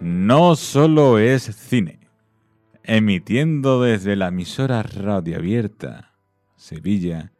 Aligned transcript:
no 0.00 0.56
solo 0.56 1.18
es 1.18 1.42
cine. 1.42 2.00
Emitiendo 2.82 3.82
desde 3.82 4.16
la 4.16 4.28
emisora 4.28 4.82
Radio 4.82 5.36
Abierta, 5.36 6.14
Sevilla, 6.56 7.32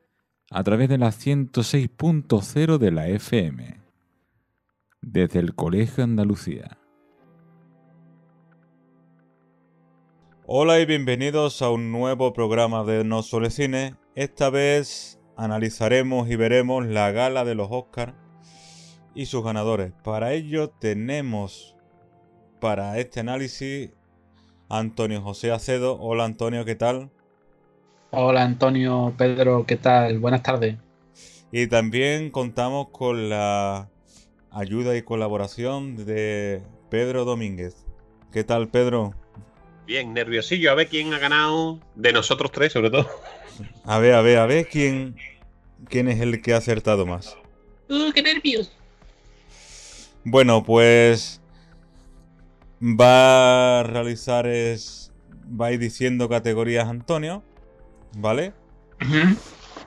a 0.51 0.63
través 0.63 0.91
de 0.91 0.99
la 0.99 1.09
106.0 1.09 2.79
de 2.79 2.91
la 2.91 3.09
FM. 3.09 3.81
Desde 5.01 5.39
el 5.39 5.55
Colegio 5.55 6.05
Andalucía. 6.05 6.77
Hola 10.45 10.81
y 10.81 10.85
bienvenidos 10.85 11.63
a 11.63 11.71
un 11.71 11.91
nuevo 11.91 12.35
programa 12.35 12.85
de 12.85 13.05
No 13.05 13.23
Solo 13.23 13.47
es 13.47 13.55
Cine. 13.55 13.95
Esta 14.15 14.51
vez 14.51 15.19
analizaremos 15.37 16.29
y 16.29 16.37
veremos 16.37 16.85
la 16.85 17.11
gala 17.13 17.45
de 17.47 17.55
los 17.55 17.69
Oscars 17.71 18.15
y 19.15 19.27
sus 19.27 19.43
ganadores. 19.43 19.93
Para 20.05 20.35
ello 20.35 20.69
tenemos 20.69 21.77
para 22.61 22.99
este 22.99 23.21
análisis 23.21 23.91
Antonio 24.69 25.23
José 25.23 25.51
Acedo. 25.51 25.99
Hola 25.99 26.25
Antonio, 26.25 26.65
¿qué 26.65 26.77
tal? 26.77 27.11
Hola 28.11 28.43
Antonio, 28.45 29.15
Pedro, 29.17 29.65
¿qué 29.67 29.77
tal? 29.77 30.19
Buenas 30.19 30.43
tardes. 30.43 30.77
Y 31.51 31.67
también 31.67 32.31
contamos 32.31 32.89
con 32.91 33.29
la 33.31 33.89
ayuda 34.51 34.97
y 34.97 35.03
colaboración 35.03 36.05
de 36.05 36.63
Pedro 36.91 37.25
Domínguez. 37.25 37.87
¿Qué 38.33 38.45
tal 38.45 38.69
Pedro? 38.69 39.15
Bien, 39.87 40.13
nerviosillo, 40.15 40.71
a 40.71 40.75
ver 40.75 40.89
quién 40.89 41.13
ha 41.15 41.19
ganado 41.19 41.81
de 41.97 42.13
nosotros 42.13 42.53
tres, 42.53 42.73
sobre 42.73 42.91
todo. 42.91 43.09
A 43.85 43.99
ver, 43.99 44.15
a 44.15 44.23
ver, 44.23 44.39
a 44.39 44.47
ver 44.47 44.69
quién, 44.69 45.17
quién 45.89 46.09
es 46.09 46.21
el 46.21 46.41
que 46.43 46.55
ha 46.55 46.59
acertado 46.59 47.07
más. 47.07 47.37
¡Uh, 47.89 48.13
qué 48.13 48.23
nervios! 48.23 48.71
Bueno, 50.25 50.63
pues 50.63 51.41
va 52.81 53.81
a 53.81 53.83
realizar 53.83 54.47
es 54.47 55.13
va 55.49 55.67
a 55.67 55.73
ir 55.73 55.81
diciendo 55.81 56.29
categorías 56.29 56.89
Antonio, 56.89 57.43
¿vale? 58.17 58.53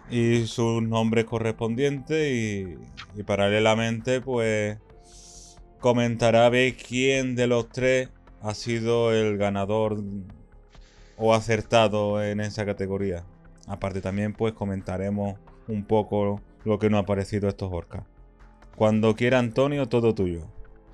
Y 0.09 0.45
sus 0.47 0.83
nombres 0.83 1.25
correspondientes 1.25 2.31
y, 2.31 2.77
y 3.15 3.23
paralelamente 3.23 4.21
pues 4.21 4.77
comentará 5.79 6.45
a 6.45 6.49
ver 6.49 6.75
quién 6.75 7.35
de 7.35 7.47
los 7.47 7.69
tres 7.69 8.09
ha 8.41 8.53
sido 8.53 9.13
el 9.13 9.37
ganador 9.37 10.03
o 11.17 11.33
acertado 11.33 12.23
en 12.23 12.41
esa 12.41 12.65
categoría. 12.65 13.23
Aparte 13.67 14.01
también 14.01 14.33
pues 14.33 14.53
comentaremos 14.53 15.37
un 15.67 15.85
poco 15.85 16.41
lo 16.65 16.79
que 16.79 16.89
nos 16.89 17.01
ha 17.01 17.05
parecido 17.05 17.47
estos 17.47 17.71
orcas. 17.71 18.03
Cuando 18.75 19.15
quiera 19.15 19.39
Antonio, 19.39 19.87
todo 19.87 20.13
tuyo. 20.13 20.47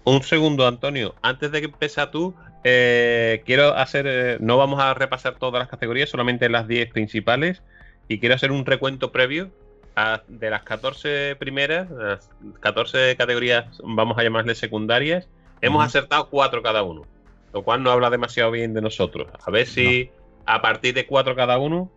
Un 0.10 0.24
segundo, 0.24 0.66
Antonio. 0.68 1.16
Antes 1.22 1.52
de 1.52 1.60
que 1.62 1.66
empiece 1.68 2.06
tú, 2.08 2.34
eh, 2.64 3.44
quiero 3.46 3.76
hacer. 3.76 4.06
eh, 4.08 4.38
no 4.40 4.58
vamos 4.58 4.80
a 4.82 4.94
repasar 4.94 5.36
todas 5.36 5.60
las 5.60 5.68
categorías, 5.70 6.10
solamente 6.10 6.50
las 6.50 6.68
10 6.68 6.92
principales. 6.92 7.62
Y 8.08 8.20
quiero 8.20 8.34
hacer 8.36 8.52
un 8.52 8.66
recuento 8.66 9.12
previo 9.12 9.52
a- 9.96 10.22
de 10.28 10.50
las 10.50 10.64
14 10.64 11.36
primeras, 11.38 11.90
las 11.92 12.30
14 12.60 13.16
categorías, 13.18 13.66
vamos 13.84 14.18
a 14.18 14.24
llamarle 14.24 14.56
secundarias. 14.56 15.28
Hemos 15.62 15.86
acertado 15.86 16.30
4 16.30 16.64
cada 16.64 16.82
uno, 16.84 17.06
lo 17.54 17.64
cual 17.64 17.84
no 17.84 17.92
habla 17.92 18.10
demasiado 18.10 18.50
bien 18.52 18.74
de 18.74 18.82
nosotros. 18.82 19.28
A 19.46 19.52
ver 19.52 19.68
si 19.68 20.10
a 20.46 20.62
partir 20.62 20.94
de 20.96 21.06
4 21.06 21.36
cada 21.36 21.60
uno, 21.60 21.92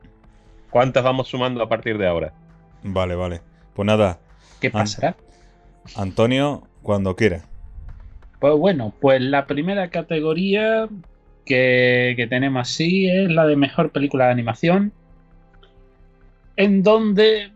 ¿cuántas 0.71 1.03
vamos 1.03 1.29
sumando 1.29 1.63
a 1.63 1.69
partir 1.69 1.97
de 1.97 2.07
ahora? 2.09 2.33
Vale, 2.83 3.15
vale. 3.15 3.41
Pues 3.75 3.87
nada, 3.87 4.19
¿Qué 4.61 4.67
An- 4.67 4.73
pasará? 4.73 5.17
Antonio, 5.97 6.65
cuando 6.83 7.17
quiera. 7.17 7.45
Pues 8.43 8.55
bueno, 8.57 8.93
pues 9.01 9.21
la 9.21 9.47
primera 9.47 9.89
categoría 9.89 10.89
que, 11.47 12.15
que 12.17 12.27
tenemos 12.27 12.63
así 12.63 13.09
es 13.09 13.31
la 13.31 13.47
de 13.47 13.55
mejor 13.55 13.93
película 13.93 14.25
de 14.25 14.33
animación, 14.33 14.93
en 16.57 16.83
donde 16.83 17.53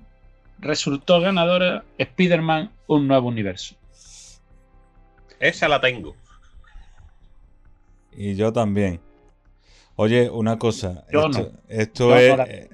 resultó 0.61 1.21
ganadora 1.21 1.83
Spider-Man 1.99 2.71
Un 2.87 3.09
Nuevo 3.09 3.27
Universo. 3.27 3.75
Esa 5.41 5.67
la 5.67 5.81
tengo. 5.81 6.15
Y 8.13 8.37
yo 8.37 8.53
también. 8.53 9.01
Oye, 9.97 10.31
una 10.31 10.57
cosa. 10.57 11.05
Yo 11.11 11.27
esto, 11.27 11.43
no. 11.43 11.51
esto 11.69 12.11
Yo 12.11 12.17
es. 12.17 12.69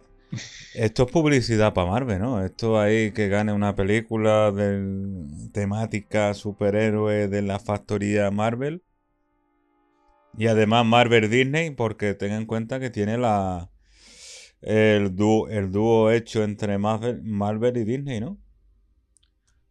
Esto 0.75 1.05
es 1.05 1.13
publicidad 1.13 1.75
para 1.75 1.91
Marvel, 1.91 2.19
¿no? 2.21 2.45
Esto 2.45 2.81
ahí 2.81 3.13
que 3.13 3.29
gane 3.29 3.53
una 3.53 3.75
película 3.75 4.51
de 4.51 5.51
temática 5.53 6.33
superhéroe 6.35 7.29
de 7.29 7.43
la 7.43 7.59
factoría 7.59 8.31
Marvel. 8.31 8.83
Y 10.39 10.47
además 10.47 10.87
Marvel 10.87 11.29
Disney, 11.29 11.71
porque 11.71 12.15
ten 12.15 12.33
en 12.33 12.47
cuenta 12.47 12.81
que 12.81 12.89
tiene 12.89 13.19
la 13.19 13.69
el 14.63 15.15
dúo, 15.17 15.49
el 15.49 15.73
dúo 15.73 16.11
hecho 16.11 16.45
entre 16.45 16.79
Marvel, 16.79 17.21
Marvel 17.23 17.77
y 17.77 17.85
Disney, 17.85 18.21
¿no? 18.21 18.39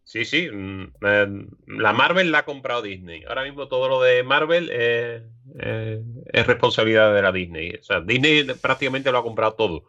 Sí, 0.04 0.24
sí. 0.24 0.48
mm, 0.52 0.92
eh, 1.06 1.26
La 1.66 1.92
Marvel 1.92 2.30
la 2.30 2.38
ha 2.38 2.44
comprado 2.44 2.82
Disney. 2.82 3.24
Ahora 3.24 3.44
mismo 3.44 3.66
todo 3.68 3.88
lo 3.88 4.02
de 4.02 4.22
Marvel 4.22 4.70
es 4.70 6.46
responsabilidad 6.46 7.14
de 7.14 7.22
la 7.22 7.32
Disney. 7.32 7.72
Disney 8.04 8.44
prácticamente 8.60 9.10
lo 9.10 9.18
ha 9.18 9.22
comprado 9.22 9.54
todo. 9.54 9.84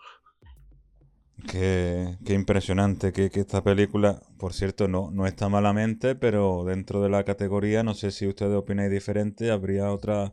Qué, 1.45 2.17
qué 2.25 2.33
impresionante 2.33 3.11
que, 3.13 3.29
que 3.29 3.41
esta 3.41 3.63
película, 3.63 4.21
por 4.37 4.53
cierto, 4.53 4.87
no, 4.87 5.11
no 5.11 5.25
está 5.27 5.49
malamente, 5.49 6.15
pero 6.15 6.63
dentro 6.63 7.01
de 7.01 7.09
la 7.09 7.23
categoría, 7.23 7.83
no 7.83 7.93
sé 7.93 8.11
si 8.11 8.27
ustedes 8.27 8.55
opináis 8.55 8.91
diferente, 8.91 9.51
habría 9.51 9.91
otras 9.91 10.31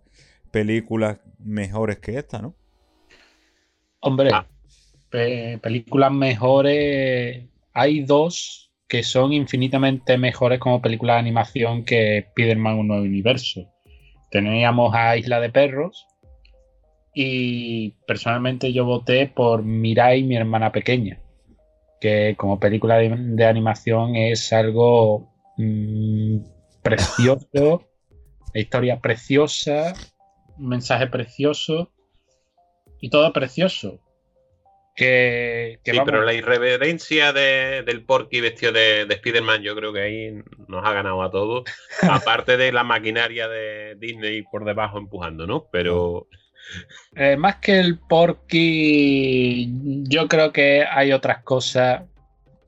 películas 0.50 1.20
mejores 1.38 1.98
que 1.98 2.18
esta, 2.18 2.40
¿no? 2.42 2.54
Hombre, 4.00 4.30
Ah. 4.32 4.46
pe- 5.10 5.58
películas 5.62 6.12
mejores. 6.12 7.46
Hay 7.72 8.00
dos 8.02 8.72
que 8.88 9.02
son 9.02 9.32
infinitamente 9.32 10.18
mejores 10.18 10.58
como 10.58 10.82
películas 10.82 11.16
de 11.16 11.20
animación 11.20 11.84
que 11.84 12.18
Spider-Man 12.18 12.78
Un 12.78 12.88
Nuevo 12.88 13.04
Universo. 13.04 13.68
Teníamos 14.30 14.94
a 14.94 15.16
Isla 15.16 15.40
de 15.40 15.50
Perros. 15.50 16.06
Y 17.14 17.90
personalmente 18.06 18.72
yo 18.72 18.84
voté 18.84 19.26
por 19.26 19.62
Mirai, 19.62 20.22
mi 20.22 20.36
hermana 20.36 20.70
pequeña. 20.72 21.18
Que 22.00 22.34
como 22.38 22.60
película 22.60 22.96
de, 22.96 23.14
de 23.14 23.44
animación 23.44 24.16
es 24.16 24.52
algo 24.52 25.28
mm, 25.56 26.38
precioso. 26.82 27.86
Historia 28.54 29.00
preciosa. 29.00 29.94
Un 30.58 30.68
mensaje 30.68 31.06
precioso. 31.06 31.92
Y 33.00 33.10
todo 33.10 33.32
precioso. 33.32 34.00
Que, 34.94 35.78
que 35.84 35.92
Sí, 35.92 35.96
vamos, 35.98 36.10
pero 36.10 36.24
la 36.24 36.34
irreverencia 36.34 37.32
de- 37.32 37.82
del 37.86 38.04
Porky 38.04 38.40
vestido 38.40 38.72
de, 38.72 39.06
de 39.06 39.14
Spider-Man, 39.14 39.62
yo 39.62 39.74
creo 39.74 39.92
que 39.92 40.00
ahí 40.02 40.34
nos 40.68 40.84
ha 40.84 40.92
ganado 40.92 41.22
a 41.22 41.30
todos. 41.30 41.64
Aparte 42.02 42.56
de 42.56 42.72
la 42.72 42.84
maquinaria 42.84 43.48
de 43.48 43.94
Disney 43.98 44.42
por 44.42 44.64
debajo 44.64 44.98
empujando, 44.98 45.46
¿no? 45.46 45.66
Pero 45.72 46.26
eh, 47.14 47.36
más 47.36 47.56
que 47.56 47.78
el 47.80 47.98
Porky, 47.98 49.72
yo 50.08 50.28
creo 50.28 50.52
que 50.52 50.84
hay 50.84 51.12
otras 51.12 51.42
cosas 51.42 52.02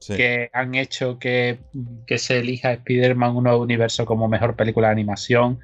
Sí. 0.03 0.17
que 0.17 0.51
han 0.53 0.75
hecho 0.75 1.21
que, 1.21 1.61
que 2.09 2.19
se 2.19 2.41
elija 2.41 2.73
Spider-Man 2.73 3.37
un 3.37 3.45
nuevo 3.45 3.63
universo 3.63 4.05
como 4.05 4.27
mejor 4.27 4.57
película 4.57 4.89
de 4.89 4.95
animación. 4.95 5.61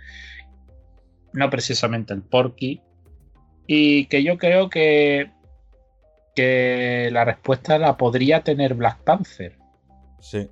No 1.32 1.50
precisamente 1.50 2.14
el 2.14 2.22
Porky. 2.22 2.80
Y 3.66 4.06
que 4.06 4.22
yo 4.22 4.38
creo 4.38 4.70
que, 4.70 5.32
que 6.36 7.08
la 7.10 7.24
respuesta 7.24 7.78
la 7.78 7.96
podría 7.96 8.44
tener 8.44 8.74
Black 8.74 9.02
Panther. 9.02 9.58
Sí. 10.20 10.48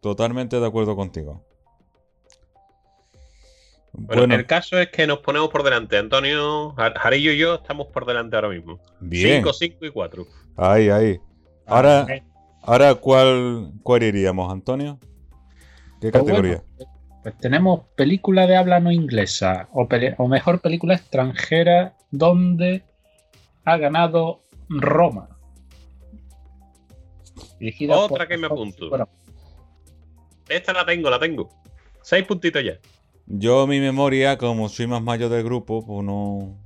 Totalmente 0.00 0.58
de 0.58 0.66
acuerdo 0.66 0.96
contigo. 0.96 1.44
Bueno, 4.06 4.22
Bueno, 4.22 4.34
el 4.36 4.46
caso 4.46 4.78
es 4.78 4.88
que 4.90 5.06
nos 5.06 5.18
ponemos 5.18 5.48
por 5.50 5.62
delante. 5.62 5.96
Antonio, 5.98 6.72
Jar- 6.76 6.96
Jarillo 6.98 7.32
y 7.32 7.38
yo 7.38 7.54
estamos 7.56 7.88
por 7.88 8.06
delante 8.06 8.36
ahora 8.36 8.48
mismo. 8.48 8.78
bien. 9.00 9.36
5, 9.42 9.52
5 9.52 9.86
y 9.86 9.90
4. 9.90 10.26
Ahí, 10.56 10.88
ahí. 10.88 11.18
Ahora, 11.66 12.06
ahora 12.62 12.94
¿cuál, 12.94 13.72
cuál 13.82 14.02
iríamos, 14.02 14.50
Antonio? 14.52 14.98
¿Qué 16.00 16.10
Pues 16.10 16.22
categoría? 16.24 16.62
bueno, 16.76 16.92
pues 17.22 17.36
tenemos 17.38 17.80
película 17.96 18.46
de 18.46 18.56
habla 18.56 18.80
no 18.80 18.90
inglesa 18.92 19.68
o, 19.72 19.88
pele- 19.88 20.14
o 20.18 20.28
mejor 20.28 20.60
película 20.60 20.94
extranjera 20.94 21.96
donde 22.10 22.84
ha 23.64 23.76
ganado 23.76 24.42
Roma. 24.68 25.28
Dirigida 27.58 27.96
Otra 27.96 28.18
por- 28.18 28.28
que 28.28 28.36
me 28.38 28.46
apunto. 28.46 28.88
Bueno, 28.88 29.08
Esta 30.48 30.72
la 30.72 30.86
tengo, 30.86 31.10
la 31.10 31.18
tengo. 31.18 31.50
6 32.02 32.24
puntitos 32.24 32.62
ya. 32.64 32.78
Yo, 33.30 33.66
mi 33.66 33.78
memoria, 33.78 34.38
como 34.38 34.68
soy 34.70 34.86
más 34.86 35.02
mayor 35.02 35.30
del 35.30 35.44
grupo, 35.44 35.84
pues 35.84 36.04
no. 36.04 36.56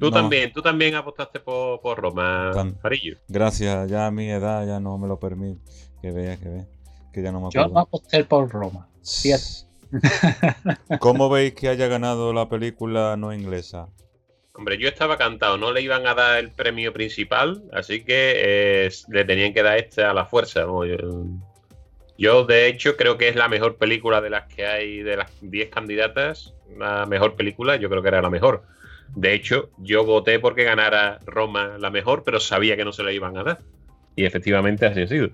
Tú 0.00 0.06
no- 0.06 0.10
también, 0.10 0.52
tú 0.52 0.60
también 0.60 0.96
apostaste 0.96 1.38
por, 1.38 1.80
por 1.80 1.98
Roma, 1.98 2.50
Jarillo. 2.82 3.16
Gracias, 3.28 3.88
ya 3.88 4.06
a 4.06 4.10
mi 4.10 4.28
edad 4.28 4.66
ya 4.66 4.80
no 4.80 4.98
me 4.98 5.06
lo 5.06 5.20
permite. 5.20 5.60
Que 6.00 6.10
vea, 6.10 6.36
que 6.36 6.48
vea. 6.48 6.66
Que 7.12 7.22
ya 7.22 7.30
no 7.30 7.40
me 7.40 7.48
yo 7.52 7.68
no 7.68 7.78
aposté 7.78 8.24
por 8.24 8.50
Roma. 8.50 8.88
¿Cómo 10.98 11.28
veis 11.28 11.54
que 11.54 11.68
haya 11.68 11.86
ganado 11.86 12.32
la 12.32 12.48
película 12.48 13.16
no 13.16 13.32
inglesa? 13.32 13.88
Hombre, 14.54 14.78
yo 14.78 14.88
estaba 14.88 15.16
cantado, 15.16 15.56
no 15.58 15.72
le 15.72 15.80
iban 15.82 16.06
a 16.06 16.14
dar 16.14 16.38
el 16.38 16.50
premio 16.50 16.92
principal, 16.92 17.62
así 17.72 18.04
que 18.04 18.34
eh, 18.36 18.90
le 19.08 19.24
tenían 19.24 19.54
que 19.54 19.62
dar 19.62 19.78
este 19.78 20.02
a 20.02 20.12
la 20.12 20.26
fuerza. 20.26 20.60
Yo, 20.62 21.24
de 22.16 22.66
hecho, 22.68 22.96
creo 22.96 23.18
que 23.18 23.28
es 23.28 23.36
la 23.36 23.48
mejor 23.48 23.76
película 23.76 24.20
de 24.20 24.30
las 24.30 24.46
que 24.46 24.66
hay, 24.66 25.02
de 25.02 25.16
las 25.16 25.30
10 25.40 25.70
candidatas, 25.70 26.54
la 26.78 27.06
mejor 27.06 27.34
película, 27.34 27.76
yo 27.76 27.88
creo 27.88 28.02
que 28.02 28.08
era 28.08 28.22
la 28.22 28.30
mejor. 28.30 28.64
De 29.14 29.34
hecho, 29.34 29.70
yo 29.78 30.04
voté 30.04 30.38
porque 30.38 30.64
ganara 30.64 31.18
Roma 31.26 31.76
la 31.78 31.90
mejor, 31.90 32.22
pero 32.24 32.40
sabía 32.40 32.76
que 32.76 32.84
no 32.84 32.92
se 32.92 33.02
la 33.02 33.12
iban 33.12 33.36
a 33.36 33.42
dar. 33.42 33.58
Y 34.16 34.24
efectivamente 34.24 34.86
así 34.86 35.02
ha 35.02 35.06
sido. 35.06 35.30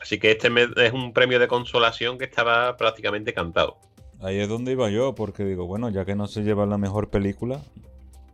Así 0.00 0.18
que 0.18 0.30
este 0.30 0.48
es 0.76 0.92
un 0.92 1.12
premio 1.12 1.38
de 1.38 1.48
consolación 1.48 2.18
que 2.18 2.24
estaba 2.24 2.76
prácticamente 2.76 3.34
cantado. 3.34 3.78
Ahí 4.20 4.38
es 4.38 4.48
donde 4.48 4.72
iba 4.72 4.90
yo, 4.90 5.14
porque 5.14 5.44
digo, 5.44 5.66
bueno, 5.66 5.90
ya 5.90 6.04
que 6.04 6.14
no 6.14 6.26
se 6.26 6.42
lleva 6.42 6.66
la 6.66 6.78
mejor 6.78 7.08
película, 7.08 7.60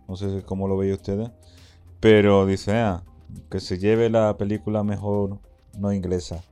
no 0.08 0.16
sé 0.16 0.42
cómo 0.44 0.68
lo 0.68 0.76
veis 0.76 0.94
ustedes, 0.94 1.30
pero 2.00 2.46
dice, 2.46 2.72
ah, 2.72 3.02
que 3.50 3.60
se 3.60 3.78
lleve 3.78 4.10
la 4.10 4.36
película 4.36 4.82
mejor 4.82 5.38
no 5.78 5.92
inglesa. 5.92 6.42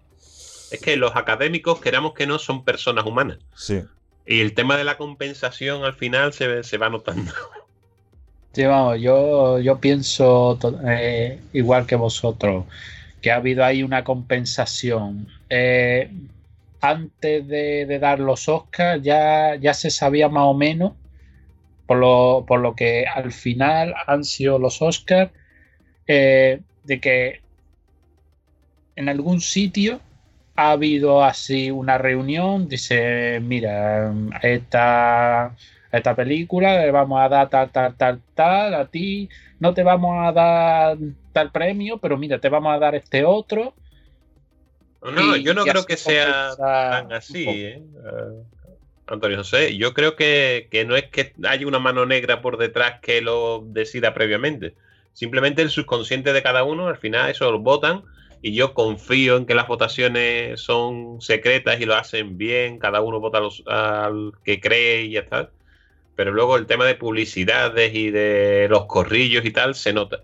Es 0.72 0.80
que 0.80 0.96
los 0.96 1.14
académicos, 1.14 1.80
queramos 1.80 2.14
que 2.14 2.26
no, 2.26 2.38
son 2.38 2.64
personas 2.64 3.04
humanas. 3.04 3.38
Sí. 3.54 3.82
Y 4.26 4.40
el 4.40 4.54
tema 4.54 4.76
de 4.76 4.84
la 4.84 4.96
compensación 4.96 5.84
al 5.84 5.94
final 5.94 6.32
se, 6.32 6.64
se 6.64 6.78
va 6.78 6.88
notando. 6.88 7.32
Sí, 8.54 8.64
vamos, 8.64 9.00
yo, 9.00 9.60
yo 9.60 9.80
pienso 9.80 10.58
eh, 10.86 11.40
igual 11.54 11.86
que 11.86 11.96
vosotros, 11.96 12.66
que 13.22 13.32
ha 13.32 13.36
habido 13.36 13.64
ahí 13.64 13.82
una 13.82 14.04
compensación. 14.04 15.26
Eh, 15.48 16.10
antes 16.82 17.48
de, 17.48 17.98
dar 17.98 18.20
los 18.20 18.50
Oscars 18.50 19.02
ya, 19.02 19.54
ya 19.54 19.72
se 19.72 19.90
sabía 19.90 20.28
más 20.28 20.44
o 20.44 20.52
menos, 20.52 20.92
por 21.86 21.96
lo, 21.96 22.44
por 22.46 22.60
lo 22.60 22.76
que 22.76 23.06
al 23.06 23.32
final 23.32 23.94
han 24.06 24.22
sido 24.22 24.58
los 24.58 24.82
Oscars, 24.82 25.30
eh, 26.06 26.60
de 26.84 27.00
que 27.00 27.40
en 28.96 29.08
algún 29.08 29.40
sitio 29.40 30.00
ha 30.54 30.72
habido 30.72 31.24
así 31.24 31.70
una 31.70 31.98
reunión, 31.98 32.68
dice, 32.68 33.40
mira, 33.40 34.12
esta 34.42 35.54
esta 35.92 36.16
película, 36.16 36.80
le 36.80 36.90
vamos 36.90 37.20
a 37.20 37.28
dar 37.28 37.50
tal, 37.50 37.70
tal, 37.70 37.94
tal, 37.96 38.20
tal, 38.34 38.74
a 38.74 38.86
ti 38.86 39.28
no 39.60 39.74
te 39.74 39.82
vamos 39.82 40.16
a 40.26 40.32
dar 40.32 40.96
tal 41.32 41.52
premio, 41.52 41.98
pero 41.98 42.16
mira, 42.16 42.40
te 42.40 42.48
vamos 42.48 42.74
a 42.74 42.78
dar 42.78 42.94
este 42.94 43.24
otro. 43.24 43.74
No, 45.02 45.36
yo 45.36 45.52
no 45.52 45.64
creo 45.64 45.84
que 45.84 45.96
sea 45.96 46.56
tan 46.56 47.12
así, 47.12 47.44
¿eh? 47.48 47.82
Antonio 49.06 49.36
José. 49.36 49.76
Yo 49.76 49.92
creo 49.92 50.16
que, 50.16 50.68
que, 50.70 50.84
no 50.84 50.96
es 50.96 51.04
que 51.10 51.34
haya 51.44 51.66
una 51.66 51.78
mano 51.78 52.06
negra 52.06 52.40
por 52.40 52.56
detrás 52.56 53.00
que 53.00 53.20
lo 53.20 53.62
decida 53.66 54.14
previamente. 54.14 54.74
Simplemente 55.12 55.60
el 55.60 55.70
subconsciente 55.70 56.32
de 56.32 56.42
cada 56.42 56.64
uno, 56.64 56.88
al 56.88 56.96
final 56.96 57.30
eso 57.30 57.50
lo 57.50 57.58
votan 57.58 58.02
y 58.42 58.52
yo 58.54 58.74
confío 58.74 59.36
en 59.36 59.46
que 59.46 59.54
las 59.54 59.68
votaciones 59.68 60.60
son 60.60 61.20
secretas 61.20 61.80
y 61.80 61.86
lo 61.86 61.94
hacen 61.94 62.36
bien, 62.36 62.78
cada 62.78 63.00
uno 63.00 63.20
vota 63.20 63.40
al 63.66 64.32
que 64.44 64.60
cree 64.60 65.02
y 65.02 65.12
ya 65.12 65.20
está 65.20 65.50
pero 66.14 66.32
luego 66.32 66.56
el 66.56 66.66
tema 66.66 66.84
de 66.84 66.94
publicidades 66.94 67.94
y 67.94 68.10
de 68.10 68.66
los 68.68 68.86
corrillos 68.86 69.44
y 69.44 69.50
tal 69.50 69.74
se 69.74 69.92
nota. 69.92 70.20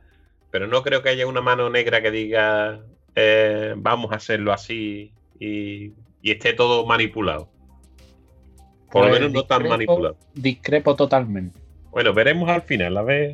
Pero 0.50 0.66
no 0.66 0.82
creo 0.82 1.02
que 1.02 1.10
haya 1.10 1.26
una 1.26 1.40
mano 1.40 1.70
negra 1.70 2.02
que 2.02 2.10
diga 2.10 2.80
eh, 3.14 3.74
vamos 3.76 4.12
a 4.12 4.16
hacerlo 4.16 4.52
así 4.52 5.12
y, 5.38 5.92
esté 6.22 6.52
todo 6.52 6.84
manipulado. 6.84 7.48
Por 8.90 9.04
lo 9.04 9.10
pues 9.10 9.20
menos 9.20 9.32
no 9.32 9.44
tan 9.44 9.66
manipulado. 9.66 10.16
Discrepo 10.34 10.94
totalmente. 10.94 11.58
Bueno, 11.90 12.12
veremos 12.12 12.48
al 12.50 12.62
final, 12.62 12.96
a 12.96 13.02
ver 13.02 13.32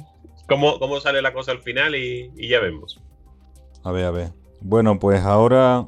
cómo, 0.49 0.79
cómo 0.79 1.01
sale 1.01 1.21
la 1.21 1.33
cosa 1.33 1.51
al 1.51 1.61
final 1.61 1.97
y, 1.97 2.31
y 2.37 2.49
ya 2.49 2.61
vemos. 2.61 3.01
A 3.83 3.91
ver, 3.91 4.05
a 4.05 4.11
ver. 4.11 4.44
Bueno, 4.61 4.99
pues 4.99 5.23
ahora 5.23 5.87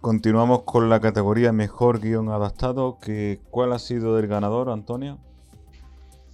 continuamos 0.00 0.62
con 0.62 0.88
la 0.88 1.00
categoría 1.00 1.52
mejor 1.52 2.00
guion 2.00 2.28
adaptado. 2.28 2.98
Que, 2.98 3.40
¿Cuál 3.50 3.72
ha 3.72 3.78
sido 3.78 4.18
el 4.18 4.26
ganador, 4.26 4.70
Antonio? 4.70 5.18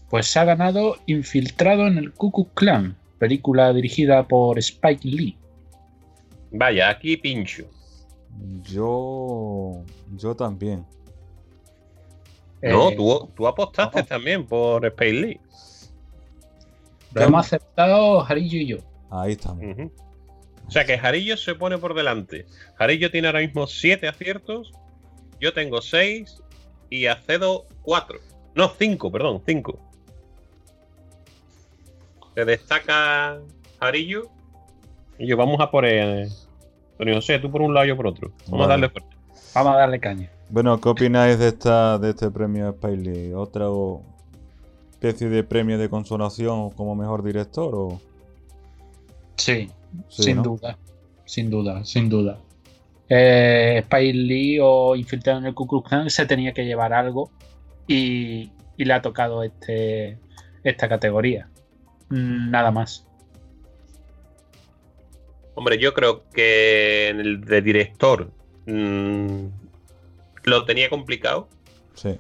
Pues 0.09 0.27
se 0.29 0.39
ha 0.39 0.45
ganado 0.45 0.97
Infiltrado 1.07 1.87
en 1.87 1.99
el 1.99 2.13
Ku 2.13 2.31
Klux 2.31 2.51
Klan, 2.55 2.97
película 3.19 3.73
dirigida 3.73 4.27
por 4.27 4.59
Spike 4.59 5.07
Lee. 5.07 5.37
Vaya, 6.53 6.91
aquí 6.91 7.17
pincho. 7.17 7.65
Yo. 8.63 9.83
Yo 10.17 10.35
también. 10.37 10.87
No, 12.63 12.91
eh, 12.91 12.97
tú, 12.97 13.47
apostaste 13.47 14.03
también 14.03 14.47
por 14.47 14.85
Spike 14.87 15.13
Lee. 15.13 15.41
Lo 17.13 17.23
hemos 17.23 17.47
aceptado 17.47 18.21
Jarillo 18.21 18.59
y 18.59 18.67
yo. 18.67 18.77
Ahí 19.11 19.33
estamos. 19.33 19.65
O 20.67 20.71
sea 20.71 20.85
que 20.85 20.99
Jarillo 20.99 21.37
se 21.37 21.55
pone 21.55 21.79
por 21.79 21.95
delante. 21.95 22.47
Jarillo 22.75 23.11
tiene 23.11 23.29
ahora 23.29 23.41
mismo 23.41 23.67
7 23.67 24.09
aciertos. 24.09 24.73
Yo 25.41 25.53
tengo 25.53 25.81
6 25.81 26.43
y 26.91 27.07
Acedo 27.07 27.67
4. 27.83 28.19
No, 28.55 28.73
5, 28.77 29.13
perdón, 29.13 29.43
5 29.47 29.87
se 32.37 32.45
destaca 32.45 33.41
Jarillo. 33.81 34.29
Y 35.19 35.27
yo 35.27 35.37
vamos 35.37 35.59
a 35.61 35.71
por 35.71 35.85
el. 35.87 36.29
Antonio 36.93 37.15
José, 37.17 37.39
tú 37.39 37.51
por 37.51 37.63
un 37.63 37.75
lado, 37.75 37.87
yo 37.87 37.97
por 37.97 38.07
otro. 38.07 38.31
Vamos 38.49 38.67
a 38.67 38.69
darle 38.71 38.91
fuerte. 38.91 39.17
Vamos 39.55 39.75
a 39.75 39.77
darle 39.79 39.99
caña. 39.99 40.31
Bueno, 40.51 40.81
¿qué 40.81 40.89
opináis 40.89 41.39
de 41.39 41.49
esta 41.49 41.99
de 41.99 42.11
este 42.11 42.31
premio 42.31 42.73
Spiley? 42.73 43.33
¿Otra 43.33 43.67
especie 44.93 45.29
de 45.29 45.43
premio 45.43 45.79
de 45.79 45.89
consolación 45.89 46.71
como 46.71 46.95
mejor 46.95 47.23
director? 47.23 47.75
O... 47.75 48.01
Sí, 49.37 49.71
sin 50.09 50.43
duda. 50.43 50.79
Sin 51.25 51.51
duda, 51.51 51.85
sin 51.85 52.09
duda. 52.09 52.39
Eh, 53.09 53.83
Spiley 53.85 54.59
o 54.61 54.97
Infiltrado 54.97 55.39
en 55.39 55.47
el 55.47 55.55
Ku 55.55 55.67
Klux 55.67 55.89
Klan 55.89 56.11
se 56.11 56.27
tenía 56.27 56.53
que 56.53 56.65
llevar 56.65 56.93
algo 56.93 57.31
y, 57.87 58.51
y 58.77 58.85
le 58.85 58.93
ha 58.93 59.03
tocado 59.03 59.43
este, 59.43 60.19
esta 60.65 60.89
categoría. 60.89 61.49
Mm, 62.09 62.51
nada 62.51 62.71
más. 62.71 63.07
Hombre, 65.55 65.79
yo 65.79 65.95
creo 65.95 66.29
que 66.31 67.09
en 67.09 67.21
el 67.21 67.41
de 67.41 67.63
director 67.63 68.31
mm, 68.67 69.47
lo 70.45 70.65
tenía 70.65 70.91
complicado. 70.91 71.49
Sí. 71.95 72.19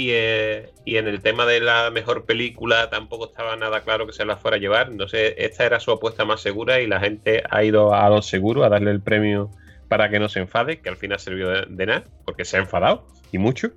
Eh, 0.00 0.70
y, 0.84 0.96
en 0.96 1.08
el 1.08 1.20
tema 1.20 1.44
de 1.44 1.60
la 1.60 1.90
mejor 1.90 2.24
película 2.24 2.88
tampoco 2.88 3.26
estaba 3.26 3.56
nada 3.56 3.82
claro 3.82 4.06
que 4.06 4.12
se 4.12 4.24
la 4.24 4.36
fuera 4.36 4.56
a 4.56 4.60
llevar. 4.60 4.92
No 4.92 5.08
sé, 5.08 5.34
esta 5.44 5.64
era 5.64 5.80
su 5.80 5.90
apuesta 5.90 6.24
más 6.24 6.40
segura 6.40 6.80
y 6.80 6.86
la 6.86 7.00
gente 7.00 7.42
ha 7.50 7.64
ido 7.64 7.92
a 7.92 8.08
lo 8.08 8.22
seguro 8.22 8.62
a 8.62 8.68
darle 8.68 8.92
el 8.92 9.00
premio 9.00 9.50
para 9.88 10.08
que 10.08 10.20
no 10.20 10.28
se 10.28 10.38
enfade, 10.38 10.80
que 10.80 10.88
al 10.88 10.96
final 10.96 11.18
sirvió 11.18 11.48
de 11.66 11.86
nada, 11.86 12.04
porque 12.24 12.44
se 12.44 12.58
ha 12.58 12.60
enfadado 12.60 13.06
y 13.32 13.38
mucho. 13.38 13.72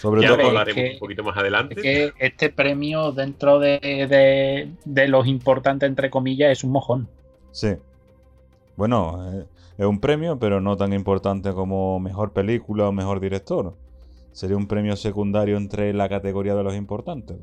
Sobre 0.00 0.24
todo 0.24 0.46
hablaremos 0.46 0.94
un 0.94 0.98
poquito 1.00 1.24
más 1.24 1.36
adelante. 1.36 1.74
que 1.74 2.12
este 2.20 2.50
premio 2.50 3.10
dentro 3.10 3.58
de, 3.58 4.68
los 4.84 5.26
importantes, 5.26 5.88
entre 5.88 6.10
comillas, 6.10 6.52
es 6.52 6.62
un 6.62 6.70
mojón. 6.70 7.08
Sí. 7.50 7.74
Bueno, 8.76 9.32
eh, 9.32 9.44
es 9.78 9.86
un 9.86 10.00
premio, 10.00 10.38
pero 10.38 10.60
no 10.60 10.76
tan 10.76 10.92
importante 10.92 11.52
como 11.52 11.98
mejor 11.98 12.32
película 12.32 12.88
o 12.88 12.92
mejor 12.92 13.18
director. 13.18 13.74
Sería 14.32 14.56
un 14.56 14.66
premio 14.66 14.96
secundario 14.96 15.56
entre 15.56 15.92
la 15.92 16.08
categoría 16.08 16.54
de 16.54 16.62
los 16.62 16.74
importantes. 16.74 17.36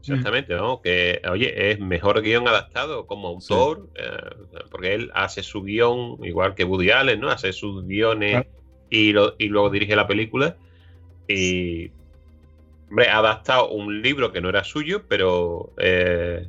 Exactamente, 0.00 0.54
¿no? 0.54 0.80
Que, 0.80 1.20
oye, 1.30 1.70
es 1.70 1.78
mejor 1.78 2.22
guion 2.22 2.48
adaptado 2.48 3.06
como 3.06 3.28
autor, 3.28 3.88
eh, 3.94 4.56
porque 4.70 4.94
él 4.94 5.10
hace 5.14 5.42
su 5.42 5.62
guion, 5.62 6.18
igual 6.24 6.54
que 6.54 6.64
Woody 6.64 6.90
Allen, 6.90 7.20
¿no? 7.20 7.28
Hace 7.28 7.52
sus 7.52 7.86
guiones 7.86 8.46
y, 8.88 9.10
y 9.10 9.48
luego 9.48 9.70
dirige 9.70 9.96
la 9.96 10.06
película. 10.06 10.56
Y, 11.28 11.90
hombre, 12.88 13.08
ha 13.08 13.18
adaptado 13.18 13.70
un 13.70 14.02
libro 14.02 14.32
que 14.32 14.40
no 14.40 14.48
era 14.48 14.64
suyo, 14.64 15.02
pero 15.06 15.72
eh, 15.78 16.48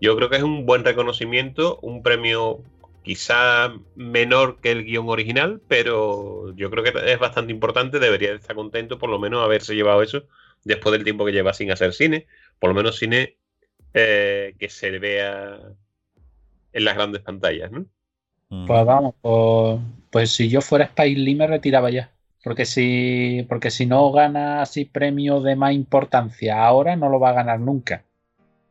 yo 0.00 0.16
creo 0.16 0.30
que 0.30 0.36
es 0.36 0.42
un 0.42 0.64
buen 0.64 0.84
reconocimiento, 0.84 1.78
un 1.82 2.02
premio 2.02 2.60
quizá 3.04 3.72
menor 3.94 4.60
que 4.60 4.72
el 4.72 4.84
guion 4.84 5.08
original, 5.08 5.60
pero 5.68 6.52
yo 6.56 6.70
creo 6.70 6.82
que 6.82 6.92
es 7.12 7.18
bastante 7.18 7.52
importante, 7.52 8.00
debería 8.00 8.32
estar 8.32 8.56
contento 8.56 8.98
por 8.98 9.10
lo 9.10 9.18
menos 9.20 9.44
haberse 9.44 9.74
llevado 9.74 10.02
eso 10.02 10.24
después 10.64 10.92
del 10.92 11.04
tiempo 11.04 11.24
que 11.24 11.32
lleva 11.32 11.52
sin 11.52 11.70
hacer 11.70 11.92
cine, 11.92 12.26
por 12.58 12.70
lo 12.70 12.74
menos 12.74 12.96
cine 12.96 13.36
eh, 13.92 14.54
que 14.58 14.68
se 14.70 14.98
vea 14.98 15.58
en 16.72 16.84
las 16.84 16.94
grandes 16.94 17.22
pantallas, 17.22 17.70
¿no? 17.70 17.84
Pues 18.66 18.86
vamos, 18.86 19.14
pues, 19.20 19.80
pues 20.10 20.30
si 20.30 20.48
yo 20.48 20.60
fuera 20.60 20.84
Spike 20.86 21.20
Lee 21.20 21.34
me 21.34 21.46
retiraba 21.46 21.90
ya. 21.90 22.10
Porque 22.42 22.66
si, 22.66 23.44
porque 23.48 23.70
si 23.70 23.86
no 23.86 24.12
gana 24.12 24.62
así 24.62 24.84
premio 24.84 25.40
de 25.40 25.56
más 25.56 25.72
importancia 25.72 26.64
ahora, 26.64 26.94
no 26.94 27.08
lo 27.08 27.18
va 27.18 27.30
a 27.30 27.34
ganar 27.34 27.58
nunca. 27.58 28.04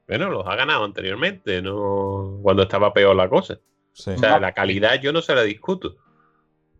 Bueno, 0.08 0.30
los 0.30 0.46
ha 0.48 0.56
ganado 0.56 0.86
anteriormente, 0.86 1.62
no 1.62 2.40
cuando 2.44 2.64
estaba 2.64 2.94
peor 2.94 3.16
la 3.16 3.28
cosa. 3.28 3.60
O 4.00 4.18
sea, 4.18 4.40
la 4.40 4.54
calidad 4.54 5.00
yo 5.00 5.14
no 5.14 5.22
se 5.22 5.36
la 5.36 5.44
discuto. 5.44 5.98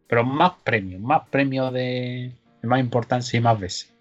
Pero 0.08 0.24
más 0.24 0.54
premios, 0.64 1.02
más 1.02 1.28
premios 1.30 1.72
de. 1.74 2.32
más 2.64 2.80
importancia 2.80 3.38
y 3.38 3.42
más 3.42 3.60
veces. 3.60 3.94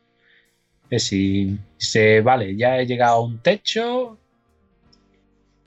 Es 0.90 1.04
si 1.04 1.58
se 1.76 2.20
vale, 2.20 2.56
ya 2.56 2.78
he 2.78 2.86
llegado 2.86 3.16
a 3.16 3.20
un 3.20 3.38
techo 3.38 4.18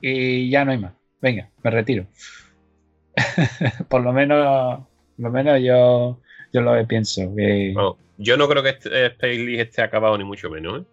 y 0.00 0.50
ya 0.50 0.64
no 0.64 0.72
hay 0.72 0.78
más. 0.78 0.92
Venga, 1.20 1.50
me 1.62 1.70
retiro. 1.70 2.06
por 3.88 4.02
lo 4.02 4.12
menos, 4.12 4.80
por 5.16 5.24
lo 5.24 5.30
menos 5.30 5.60
yo, 5.62 6.20
yo 6.52 6.60
lo 6.60 6.86
pienso. 6.86 7.32
yo 8.18 8.36
no 8.36 8.48
creo 8.48 8.62
que 8.62 8.70
este 8.70 9.06
Space 9.06 9.60
esté 9.60 9.82
acabado 9.82 10.16
ni 10.18 10.24
mucho 10.24 10.50
menos. 10.50 10.82
¿eh? 10.82 10.84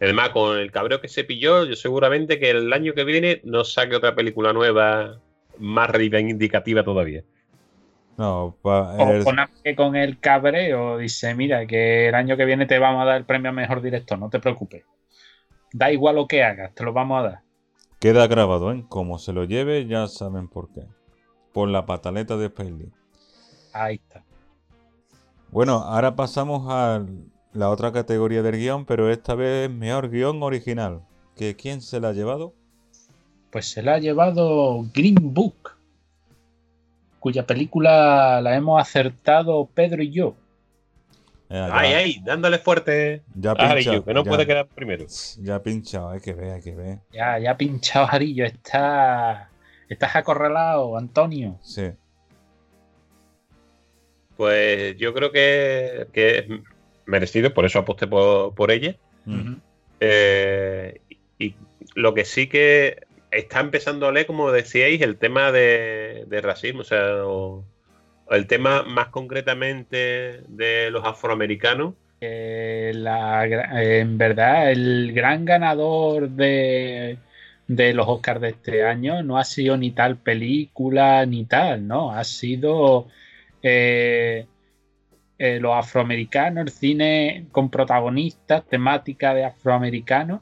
Además, 0.00 0.30
con 0.30 0.56
el 0.56 0.70
cabreo 0.70 1.00
que 1.00 1.08
se 1.08 1.24
pilló, 1.24 1.64
yo 1.64 1.74
seguramente 1.74 2.38
que 2.38 2.50
el 2.50 2.72
año 2.72 2.94
que 2.94 3.04
viene 3.04 3.40
nos 3.44 3.72
saque 3.72 3.96
otra 3.96 4.14
película 4.14 4.52
nueva 4.52 5.20
más 5.58 5.90
reivindicativa 5.90 6.82
todavía. 6.84 7.22
No, 8.18 8.56
o 8.62 9.52
que 9.62 9.76
con 9.76 9.94
el 9.94 10.18
cabreo 10.18 10.98
dice, 10.98 11.36
mira, 11.36 11.66
que 11.66 12.08
el 12.08 12.14
año 12.16 12.36
que 12.36 12.44
viene 12.44 12.66
te 12.66 12.80
vamos 12.80 13.02
a 13.02 13.04
dar 13.04 13.16
el 13.16 13.24
premio 13.24 13.50
a 13.50 13.52
mejor 13.52 13.80
director, 13.80 14.18
no 14.18 14.28
te 14.28 14.40
preocupes. 14.40 14.84
Da 15.72 15.92
igual 15.92 16.16
lo 16.16 16.26
que 16.26 16.42
hagas, 16.42 16.74
te 16.74 16.82
lo 16.82 16.92
vamos 16.92 17.20
a 17.20 17.28
dar. 17.28 17.40
Queda 18.00 18.26
grabado, 18.26 18.72
¿eh? 18.72 18.84
Como 18.88 19.18
se 19.20 19.32
lo 19.32 19.44
lleve, 19.44 19.86
ya 19.86 20.08
saben 20.08 20.48
por 20.48 20.72
qué. 20.72 20.82
Por 21.52 21.68
la 21.68 21.86
pataleta 21.86 22.36
de 22.36 22.46
Space 22.46 22.90
Ahí 23.72 23.96
está. 23.96 24.24
Bueno, 25.50 25.74
ahora 25.84 26.16
pasamos 26.16 26.66
a 26.68 27.06
la 27.52 27.70
otra 27.70 27.92
categoría 27.92 28.42
del 28.42 28.56
guion, 28.56 28.84
pero 28.84 29.10
esta 29.10 29.34
vez 29.34 29.70
mejor 29.70 30.10
guion 30.10 30.42
original. 30.42 31.02
¿Que 31.36 31.54
¿Quién 31.54 31.80
se 31.82 32.00
la 32.00 32.08
ha 32.08 32.12
llevado? 32.12 32.52
Pues 33.50 33.70
se 33.70 33.82
la 33.82 33.94
ha 33.94 33.98
llevado 33.98 34.84
Green 34.94 35.34
Book, 35.34 35.76
cuya 37.18 37.46
película 37.46 38.40
la 38.42 38.56
hemos 38.56 38.80
acertado 38.80 39.68
Pedro 39.74 40.02
y 40.02 40.10
yo. 40.10 40.34
ay, 41.48 41.92
ay, 41.92 42.20
dándole 42.24 42.58
fuerte 42.58 43.22
ya 43.34 43.52
Arillo, 43.52 44.04
que 44.04 44.12
no 44.12 44.24
puede 44.24 44.46
quedar 44.46 44.66
primero. 44.66 45.06
Ya 45.40 45.56
ha 45.56 45.62
pinchado, 45.62 46.10
hay 46.10 46.20
que 46.20 46.34
ver, 46.34 46.52
hay 46.54 46.62
que 46.62 46.74
ver. 46.74 46.98
Ya, 47.12 47.38
ya 47.38 47.52
ha 47.52 47.56
pinchado 47.56 48.06
Arillo, 48.10 48.44
está, 48.44 49.50
estás 49.88 50.14
acorralado, 50.14 50.96
Antonio. 50.96 51.58
Sí. 51.62 51.90
Pues 54.36 54.96
yo 54.98 55.12
creo 55.14 55.32
que, 55.32 56.06
que 56.12 56.38
es 56.38 56.46
merecido, 57.06 57.52
por 57.52 57.64
eso 57.64 57.80
aposté 57.80 58.06
por, 58.06 58.70
ella. 58.70 58.94
Eh, 60.00 61.00
y 61.38 61.56
lo 61.94 62.14
que 62.14 62.24
sí 62.24 62.46
que 62.46 63.07
está 63.30 63.60
empezando 63.60 64.06
a 64.06 64.12
leer, 64.12 64.26
como 64.26 64.50
decíais, 64.50 65.00
el 65.02 65.16
tema 65.18 65.52
de, 65.52 66.26
racismo, 66.42 66.80
o 66.80 66.84
sea, 66.84 67.22
el 68.30 68.46
tema 68.46 68.82
más 68.82 69.08
concretamente 69.08 70.42
de 70.48 70.90
los 70.90 71.04
afroamericanos. 71.04 71.94
en 72.20 74.18
verdad, 74.18 74.70
el 74.72 75.12
gran 75.12 75.44
ganador 75.44 76.30
de, 76.30 77.18
los 77.66 78.08
Oscars 78.08 78.40
de 78.40 78.48
este 78.48 78.84
año 78.84 79.22
no 79.22 79.38
ha 79.38 79.44
sido 79.44 79.76
ni 79.76 79.90
tal 79.90 80.16
película 80.16 81.26
ni 81.26 81.44
tal, 81.44 81.86
¿no? 81.86 82.12
Ha 82.12 82.24
sido 82.24 83.08
eh, 83.62 84.46
eh, 85.38 85.60
los 85.60 85.74
afroamericanos, 85.74 86.64
el 86.64 86.70
cine 86.70 87.46
con 87.52 87.70
protagonistas, 87.70 88.66
temática 88.66 89.34
de 89.34 89.44
afroamericanos 89.44 90.40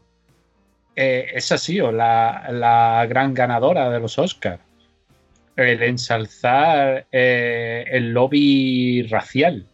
eh, 0.96 1.32
esa 1.34 1.56
ha 1.56 1.58
sido 1.58 1.92
la, 1.92 3.06
gran 3.08 3.34
ganadora 3.34 3.90
de 3.90 4.00
los 4.00 4.18
Oscars. 4.18 4.62
El 5.54 5.82
ensalzar 5.82 7.06
eh, 7.12 7.84
el 7.90 8.12
lobby 8.12 9.02
racial. 9.02 9.66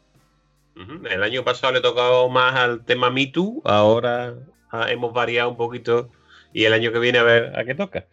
El 1.09 1.23
año 1.23 1.45
pasado 1.45 1.73
le 1.73 1.81
tocado 1.81 2.29
más 2.29 2.57
al 2.57 2.85
tema 2.85 3.11
Me 3.11 3.26
Too, 3.26 3.62
ahora 3.64 4.35
ah, 4.71 4.91
hemos 4.91 5.12
variado 5.12 5.50
un 5.50 5.57
poquito 5.57 6.11
y 6.52 6.64
el 6.64 6.73
año 6.73 6.93
que 6.93 6.99
viene 6.99 7.19
a 7.19 7.23
ver 7.23 7.57
a 7.59 7.64
qué 7.64 7.75
toca. 7.75 8.07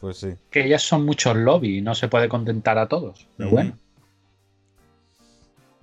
Pues 0.00 0.18
sí. 0.18 0.34
Que 0.50 0.68
ya 0.68 0.78
son 0.78 1.04
muchos 1.04 1.36
lobbies, 1.36 1.82
no 1.82 1.94
se 1.94 2.08
puede 2.08 2.28
contentar 2.28 2.78
a 2.78 2.88
todos. 2.88 3.26
Pero 3.36 3.50
bueno. 3.50 3.78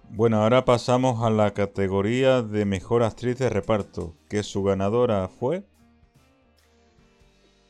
Bueno, 0.10 0.44
ahora 0.44 0.64
pasamos 0.64 1.25
a 1.25 1.30
la 1.30 1.52
categoría 1.52 2.42
de 2.42 2.66
mejor 2.66 3.04
actriz 3.04 3.38
de 3.38 3.50
reparto, 3.50 4.14
que 4.30 4.44
su 4.44 4.64
ganadora 4.64 5.28
fue 5.28 5.64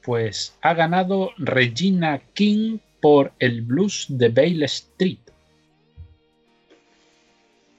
pues 0.05 0.55
ha 0.61 0.75
ganado 0.75 1.31
Regina 1.37 2.21
King 2.33 2.77
por 3.01 3.33
el 3.39 3.63
blues 3.63 4.05
de 4.09 4.29
Bale 4.29 4.65
Street. 4.65 5.19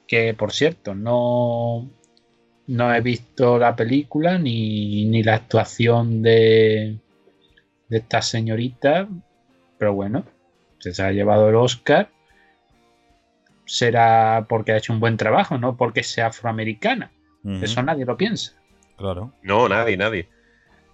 Que 0.07 0.33
por 0.33 0.51
cierto, 0.51 0.93
no, 0.93 1.89
no 2.67 2.93
he 2.93 3.01
visto 3.01 3.57
la 3.57 3.75
película 3.75 4.37
ni, 4.37 5.23
la 5.23 5.35
actuación 5.35 6.21
de, 6.21 6.97
de 7.87 7.97
esta 7.97 8.21
señorita, 8.21 9.07
pero 9.77 9.93
bueno, 9.93 10.25
se 10.79 11.01
ha 11.01 11.11
llevado 11.11 11.49
el 11.49 11.55
Oscar. 11.55 12.09
Será 13.65 14.45
porque 14.47 14.71
ha 14.71 14.77
hecho 14.77 14.93
un 14.93 14.99
buen 14.99 15.17
trabajo, 15.17 15.57
no 15.57 15.75
porque 15.75 16.03
sea 16.03 16.27
afroamericana. 16.27 17.11
Eso 17.61 17.81
nadie 17.81 18.05
lo 18.05 18.17
piensa. 18.17 18.53
Claro. 18.97 19.31
No, 19.41 19.69
nadie, 19.69 19.95
nadie. 19.95 20.27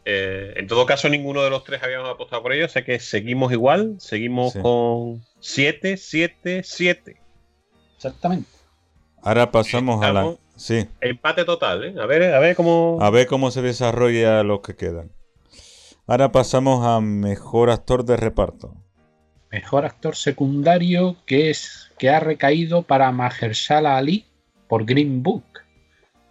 Eh, 0.05 0.53
en 0.57 0.67
todo 0.67 0.86
caso, 0.86 1.07
ninguno 1.10 1.43
de 1.43 1.50
los 1.50 1.63
tres 1.63 1.81
habíamos 1.81 2.10
apostado 2.10 2.41
por 2.41 2.53
ello, 2.53 2.65
o 2.65 2.69
sea 2.69 2.83
que 2.83 3.00
seguimos 3.00 3.51
igual, 3.51 3.95
seguimos 4.00 4.53
con 4.55 5.24
7, 5.39 5.98
7, 5.98 6.62
7. 6.63 7.22
Exactamente. 7.95 8.50
Ahora 9.22 9.51
pasamos 9.51 10.03
a 10.03 10.12
la. 10.12 10.36
Sí. 10.55 10.88
Empate 11.01 11.45
total, 11.45 11.83
¿eh? 11.86 11.95
A 12.00 12.05
ver, 12.05 12.33
a 12.33 12.39
ver 12.39 12.55
cómo. 12.55 12.98
A 13.01 13.10
ver 13.10 13.27
cómo 13.27 13.50
se 13.51 13.62
desarrolla 13.62 14.43
los 14.43 14.60
que 14.62 14.75
quedan. 14.75 15.12
Ahora 16.05 16.33
pasamos 16.33 16.86
a 16.86 17.00
mejor 17.00 17.69
actor 17.69 18.03
de 18.03 18.17
reparto. 18.17 18.75
Mejor 19.51 19.86
actor 19.86 20.15
secundario 20.17 21.15
que 21.25 21.50
es 21.50 21.91
que 21.98 22.10
ha 22.10 22.19
recaído 22.19 22.81
para 22.81 23.12
Mahershala 23.12 23.98
Ali 23.98 24.25
por 24.67 24.83
Green 24.83 25.24
Book. 25.24 25.43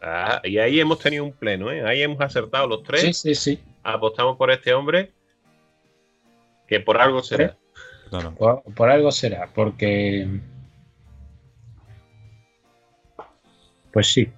Ah, 0.04 0.40
y 0.42 0.58
ahí 0.58 0.80
hemos 0.80 0.98
tenido 0.98 1.24
un 1.24 1.32
pleno, 1.32 1.70
¿eh? 1.70 1.86
Ahí 1.86 2.02
hemos 2.02 2.20
acertado 2.20 2.66
los 2.66 2.82
tres. 2.82 3.02
Sí, 3.02 3.12
sí, 3.12 3.34
sí. 3.36 3.60
Apostamos 3.84 4.36
por 4.36 4.50
este 4.50 4.74
hombre, 4.74 5.12
que 6.66 6.80
por 6.80 7.00
algo 7.00 7.22
será. 7.22 7.56
Por, 8.74 8.90
algo 8.90 9.12
será, 9.12 9.48
porque. 9.54 10.26
Pues 13.92 14.12
sí. 14.12 14.28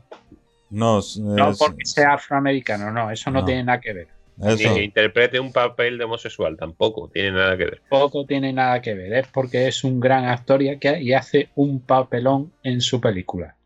No, 0.69 1.01
no 1.19 1.53
porque 1.59 1.87
sea 1.87 2.15
afroamericano, 2.15 2.91
no, 2.91 3.11
eso 3.11 3.31
no, 3.31 3.45
tiene 3.45 3.65
nada 3.65 3.81
que 3.81 3.93
ver. 3.93 4.09
Ni 4.37 4.57
que 4.57 4.83
interprete 4.83 5.41
un 5.41 5.53
papel 5.53 5.97
de 5.97 6.05
homosexual, 6.05 6.57
tampoco 6.57 7.09
tiene 7.09 7.33
nada 7.33 7.57
que 7.57 7.65
ver. 7.65 7.83
Poco 7.89 8.27
tiene 8.27 8.53
nada 8.53 8.83
que 8.83 8.95
ver, 8.95 9.13
es 9.15 9.29
porque 9.29 9.69
es 9.69 9.83
un 9.85 10.01
gran 10.01 10.27
actor 10.27 10.61
y 10.61 11.13
hace 11.15 11.49
un 11.55 11.81
papelón 11.81 12.53
en 12.63 12.81
su 12.81 13.01
película. 13.01 13.57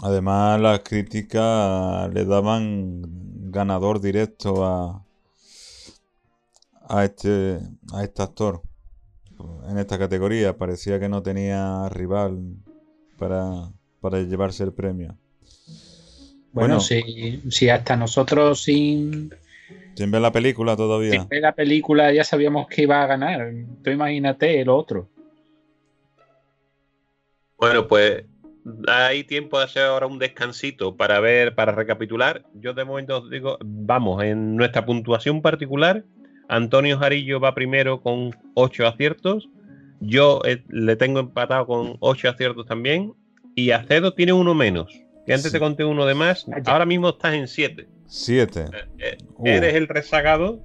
Además, 0.00 0.60
las 0.60 0.80
críticas 0.80 2.12
le 2.12 2.24
daban 2.24 3.02
ganador 3.50 4.00
directo 4.00 4.64
a, 4.64 5.04
a, 6.88 7.04
este, 7.04 7.58
a 7.92 8.02
este 8.02 8.22
actor 8.22 8.62
en 9.68 9.78
esta 9.78 9.98
categoría. 9.98 10.56
Parecía 10.56 10.98
que 10.98 11.08
no 11.08 11.22
tenía 11.22 11.88
rival 11.88 12.56
para, 13.18 14.22
llevarse 14.22 14.64
el 14.64 14.72
premio. 14.72 15.16
Bueno, 16.52 16.80
si, 16.80 17.42
si 17.50 17.68
hasta 17.68 17.96
nosotros 17.96 18.62
sin, 18.62 19.32
sin 19.94 20.10
ver 20.10 20.20
la 20.20 20.32
película 20.32 20.76
todavía. 20.76 21.12
Sin 21.12 21.28
ver 21.28 21.42
la 21.42 21.52
película 21.52 22.12
ya 22.12 22.24
sabíamos 22.24 22.66
que 22.68 22.82
iba 22.82 23.02
a 23.02 23.06
ganar. 23.06 23.52
Tú 23.82 23.90
imagínate 23.90 24.60
el 24.60 24.68
otro. 24.68 25.08
Bueno, 27.56 27.86
pues 27.86 28.24
hay 28.86 29.24
tiempo 29.24 29.58
de 29.58 29.64
hacer 29.64 29.84
ahora 29.84 30.06
un 30.06 30.18
descansito 30.18 30.96
para 30.96 31.20
ver, 31.20 31.54
para 31.54 31.72
recapitular. 31.72 32.44
Yo 32.54 32.74
de 32.74 32.84
momento 32.84 33.18
os 33.18 33.30
digo, 33.30 33.58
vamos, 33.64 34.22
en 34.22 34.56
nuestra 34.56 34.84
puntuación 34.84 35.42
particular, 35.42 36.04
Antonio 36.48 36.98
Jarillo 36.98 37.40
va 37.40 37.54
primero 37.54 38.00
con 38.00 38.30
8 38.54 38.86
aciertos. 38.86 39.48
Yo 40.00 40.40
eh, 40.44 40.62
le 40.68 40.96
tengo 40.96 41.20
empatado 41.20 41.66
con 41.66 41.96
8 42.00 42.28
aciertos 42.28 42.66
también. 42.66 43.14
Y 43.54 43.70
Acedo 43.70 44.14
tiene 44.14 44.32
uno 44.32 44.54
menos. 44.54 44.92
Que 45.26 45.34
antes 45.34 45.52
te 45.52 45.58
conté 45.58 45.84
uno 45.84 46.06
de 46.06 46.14
más. 46.14 46.46
Ahora 46.66 46.86
mismo 46.86 47.10
estás 47.10 47.34
en 47.34 47.48
7. 47.48 47.86
7. 48.06 48.66
Eh, 48.72 48.86
eh, 48.98 49.18
eres 49.44 49.74
el 49.74 49.88
rezagado. 49.88 50.60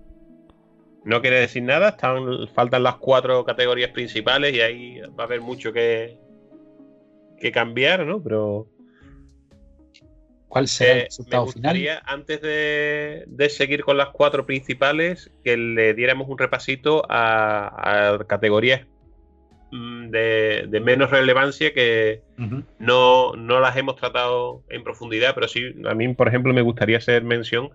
No 1.04 1.22
quiere 1.22 1.40
decir 1.40 1.64
nada. 1.64 1.90
Están, 1.90 2.48
faltan 2.54 2.84
las 2.84 2.96
cuatro 2.96 3.46
categorías 3.46 3.92
principales 3.92 4.54
y 4.54 4.62
ahí 4.62 5.00
va 5.18 5.24
a 5.24 5.28
haber 5.28 5.42
mucho 5.42 5.72
que, 5.72 6.18
que 7.40 7.52
cambiar, 7.52 8.06
¿no? 8.06 8.22
Pero. 8.22 8.68
¿Cuál 10.48 10.68
será 10.68 10.94
el 10.94 11.00
eh, 11.00 11.06
resultado 11.06 11.46
me 11.46 11.52
gustaría, 11.52 12.02
Antes 12.06 12.42
de, 12.42 13.50
seguir 13.50 13.84
con 13.84 13.98
las 13.98 14.10
cuatro 14.10 14.46
principales, 14.46 15.30
que 15.44 15.58
le 15.58 15.94
diéramos 15.94 16.30
un 16.30 16.38
repasito 16.38 17.06
a, 17.10 18.18
categorías 18.28 18.88
mm, 19.72 20.10
de, 20.10 20.82
menos 20.82 21.12
relevancia 21.12 21.74
que 21.74 22.22
no, 22.80 23.34
las 23.36 23.76
hemos 23.76 23.98
tratado 23.98 24.64
en 24.70 24.86
profundidad, 24.86 25.36
pero 25.36 25.50
sí, 25.50 25.76
a 25.86 25.94
mí, 25.94 26.14
por 26.14 26.30
ejemplo, 26.30 26.54
me 26.54 26.62
gustaría 26.62 26.98
hacer 26.98 27.24
mención 27.24 27.70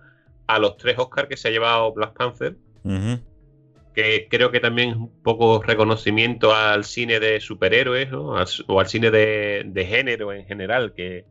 a 0.47 0.59
los 0.59 0.79
tres 0.79 0.99
Oscars 0.99 1.29
que 1.29 1.37
se 1.37 1.49
ha 1.49 1.51
llevado 1.51 1.93
Black 1.93 2.15
Panther, 2.15 2.57
que 3.95 4.29
creo 4.31 4.51
que 4.51 4.61
también 4.61 4.91
es 4.91 4.97
un 4.97 5.23
poco 5.23 5.63
reconocimiento 5.63 6.55
al 6.55 6.85
cine 6.85 7.21
de 7.21 7.41
superhéroes 7.41 8.13
o 8.13 8.37
al 8.37 8.87
cine 8.87 9.11
de, 9.11 9.87
género 9.89 10.33
en 10.33 10.47
general, 10.47 10.93
que, 10.95 11.27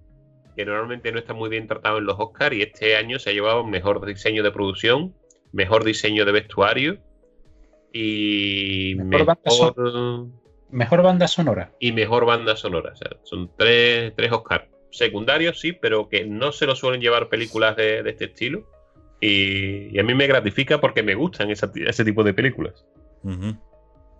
que 0.55 0.65
normalmente 0.65 1.11
no 1.11 1.19
está 1.19 1.33
muy 1.33 1.49
bien 1.49 1.67
tratado 1.67 1.97
en 1.97 2.05
los 2.05 2.19
Oscars 2.19 2.55
y 2.55 2.61
este 2.61 2.95
año 2.95 3.19
se 3.19 3.31
ha 3.31 3.33
llevado 3.33 3.65
mejor 3.65 4.05
diseño 4.05 4.43
de 4.43 4.51
producción, 4.51 5.15
mejor 5.51 5.83
diseño 5.83 6.25
de 6.25 6.31
vestuario 6.31 6.99
y 7.93 8.95
mejor, 8.95 9.25
banda, 9.25 9.51
sonora. 11.27 11.71
Y 11.79 11.91
mejor 11.91 12.25
banda 12.25 12.55
sonora. 12.55 12.93
son 13.23 13.51
tres, 13.57 14.13
tres 14.15 14.31
Oscars 14.31 14.71
secundarios, 14.91 15.59
sí, 15.59 15.73
pero 15.73 16.09
que 16.09 16.25
no 16.25 16.51
se 16.51 16.65
lo 16.65 16.75
suelen 16.75 17.01
llevar 17.01 17.29
películas 17.29 17.75
de, 17.75 18.01
este 18.05 18.25
estilo. 18.25 18.67
Y, 19.21 19.97
a 19.99 20.03
mí 20.03 20.13
me 20.15 20.27
gratifica 20.27 20.81
porque 20.81 21.03
me 21.03 21.15
gustan 21.15 21.49
ese 21.51 22.05
tipo 22.05 22.23
de 22.23 22.33
películas. 22.33 22.85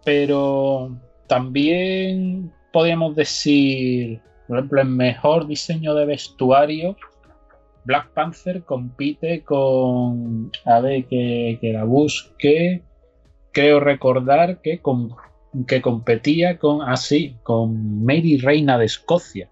Pero 0.05 0.95
también 1.27 2.51
podríamos 2.71 3.15
decir, 3.15 4.21
por 4.47 4.57
ejemplo, 4.57 4.81
el 4.81 4.89
mejor 4.89 5.47
diseño 5.47 5.95
de 5.95 6.05
vestuario 6.05 6.95
Black 7.83 8.09
Panther 8.13 8.63
compite 8.63 9.43
con. 9.43 10.51
A 10.65 10.79
ver, 10.81 11.05
que, 11.05 11.57
que 11.59 11.73
la 11.73 11.83
busque 11.83 12.83
creo 13.51 13.79
recordar 13.79 14.61
que, 14.61 14.81
que 15.67 15.81
competía 15.81 16.57
con, 16.57 16.81
así, 16.83 17.35
ah, 17.35 17.41
con 17.43 18.05
Mary 18.05 18.37
Reina 18.37 18.77
de 18.77 18.85
Escocia. 18.85 19.49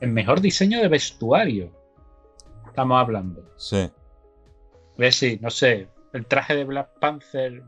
El 0.00 0.12
mejor 0.12 0.40
diseño 0.40 0.80
de 0.80 0.88
vestuario. 0.88 1.70
Estamos 2.66 2.98
hablando. 2.98 3.44
Sí. 3.56 3.90
Sí, 5.10 5.38
no 5.40 5.50
sé. 5.50 5.88
El 6.12 6.26
traje 6.26 6.54
de 6.54 6.64
Black 6.64 6.98
Panther 7.00 7.62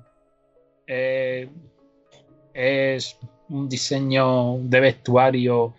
eh, 0.86 1.48
es 2.52 3.18
un 3.48 3.68
diseño 3.68 4.58
de 4.60 4.80
vestuario 4.80 5.74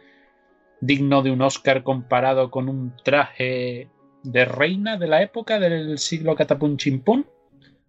digno 0.81 1.21
de 1.21 1.31
un 1.31 1.41
Oscar 1.41 1.83
comparado 1.83 2.51
con 2.51 2.69
un 2.69 2.95
traje 3.03 3.89
de 4.23 4.45
reina 4.45 4.97
de 4.97 5.07
la 5.07 5.21
época 5.21 5.59
del 5.59 5.97
siglo 5.97 6.35
Catapun 6.35 6.77
Chimpún. 6.77 7.25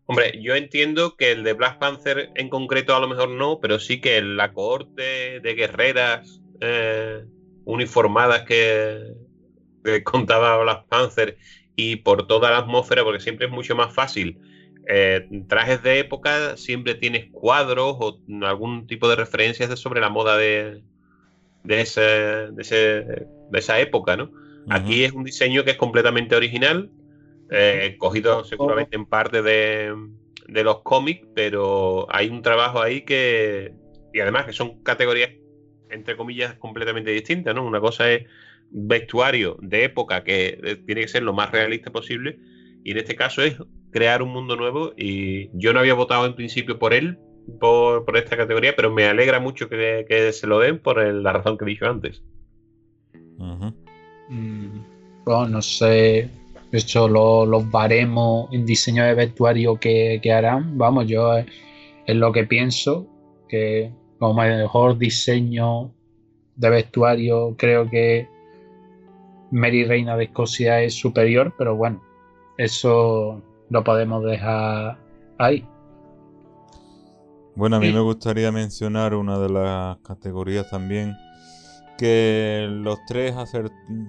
Hombre, 0.06 0.40
yo 0.40 0.54
entiendo 0.54 1.16
que 1.16 1.32
el 1.32 1.42
de 1.42 1.52
Black 1.54 1.78
Panther 1.78 2.30
en 2.37 2.49
concreto 2.49 2.94
a 2.94 3.00
lo 3.00 3.08
mejor 3.08 3.30
no, 3.30 3.58
pero 3.61 3.80
sí 3.80 4.00
que 4.00 4.23
la 4.23 4.52
cohorte 4.52 5.40
de 5.40 5.54
guerreras 5.54 6.40
eh, 6.61 7.25
uniformadas 7.64 8.42
que, 8.42 9.14
contaba 10.04 10.62
Black 10.62 10.87
Panther 10.88 11.38
y 11.76 11.97
por 11.97 12.26
toda 12.26 12.50
la 12.50 12.59
atmósfera, 12.59 13.04
porque 13.04 13.21
siempre 13.21 13.47
es 13.47 13.52
mucho 13.52 13.76
más 13.76 13.95
fácil. 13.95 14.40
Eh, 14.88 15.28
trajes 15.49 15.83
de 15.83 15.99
época 15.99 16.56
siempre 16.56 16.95
tienes 16.95 17.30
cuadros 17.33 17.97
o 17.99 18.21
algún 18.42 18.87
tipo 18.87 19.09
de 19.09 19.16
referencias 19.16 19.78
sobre 19.78 20.00
la 20.00 20.09
moda 20.09 20.37
de, 20.37 20.83
de, 21.64 21.80
ese, 21.80 22.00
de, 22.00 23.26
esa 23.52 23.80
época, 23.80 24.16
¿no? 24.16 24.30
Aquí 24.68 25.04
es 25.04 25.12
un 25.12 25.25
diseño 25.25 25.64
que 25.64 25.73
es 25.73 25.76
completamente 25.76 26.35
original, 26.35 26.90
eh, 27.50 27.97
cogido 27.99 28.45
seguramente 28.45 28.97
en 28.97 29.06
parte 29.06 29.42
de, 29.42 29.95
los 30.49 30.83
cómics, 30.83 31.26
pero 31.35 32.06
hay 32.11 32.28
un 32.28 32.42
trabajo 32.42 32.80
ahí 32.80 33.02
que. 33.02 33.73
Y 34.12 34.21
además 34.21 34.47
que 34.47 34.52
son 34.52 34.83
categorías, 34.83 35.30
entre 35.90 36.17
comillas, 36.17 36.54
completamente 36.54 37.10
distintas, 37.10 37.54
¿no? 37.54 37.65
Una 37.65 37.80
cosa 37.80 38.10
es 38.10 38.25
vestuario 38.70 39.56
de 39.60 39.84
época 39.84 40.24
que 40.24 40.58
eh, 40.62 40.76
tiene 40.86 41.02
que 41.02 41.08
ser 41.08 41.22
lo 41.22 41.32
más 41.32 41.50
realista 41.50 41.90
posible, 41.90 42.38
y 42.84 42.92
en 42.92 42.98
este 42.98 43.16
caso 43.16 43.42
es 43.42 43.56
crear 43.90 44.22
un 44.22 44.30
mundo 44.30 44.56
nuevo. 44.56 44.92
Y 44.96 45.50
yo 45.58 45.72
no 45.72 45.80
había 45.80 45.94
votado 45.94 46.26
en 46.26 46.34
principio 46.34 46.78
por 46.78 46.94
él, 46.94 47.18
por, 47.60 48.16
esta 48.16 48.36
categoría, 48.36 48.74
pero 48.76 48.92
me 48.92 49.06
alegra 49.06 49.40
mucho 49.40 49.68
que, 49.68 50.30
se 50.32 50.46
lo 50.46 50.60
den 50.60 50.78
por 50.78 51.02
la 51.02 51.32
razón 51.32 51.58
que 51.58 51.64
he 51.64 51.68
dicho 51.68 51.86
antes. 51.86 52.22
Mm, 54.28 54.78
bueno, 55.24 55.48
no 55.48 55.62
sé, 55.62 56.30
de 56.70 56.78
hecho, 56.78 57.08
los 57.08 57.70
baremos 57.70 58.52
en 58.52 58.66
diseño 58.66 59.04
de 59.04 59.14
vestuario 59.14 59.76
que, 59.76 60.20
harán, 60.32 60.76
vamos, 60.76 61.06
yo 61.06 61.36
es, 61.36 61.46
lo 62.06 62.32
que 62.32 62.44
pienso, 62.44 63.06
que 63.48 63.90
como 64.18 64.42
mejor 64.42 64.98
diseño 64.98 65.92
de 66.56 66.70
vestuario 66.70 67.54
creo 67.56 67.88
que 67.88 68.28
Mary 69.50 69.85
Reina 69.85 70.17
de 70.17 70.25
Escocia 70.25 70.80
es 70.82 70.95
superior, 70.95 71.54
pero 71.56 71.76
bueno, 71.76 72.02
eso 72.59 73.43
lo 73.71 73.85
podemos 73.85 74.25
dejar 74.25 74.99
ahí. 75.39 75.67
Bueno, 77.54 77.76
a 77.76 77.80
mí 77.80 77.93
me 77.93 78.00
gustaría 78.00 78.52
mencionar 78.52 79.15
una 79.15 79.39
de 79.39 79.49
las 79.49 79.99
categorías 79.99 80.69
también 80.71 81.15
que 81.97 82.67
los 82.69 82.99
tres 83.06 83.35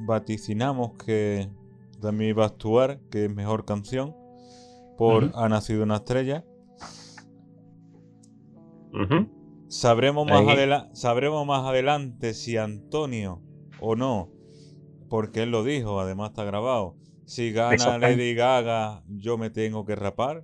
vaticinamos 0.06 0.91
que 1.04 1.50
también 2.02 2.32
iba 2.32 2.43
a 2.43 2.47
actuar, 2.47 3.00
que 3.10 3.26
es 3.26 3.34
mejor 3.34 3.65
canción, 3.65 4.15
por 4.97 5.32
Ha 5.36 5.47
nacido 5.47 5.84
una 5.84 5.97
estrella. 5.97 6.43
sabremos, 9.67 10.28
más 10.28 10.89
sabremos 10.93 11.45
más 11.45 11.65
adelante 11.65 12.34
si 12.34 12.58
Antonio 12.58 13.41
o 13.80 13.95
no, 13.95 14.30
porque 15.09 15.43
él 15.43 15.51
lo 15.51 15.63
dijo, 15.63 15.99
además 15.99 16.31
está 16.31 16.43
grabado. 16.43 16.95
Si 17.25 17.51
gana 17.51 17.97
Lady 17.97 18.33
Gaga, 18.35 19.03
yo 19.07 19.37
me 19.37 19.49
tengo 19.49 19.85
que 19.85 19.95
rapar. 19.95 20.43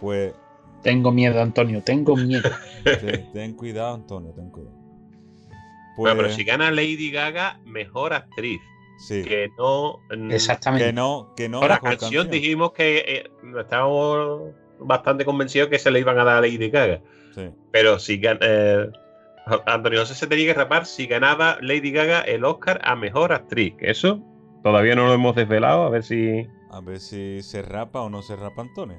Pues. 0.00 0.34
Tengo 0.82 1.12
miedo, 1.12 1.40
Antonio, 1.40 1.82
tengo 1.82 2.14
miedo. 2.14 2.50
ten, 3.32 3.54
cuidado, 3.54 3.94
Antonio, 3.94 4.32
ten 4.32 4.50
cuidado. 4.50 4.76
Bueno, 5.96 6.16
pero 6.16 6.28
pues 6.28 6.34
si 6.34 6.44
gana 6.44 6.70
Lady 6.70 7.10
Gaga, 7.10 7.60
mejor 7.64 8.12
actriz. 8.12 8.60
Que 9.08 9.48
no. 9.56 10.00
Mm, 10.14 10.30
Exactamente. 10.30 10.86
Que 10.86 10.92
no. 10.92 11.32
Que 11.36 11.48
no 11.48 11.66
la 11.66 11.78
canción, 11.78 12.30
dijimos 12.30 12.72
que 12.72 12.98
eh, 12.98 13.30
estábamos 13.58 14.52
bastante 14.78 15.24
convencidos 15.24 15.68
que 15.68 15.78
se 15.78 15.90
le 15.90 16.00
iban 16.00 16.18
a 16.18 16.24
dar 16.24 16.36
a 16.36 16.40
Lady 16.40 16.70
Gaga. 16.70 17.00
Pero 17.72 17.98
si 17.98 18.20
eh, 18.22 18.90
Antonio 19.66 20.00
José 20.00 20.14
se 20.14 20.26
tenía 20.26 20.46
que 20.46 20.54
rapar 20.54 20.86
si 20.86 21.06
ganaba 21.06 21.58
Lady 21.60 21.90
Gaga 21.90 22.20
el 22.20 22.44
Oscar 22.44 22.80
a 22.84 22.96
mejor 22.96 23.32
actriz. 23.32 23.74
Eso 23.80 24.20
todavía 24.62 24.94
no 24.94 25.06
lo 25.06 25.14
hemos 25.14 25.36
desvelado. 25.36 25.84
A 25.84 25.90
ver 25.90 26.02
si. 26.02 26.46
A 26.70 26.80
ver 26.80 26.98
si 26.98 27.42
se 27.42 27.62
rapa 27.62 28.00
o 28.00 28.10
no 28.10 28.22
se 28.22 28.36
rapa 28.36 28.62
Antonio. 28.62 28.98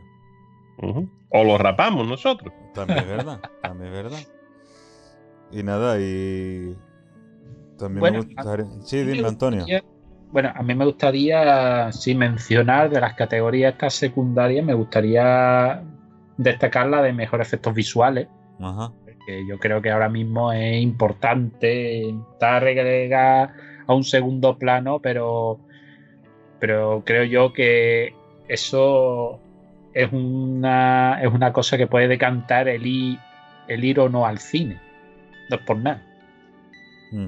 O 1.29 1.43
lo 1.43 1.58
rapamos 1.58 2.08
nosotros. 2.08 2.53
También 2.73 2.99
es 2.99 3.08
verdad. 3.17 3.41
también 3.62 3.93
es 3.93 4.03
verdad. 4.03 4.19
Y 5.51 5.63
nada, 5.63 5.99
y 5.99 6.75
también 7.77 8.13
me 8.13 8.19
gustaría... 8.19 8.65
Sí, 8.81 9.03
dime, 9.03 9.27
Antonio. 9.27 9.65
Bueno, 10.31 10.51
a 10.53 10.63
mí 10.63 10.75
me 10.75 10.86
gustaría, 10.86 11.91
sí, 11.91 12.15
mencionar 12.15 12.89
de 12.89 12.99
las 12.99 13.13
categorías 13.13 13.73
estas 13.73 13.93
secundarias, 13.93 14.65
me 14.65 14.73
gustaría 14.73 15.84
destacar 16.38 16.88
la 16.88 17.01
de 17.01 17.13
mejores 17.13 17.47
efectos 17.47 17.73
visuales. 17.73 18.27
Ajá. 18.60 18.91
Que 19.25 19.45
yo 19.47 19.57
creo 19.59 19.81
que 19.81 19.91
ahora 19.91 20.09
mismo 20.09 20.51
es 20.51 20.81
importante. 20.81 22.09
Está 22.09 22.59
relegada 22.59 23.55
a 23.88 23.93
un 23.93 24.03
segundo 24.03 24.57
plano, 24.57 24.99
pero, 24.99 25.59
pero 26.59 27.03
creo 27.05 27.23
yo 27.23 27.53
que 27.53 28.13
eso 28.47 29.39
es 29.93 30.11
una, 30.11 31.19
es 31.21 31.33
una 31.33 31.53
cosa 31.53 31.77
que 31.77 31.88
puede 31.88 32.07
decantar 32.07 32.67
el, 32.67 33.17
el 33.67 33.83
ir 33.83 33.99
o 33.99 34.09
no 34.09 34.25
al 34.25 34.39
cine. 34.39 34.79
No 35.49 35.55
es 35.55 35.61
por 35.63 35.77
nada. 35.77 36.03
Mm. 37.11 37.27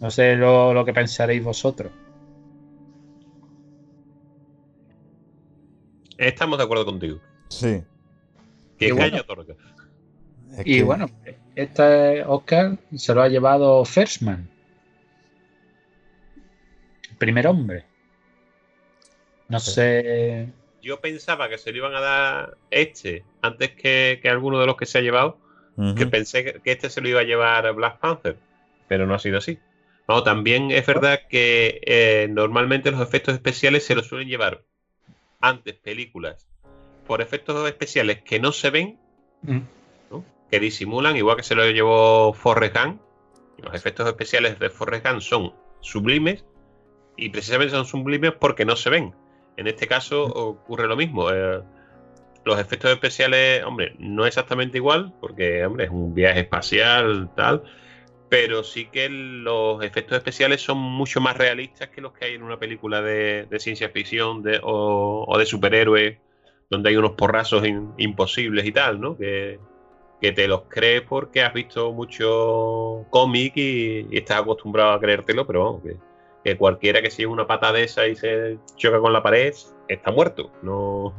No 0.00 0.10
sé 0.10 0.36
lo, 0.36 0.84
que 0.84 0.92
pensaréis 0.92 1.42
vosotros. 1.42 1.92
Estamos 6.18 6.58
de 6.58 6.64
acuerdo 6.64 6.84
contigo. 6.84 7.20
Sí. 7.48 7.82
y 8.78 8.90
bueno, 8.90 9.18
Y 10.64 10.82
bueno, 10.82 11.10
este 11.54 12.24
Oscar 12.24 12.78
se 12.94 13.14
lo 13.14 13.22
ha 13.22 13.28
llevado 13.28 13.84
Firstman. 13.84 14.48
El 17.10 17.16
primer 17.16 17.46
hombre. 17.46 17.84
No 19.48 19.60
sé. 19.60 20.48
Yo 20.82 21.00
pensaba 21.00 21.48
que 21.48 21.58
se 21.58 21.72
le 21.72 21.78
iban 21.78 21.94
a 21.94 22.00
dar 22.00 22.56
este 22.70 23.24
antes 23.40 23.70
que, 23.70 24.20
alguno 24.24 24.58
de 24.60 24.66
los 24.66 24.76
que 24.76 24.86
se 24.86 24.98
ha 24.98 25.02
llevado. 25.02 25.38
Que 25.96 26.06
pensé 26.06 26.44
que 26.44 26.70
este 26.70 26.90
se 26.90 27.00
lo 27.00 27.08
iba 27.08 27.20
a 27.20 27.24
llevar 27.24 27.72
Black 27.74 27.98
Panther. 27.98 28.36
Pero 28.88 29.06
no 29.06 29.14
ha 29.14 29.18
sido 29.18 29.38
así. 29.38 29.58
No, 30.06 30.22
también 30.22 30.70
es 30.70 30.84
verdad 30.84 31.20
que 31.28 31.80
eh, 31.86 32.28
normalmente 32.30 32.90
los 32.90 33.00
efectos 33.00 33.34
especiales 33.34 33.86
se 33.86 33.94
los 33.94 34.06
suelen 34.06 34.28
llevar 34.28 34.62
antes 35.40 35.74
películas 35.74 36.46
por 37.06 37.20
efectos 37.20 37.66
especiales 37.68 38.22
que 38.22 38.40
no 38.40 38.52
se 38.52 38.70
ven, 38.70 38.98
mm. 39.42 39.58
Que 40.52 40.60
disimulan, 40.60 41.16
igual 41.16 41.38
que 41.38 41.42
se 41.42 41.54
lo 41.54 41.68
llevó 41.70 42.34
Forrest 42.34 42.76
Gump. 42.76 43.00
Los 43.56 43.74
efectos 43.74 44.06
especiales 44.06 44.58
de 44.58 44.68
Forrest 44.68 45.06
Gump 45.06 45.20
son 45.22 45.54
sublimes 45.80 46.44
y 47.16 47.30
precisamente 47.30 47.72
son 47.72 47.86
sublimes 47.86 48.32
porque 48.38 48.66
no 48.66 48.76
se 48.76 48.90
ven. 48.90 49.14
En 49.56 49.66
este 49.66 49.88
caso 49.88 50.24
ocurre 50.24 50.86
lo 50.86 50.94
mismo. 50.94 51.30
Eh, 51.30 51.62
los 52.44 52.60
efectos 52.60 52.90
especiales, 52.90 53.64
hombre, 53.64 53.94
no 53.98 54.26
exactamente 54.26 54.76
igual, 54.76 55.14
porque, 55.22 55.64
hombre, 55.64 55.86
es 55.86 55.90
un 55.90 56.12
viaje 56.12 56.40
espacial, 56.40 57.30
tal, 57.34 57.62
pero 58.28 58.62
sí 58.62 58.88
que 58.92 59.08
los 59.08 59.82
efectos 59.82 60.18
especiales 60.18 60.60
son 60.60 60.76
mucho 60.76 61.22
más 61.22 61.38
realistas 61.38 61.88
que 61.88 62.02
los 62.02 62.12
que 62.12 62.26
hay 62.26 62.34
en 62.34 62.42
una 62.42 62.58
película 62.58 63.00
de, 63.00 63.46
ciencia 63.58 63.88
ficción 63.88 64.44
o, 64.62 65.34
de 65.38 65.46
superhéroes, 65.46 66.18
donde 66.68 66.90
hay 66.90 66.96
unos 66.96 67.12
porrazos 67.12 67.64
imposibles 67.96 68.66
y 68.66 68.72
tal, 68.72 69.00
¿no? 69.00 69.16
Que, 69.16 69.58
te 70.30 70.46
los 70.46 70.62
crees 70.68 71.02
porque 71.02 71.42
has 71.42 71.52
visto 71.52 71.92
mucho 71.92 73.04
cómic 73.10 73.56
y, 73.56 74.06
estás 74.16 74.42
acostumbrado 74.42 74.92
a 74.92 75.00
creértelo, 75.00 75.44
pero 75.44 75.64
vamos, 75.64 75.82
que, 75.82 75.96
que 76.44 76.56
cualquiera 76.56 77.02
que 77.02 77.10
siga 77.10 77.28
una 77.30 77.48
pata 77.48 77.72
de 77.72 77.82
esa 77.82 78.06
y 78.06 78.14
se 78.14 78.58
choca 78.76 79.00
con 79.00 79.12
la 79.12 79.22
pared 79.22 79.52
está 79.88 80.12
muerto. 80.12 80.52
No, 80.62 81.12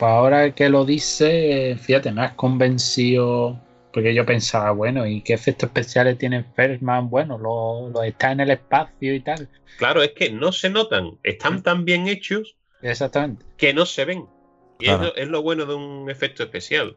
pues 0.00 0.12
ahora 0.12 0.54
que 0.54 0.70
lo 0.70 0.86
dice, 0.86 1.76
fíjate, 1.78 2.10
me 2.10 2.22
has 2.22 2.32
convencido. 2.32 3.60
Porque 3.92 4.14
yo 4.14 4.24
pensaba, 4.24 4.70
bueno, 4.70 5.06
¿y 5.06 5.20
qué 5.20 5.34
efectos 5.34 5.66
especiales 5.66 6.16
tiene 6.16 6.42
Fersman? 6.42 7.10
Bueno, 7.10 7.36
lo, 7.36 8.02
está 8.02 8.32
en 8.32 8.40
el 8.40 8.50
espacio 8.50 9.14
y 9.14 9.20
tal. 9.20 9.46
Claro, 9.76 10.02
es 10.02 10.12
que 10.12 10.30
no 10.30 10.52
se 10.52 10.70
notan, 10.70 11.18
están 11.22 11.62
tan 11.62 11.84
bien 11.84 12.08
hechos 12.08 12.56
Exactamente. 12.80 13.44
que 13.58 13.74
no 13.74 13.84
se 13.84 14.06
ven. 14.06 14.26
Y 14.80 14.88
es, 14.88 15.28
lo, 15.28 15.42
bueno 15.42 15.66
de 15.66 15.74
un 15.74 16.10
efecto 16.10 16.42
especial. 16.42 16.96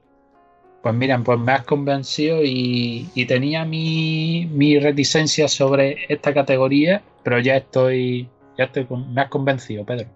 Pues 0.82 0.96
miren, 0.96 1.24
pues 1.24 1.40
me 1.40 1.54
has 1.54 1.64
convencido 1.64 2.40
y, 2.44 3.08
tenía 3.28 3.64
mi, 3.64 4.50
mi, 4.52 4.80
reticencia 4.80 5.48
sobre 5.48 6.06
esta 6.10 6.34
categoría, 6.34 7.02
pero 7.24 7.40
ya 7.40 7.56
estoy, 7.56 8.28
ya 8.58 8.66
estoy, 8.66 8.86
me 9.14 9.22
has 9.22 9.30
convencido, 9.30 9.86
Pedro. 9.86 10.08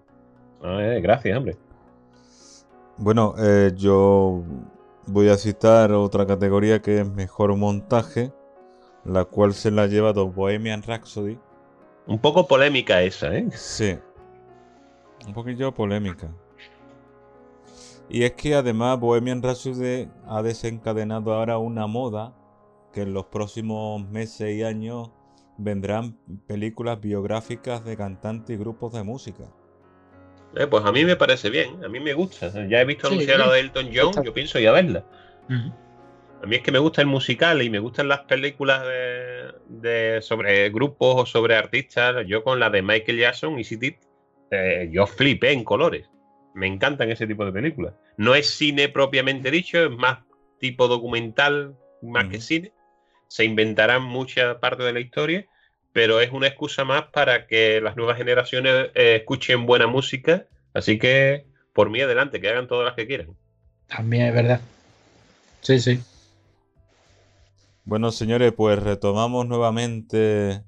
Eh, 0.62 1.00
gracias, 1.02 1.38
hombre. 1.38 1.56
Bueno, 2.98 3.34
eh, 3.38 3.72
yo 3.76 4.42
voy 5.06 5.28
a 5.28 5.36
citar 5.36 5.92
otra 5.92 6.26
categoría 6.26 6.82
que 6.82 7.00
es 7.00 7.08
mejor 7.08 7.56
montaje, 7.56 8.32
la 9.04 9.24
cual 9.24 9.54
se 9.54 9.70
la 9.70 9.86
lleva 9.86 10.08
llevado 10.08 10.28
Bohemian 10.28 10.82
Rhapsody. 10.82 11.38
Un 12.06 12.18
poco 12.18 12.46
polémica 12.46 13.02
esa, 13.02 13.34
¿eh? 13.34 13.48
Sí. 13.52 13.96
Un 15.26 15.32
poquillo 15.32 15.72
polémica. 15.72 16.28
Y 18.10 18.24
es 18.24 18.32
que 18.32 18.54
además 18.54 18.98
Bohemian 18.98 19.42
Rhapsody 19.42 20.08
ha 20.26 20.42
desencadenado 20.42 21.34
ahora 21.34 21.58
una 21.58 21.86
moda 21.86 22.34
que 22.92 23.02
en 23.02 23.12
los 23.12 23.26
próximos 23.26 24.08
meses 24.08 24.56
y 24.56 24.62
años 24.62 25.10
vendrán 25.58 26.16
películas 26.46 27.00
biográficas 27.00 27.84
de 27.84 27.96
cantantes 27.96 28.56
y 28.56 28.58
grupos 28.58 28.94
de 28.94 29.02
música. 29.02 29.44
Eh, 30.56 30.66
pues 30.66 30.84
a 30.84 30.92
mí 30.92 31.04
me 31.04 31.16
parece 31.16 31.50
bien, 31.50 31.84
a 31.84 31.88
mí 31.88 32.00
me 32.00 32.14
gusta. 32.14 32.50
Ya 32.68 32.80
he 32.80 32.84
visto 32.84 33.08
anunciar 33.08 33.40
la 33.40 33.52
de 33.52 33.60
Elton 33.60 33.90
John, 33.94 34.24
yo 34.24 34.32
pienso 34.32 34.58
ir 34.58 34.68
a 34.68 34.72
verla. 34.72 35.04
A 35.50 36.46
mí 36.46 36.56
es 36.56 36.62
que 36.62 36.72
me 36.72 36.78
gusta 36.78 37.02
el 37.02 37.08
musical 37.08 37.60
y 37.62 37.68
me 37.68 37.80
gustan 37.80 38.08
las 38.08 38.20
películas 38.20 38.82
de, 39.68 40.18
sobre 40.22 40.70
grupos 40.70 41.22
o 41.22 41.26
sobre 41.26 41.56
artistas. 41.56 42.24
Yo 42.26 42.44
con 42.44 42.60
la 42.60 42.70
de 42.70 42.80
Michael 42.80 43.18
Jackson 43.18 43.58
y 43.58 43.64
City, 43.64 43.96
eh, 44.50 44.88
yo 44.92 45.06
flipé 45.06 45.52
en 45.52 45.64
colores. 45.64 46.08
Me 46.54 46.66
encantan 46.66 47.10
ese 47.10 47.26
tipo 47.26 47.44
de 47.44 47.52
películas. 47.52 47.94
No 48.16 48.34
es 48.34 48.50
cine 48.50 48.88
propiamente 48.88 49.50
dicho, 49.50 49.84
es 49.84 49.90
más 49.90 50.20
tipo 50.58 50.88
documental 50.88 51.76
más 52.02 52.28
que 52.28 52.40
cine. 52.40 52.72
Se 53.28 53.44
inventarán 53.44 54.02
mucha 54.02 54.58
parte 54.60 54.82
de 54.82 54.92
la 54.92 55.00
historia 55.00 55.46
pero 55.98 56.20
es 56.20 56.30
una 56.30 56.46
excusa 56.46 56.84
más 56.84 57.06
para 57.06 57.48
que 57.48 57.80
las 57.80 57.96
nuevas 57.96 58.16
generaciones 58.16 58.90
eh, 58.94 59.16
escuchen 59.16 59.66
buena 59.66 59.88
música. 59.88 60.46
Así 60.72 60.96
que, 60.96 61.46
por 61.72 61.90
mí, 61.90 62.00
adelante, 62.00 62.40
que 62.40 62.48
hagan 62.48 62.68
todas 62.68 62.84
las 62.84 62.94
que 62.94 63.08
quieran. 63.08 63.30
También 63.88 64.26
es 64.26 64.34
verdad. 64.34 64.60
Sí, 65.60 65.80
sí. 65.80 66.00
Bueno, 67.84 68.12
señores, 68.12 68.52
pues 68.52 68.80
retomamos 68.80 69.46
nuevamente 69.48 70.62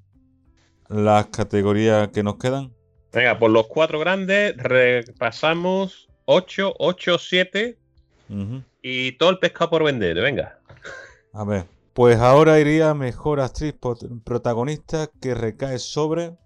las 0.88 1.26
categorías 1.26 2.08
que 2.08 2.24
nos 2.24 2.36
quedan. 2.38 2.72
Venga, 3.12 3.38
por 3.38 3.50
los 3.50 3.66
cuatro 3.66 3.98
grandes 3.98 4.56
repasamos 4.56 6.08
8, 6.26 6.74
8, 6.78 7.18
7 7.18 7.78
y 8.82 9.12
todo 9.12 9.30
el 9.30 9.38
pescado 9.38 9.70
por 9.70 9.84
vender. 9.84 10.20
Venga. 10.20 10.60
A 11.32 11.44
ver. 11.44 11.64
Pues 11.92 12.18
ahora 12.18 12.60
iría 12.60 12.94
mejor 12.94 13.40
actriz 13.40 13.74
protagonista 14.24 15.10
que 15.20 15.34
recae 15.34 15.78
sobre. 15.78 16.36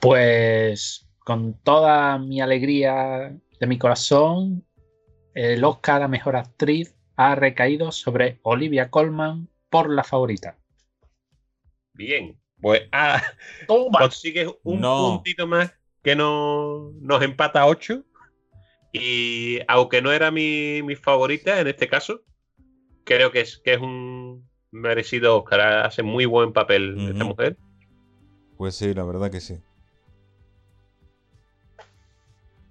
Pues 0.00 1.06
con 1.20 1.54
toda 1.62 2.18
mi 2.18 2.40
alegría 2.40 3.34
de 3.60 3.66
mi 3.66 3.78
corazón, 3.78 4.66
el 5.34 5.64
Oscar 5.64 6.02
a 6.02 6.08
mejor 6.08 6.36
actriz 6.36 6.94
ha 7.16 7.36
recaído 7.36 7.92
sobre 7.92 8.40
Olivia 8.42 8.90
Colman 8.90 9.48
por 9.70 9.88
la 9.88 10.02
favorita. 10.02 10.58
Bien, 11.92 12.36
pues 12.64 12.88
ah, 12.92 13.22
consigues 13.68 14.48
un 14.62 14.80
puntito 14.80 15.46
más 15.46 15.70
que 16.02 16.16
no, 16.16 16.92
nos 16.98 17.22
empata 17.22 17.60
a 17.60 17.66
8. 17.66 18.02
Y 18.90 19.58
aunque 19.68 20.00
no 20.00 20.10
era 20.10 20.30
mi, 20.30 20.80
mi 20.82 20.96
favorita 20.96 21.60
en 21.60 21.66
este 21.66 21.88
caso, 21.88 22.22
creo 23.04 23.30
que 23.32 23.40
es, 23.42 23.58
que 23.58 23.74
es 23.74 23.80
un 23.80 24.48
merecido 24.70 25.36
Oscar. 25.36 25.84
Hace 25.84 26.02
muy 26.02 26.24
buen 26.24 26.54
papel 26.54 27.10
esta 27.10 27.24
mujer. 27.24 27.58
Pues 28.56 28.76
sí, 28.76 28.94
la 28.94 29.04
verdad 29.04 29.30
que 29.30 29.42
sí. 29.42 29.58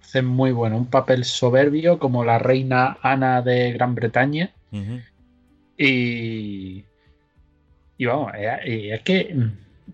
Hace 0.02 0.24
muy 0.24 0.54
bueno, 0.54 0.76
un 0.78 0.90
papel 0.90 1.24
soberbio 1.24 2.00
como 2.00 2.26
la 2.26 2.40
reina 2.40 2.98
Ana 3.04 3.44
de 3.44 3.74
Gran 3.74 3.94
Bretaña. 3.94 4.56
Y. 5.78 6.84
Y 8.00 8.06
vamos, 8.08 8.32
es 8.36 9.02
que. 9.02 9.36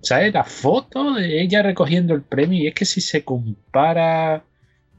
¿Sabes? 0.01 0.33
La 0.33 0.43
foto 0.43 1.15
de 1.15 1.41
ella 1.41 1.61
recogiendo 1.61 2.13
el 2.13 2.21
premio, 2.21 2.63
y 2.63 2.67
es 2.67 2.73
que 2.73 2.85
si 2.85 3.01
se 3.01 3.23
compara 3.23 4.43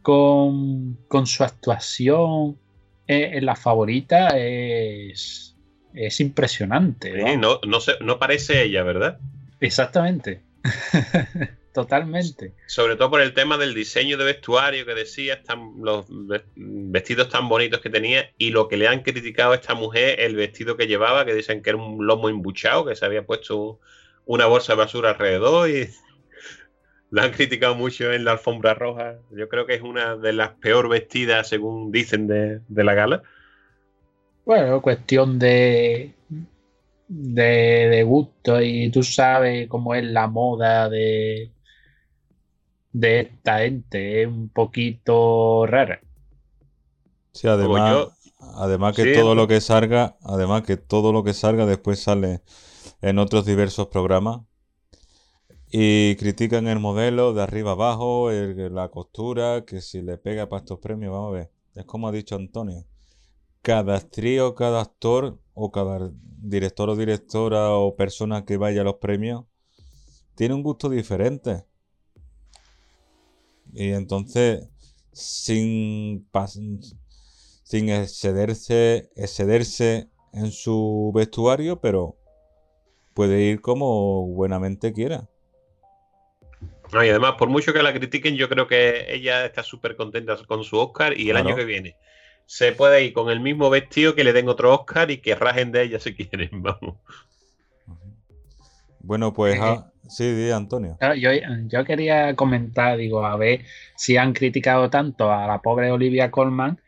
con, 0.02 0.98
con 1.08 1.26
su 1.26 1.44
actuación 1.44 2.58
eh, 3.06 3.30
en 3.34 3.46
la 3.46 3.56
favorita 3.56 4.28
es, 4.38 5.56
es 5.94 6.20
impresionante. 6.20 7.36
no, 7.36 7.60
no, 7.62 8.18
parece 8.18 8.62
ella, 8.62 8.82
¿verdad? 8.82 9.18
Exactamente. 9.60 10.42
Totalmente. 11.72 12.52
Sobre 12.66 12.96
todo 12.96 13.10
por 13.10 13.20
el 13.20 13.32
tema 13.32 13.56
del 13.56 13.74
diseño 13.74 14.16
de 14.16 14.24
vestuario 14.24 14.84
que 14.84 14.94
decía, 14.94 15.40
los 15.80 16.06
vestidos 16.56 17.28
tan 17.28 17.48
bonitos 17.48 17.80
que 17.80 17.90
tenía 17.90 18.30
y 18.38 18.50
lo 18.50 18.66
que 18.66 18.76
le 18.76 18.88
han 18.88 19.02
criticado 19.02 19.52
a 19.52 19.56
esta 19.56 19.74
mujer, 19.74 20.20
el 20.20 20.34
vestido 20.34 20.76
que 20.76 20.88
llevaba, 20.88 21.24
que 21.24 21.34
dicen 21.34 21.62
que 21.62 21.70
era 21.70 21.78
un 21.78 22.06
lomo 22.06 22.28
embuchado, 22.28 22.84
que 22.84 22.96
se 22.96 23.04
había 23.04 23.24
puesto 23.24 23.78
una 24.26 24.46
bolsa 24.46 24.72
de 24.72 24.78
basura 24.78 25.10
alrededor 25.10 25.68
y 25.68 25.88
la 27.10 27.24
han 27.24 27.32
criticado 27.32 27.74
mucho 27.74 28.12
en 28.12 28.24
la 28.24 28.32
alfombra 28.32 28.74
roja. 28.74 29.16
Yo 29.30 29.48
creo 29.48 29.66
que 29.66 29.74
es 29.74 29.82
una 29.82 30.16
de 30.16 30.32
las 30.32 30.50
peor 30.54 30.88
vestidas, 30.88 31.48
según 31.48 31.90
dicen, 31.90 32.26
de, 32.26 32.60
la 32.68 32.94
gala. 32.94 33.22
Bueno, 34.44 34.80
cuestión 34.80 35.38
de, 35.38 36.14
de, 37.08 38.02
gusto 38.04 38.60
y 38.60 38.90
tú 38.90 39.02
sabes 39.02 39.68
cómo 39.68 39.94
es 39.94 40.04
la 40.04 40.26
moda 40.28 40.88
de, 40.88 41.50
de 42.92 43.20
esta 43.20 43.58
gente. 43.58 44.22
Es 44.22 44.28
un 44.28 44.48
poquito 44.48 45.66
rara. 45.66 46.00
Sí, 47.32 47.46
además, 47.46 48.08
además 48.56 48.96
que 48.96 49.14
todo 49.14 49.34
lo 49.34 49.46
que 49.46 49.60
salga, 49.60 50.16
además 50.22 50.62
que 50.62 50.76
todo 50.76 51.12
lo 51.12 51.22
que 51.22 51.32
salga 51.32 51.66
después 51.66 52.00
sale 52.00 52.40
en 53.02 53.18
otros 53.18 53.46
diversos 53.46 53.88
programas 53.88 54.42
y 55.72 56.16
critican 56.16 56.66
el 56.66 56.80
modelo 56.80 57.32
de 57.32 57.42
arriba 57.42 57.72
abajo, 57.72 58.30
la 58.30 58.88
costura, 58.88 59.64
que 59.64 59.80
si 59.80 60.02
le 60.02 60.18
pega 60.18 60.48
para 60.48 60.60
estos 60.60 60.80
premios, 60.80 61.12
vamos 61.12 61.28
a 61.28 61.38
ver. 61.38 61.52
Es 61.74 61.84
como 61.84 62.08
ha 62.08 62.12
dicho 62.12 62.34
Antonio. 62.34 62.84
Cada 63.62 63.96
actriz 63.96 64.40
o 64.40 64.54
cada 64.54 64.80
actor 64.80 65.38
o 65.54 65.70
cada 65.70 66.10
director 66.22 66.90
o 66.90 66.96
directora 66.96 67.76
o 67.76 67.94
persona 67.94 68.44
que 68.44 68.56
vaya 68.56 68.80
a 68.80 68.84
los 68.84 68.96
premios 68.96 69.44
tiene 70.34 70.54
un 70.54 70.62
gusto 70.62 70.88
diferente. 70.88 71.66
Y 73.72 73.90
entonces, 73.90 74.68
sin, 75.12 76.26
sin 77.62 77.88
excederse, 77.90 79.10
excederse 79.14 80.10
en 80.32 80.50
su 80.50 81.12
vestuario, 81.14 81.80
pero 81.80 82.19
puede 83.20 83.42
ir 83.42 83.60
como 83.60 84.26
buenamente 84.28 84.94
quiera 84.94 85.28
y 86.92 87.10
además, 87.10 87.34
por 87.38 87.50
mucho 87.50 87.74
que 87.74 87.82
la 87.82 87.92
critiquen, 87.92 88.36
yo 88.36 88.48
creo 88.48 88.66
que 88.66 89.14
ella 89.14 89.44
está 89.44 89.62
súper 89.62 89.94
contenta 89.94 90.38
con 90.46 90.64
su 90.64 90.78
Oscar 90.78 91.12
y 91.14 91.28
el 91.28 91.36
año 91.36 91.54
que 91.54 91.66
viene, 91.66 91.96
se 92.46 92.72
puede 92.72 93.04
ir 93.04 93.12
con 93.12 93.28
el 93.28 93.40
mismo 93.40 93.68
vestido 93.68 94.14
que 94.14 94.24
le 94.24 94.32
den 94.32 94.48
otro 94.48 94.74
Oscar 94.74 95.10
y 95.10 95.18
que 95.18 95.34
rajen 95.34 95.70
de 95.70 95.82
ella 95.82 96.00
si 96.00 96.14
quieren, 96.14 96.48
vamos. 96.62 96.96
Bueno, 99.00 99.34
pues 99.34 99.56
Eh, 99.56 99.60
ah, 99.60 99.92
sí, 100.08 100.32
di, 100.32 100.50
Antonio. 100.50 100.96
Claro, 100.98 101.14
Yo, 101.14 101.28
yo 101.66 101.84
quería 101.84 102.34
comentar, 102.34 102.96
digo, 102.96 103.26
a 103.26 103.36
ver 103.36 103.66
si 103.96 104.16
han 104.16 104.32
criticado 104.32 104.88
tanto 104.88 105.30
a 105.30 105.46
la 105.46 105.60
pobre 105.60 105.92
Olivia 105.92 106.30
Colman, 106.30 106.80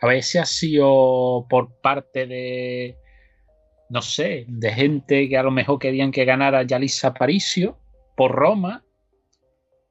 a 0.00 0.06
ver 0.06 0.22
si 0.22 0.38
ha 0.38 0.46
sido 0.46 1.46
por 1.50 1.74
parte 1.80 2.28
de, 2.28 2.96
no 3.90 4.00
sé, 4.02 4.44
de 4.48 4.72
gente 4.72 5.28
que 5.28 5.36
a 5.36 5.42
lo 5.42 5.50
mejor 5.50 5.78
querían 5.78 6.12
que 6.12 6.24
ganara 6.24 6.62
Yalisa 6.62 7.08
Aparicio 7.08 7.76
por 8.16 8.32
Roma, 8.32 8.84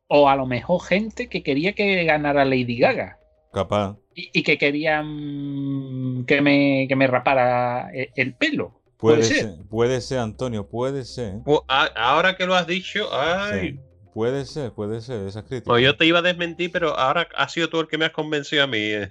o 0.07 0.27
a 0.29 0.35
lo 0.35 0.45
mejor 0.47 0.81
gente 0.81 1.27
que 1.29 1.43
quería 1.43 1.73
que 1.73 2.03
ganara 2.05 2.43
Lady 2.45 2.77
Gaga 2.79 3.19
Capaz. 3.53 3.97
y, 4.15 4.29
y 4.33 4.43
que 4.43 4.57
querían 4.57 6.23
que 6.25 6.41
me, 6.41 6.85
que 6.87 6.95
me 6.95 7.05
rapara 7.07 7.91
el, 7.93 8.09
el 8.15 8.33
pelo. 8.35 8.81
Puede, 8.97 9.17
Puede 9.17 9.23
ser. 9.29 9.37
ser. 9.37 9.55
puede 9.69 10.01
ser, 10.01 10.19
Antonio, 10.19 10.67
puede 10.67 11.05
ser. 11.05 11.35
Pues, 11.45 11.59
a- 11.67 11.91
ahora 11.95 12.35
que 12.35 12.45
lo 12.45 12.55
has 12.55 12.67
dicho, 12.67 13.07
ay. 13.13 13.71
Sí, 13.71 13.79
Puede 14.13 14.45
ser, 14.45 14.71
puede 14.73 15.01
ser, 15.01 15.25
esas 15.27 15.43
críticas. 15.43 15.67
No, 15.67 15.79
yo 15.79 15.95
te 15.95 16.05
iba 16.05 16.19
a 16.19 16.23
desmentir, 16.23 16.71
pero 16.71 16.97
ahora 16.97 17.27
has 17.35 17.53
sido 17.53 17.69
tú 17.69 17.79
el 17.79 17.87
que 17.87 17.97
me 17.97 18.05
has 18.05 18.11
convencido 18.11 18.63
a 18.63 18.67
mí. 18.67 18.77
eh. 18.79 19.09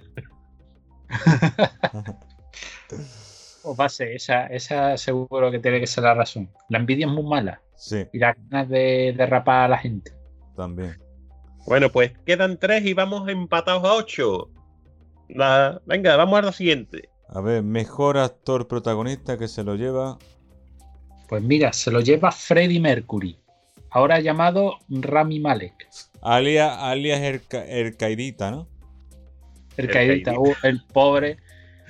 O 3.69 3.75
va 3.75 3.85
a 3.85 3.89
ser, 3.89 4.09
esa, 4.09 4.47
esa 4.47 4.97
seguro 4.97 5.51
que 5.51 5.59
tiene 5.59 5.79
que 5.79 5.85
ser 5.87 6.03
la 6.03 6.15
razón. 6.15 6.49
La 6.69 6.79
envidia 6.79 7.05
es 7.05 7.11
muy 7.11 7.23
mala. 7.23 7.61
Sí, 7.75 8.03
y 8.11 8.17
las 8.17 8.35
ganas 8.49 8.67
de, 8.67 9.13
de 9.15 9.25
rapar 9.27 9.65
a 9.65 9.67
la 9.67 9.77
gente. 9.77 10.11
también. 10.55 10.97
Bueno, 11.67 11.89
pues 11.89 12.11
quedan 12.25 12.57
tres 12.57 12.83
y 12.85 12.93
vamos 12.95 13.29
empatados 13.29 13.83
a 13.83 13.93
ocho. 13.93 14.49
La- 15.27 15.79
Venga, 15.85 16.15
vamos 16.15 16.39
a 16.39 16.41
la 16.41 16.51
siguiente. 16.51 17.09
A 17.27 17.41
ver, 17.41 17.61
mejor 17.61 18.17
actor 18.17 18.67
protagonista 18.67 19.37
que 19.37 19.47
se 19.47 19.63
lo 19.63 19.75
lleva. 19.75 20.17
Pues 21.27 21.43
mira, 21.43 21.71
se 21.71 21.91
lo 21.91 21.99
lleva 22.01 22.31
Freddie 22.31 22.79
Mercury, 22.79 23.37
ahora 23.91 24.19
llamado 24.19 24.79
Rami 24.89 25.39
Malek. 25.39 25.87
Alias, 26.21 26.75
alias 26.79 27.21
el, 27.21 27.45
ca- 27.47 27.65
el 27.67 27.95
Caidita, 27.95 28.49
¿no? 28.49 28.67
El, 29.77 29.85
El 29.85 29.91
caidita, 29.91 30.31
caidita. 30.31 30.39
uh, 30.39 30.55
el 30.67 30.83
pobre, 30.91 31.37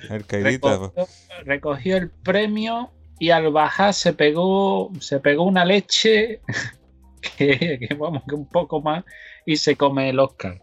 El 0.08 0.24
Caidita. 0.26 0.70
recogió, 0.78 1.06
recogió 1.44 1.96
el 1.96 2.10
premio 2.10 2.90
y 3.18 3.30
al 3.30 3.50
bajar 3.52 3.92
se 3.92 4.12
pegó, 4.14 4.90
se 5.00 5.20
pegó 5.20 5.44
una 5.44 5.64
leche 5.64 6.40
que, 7.36 7.78
que 7.88 7.94
vamos, 7.94 8.22
que 8.28 8.34
un 8.34 8.46
poco 8.48 8.80
más 8.80 9.04
y 9.44 9.56
se 9.56 9.76
come 9.76 10.08
el 10.10 10.18
Oscar. 10.18 10.62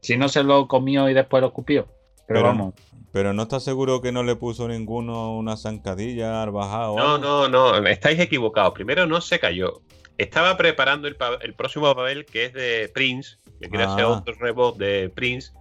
Si 0.00 0.16
no 0.16 0.28
se 0.28 0.42
lo 0.42 0.66
comió 0.66 1.08
y 1.08 1.14
después 1.14 1.40
lo 1.40 1.48
escupió. 1.48 1.86
Pero, 2.26 2.40
Pero- 2.40 2.42
vamos, 2.42 2.74
Pero 3.12 3.32
no 3.32 3.42
está 3.42 3.60
seguro 3.60 4.00
que 4.00 4.12
no 4.12 4.22
le 4.22 4.36
puso 4.36 4.66
ninguno 4.66 5.36
una 5.36 5.56
zancadilla 5.56 6.42
al 6.42 6.50
bajado. 6.50 6.96
No, 6.96 7.18
no, 7.18 7.48
no, 7.48 7.76
estáis 7.86 8.18
equivocados. 8.18 8.72
Primero 8.72 9.06
no 9.06 9.20
se 9.20 9.38
cayó. 9.38 9.82
Estaba 10.18 10.56
preparando 10.56 11.08
el, 11.08 11.16
próximo 11.54 11.94
papel 11.94 12.24
que 12.26 12.46
es 12.46 12.52
de 12.52 12.90
Prince, 12.94 13.36
que 13.60 13.68
quiere 13.68 13.84
hacer 13.84 14.04
Ah. 14.04 14.08
otro 14.08 14.34
reboot 14.34 14.76
de 14.76 15.10
Prince, 15.10 15.52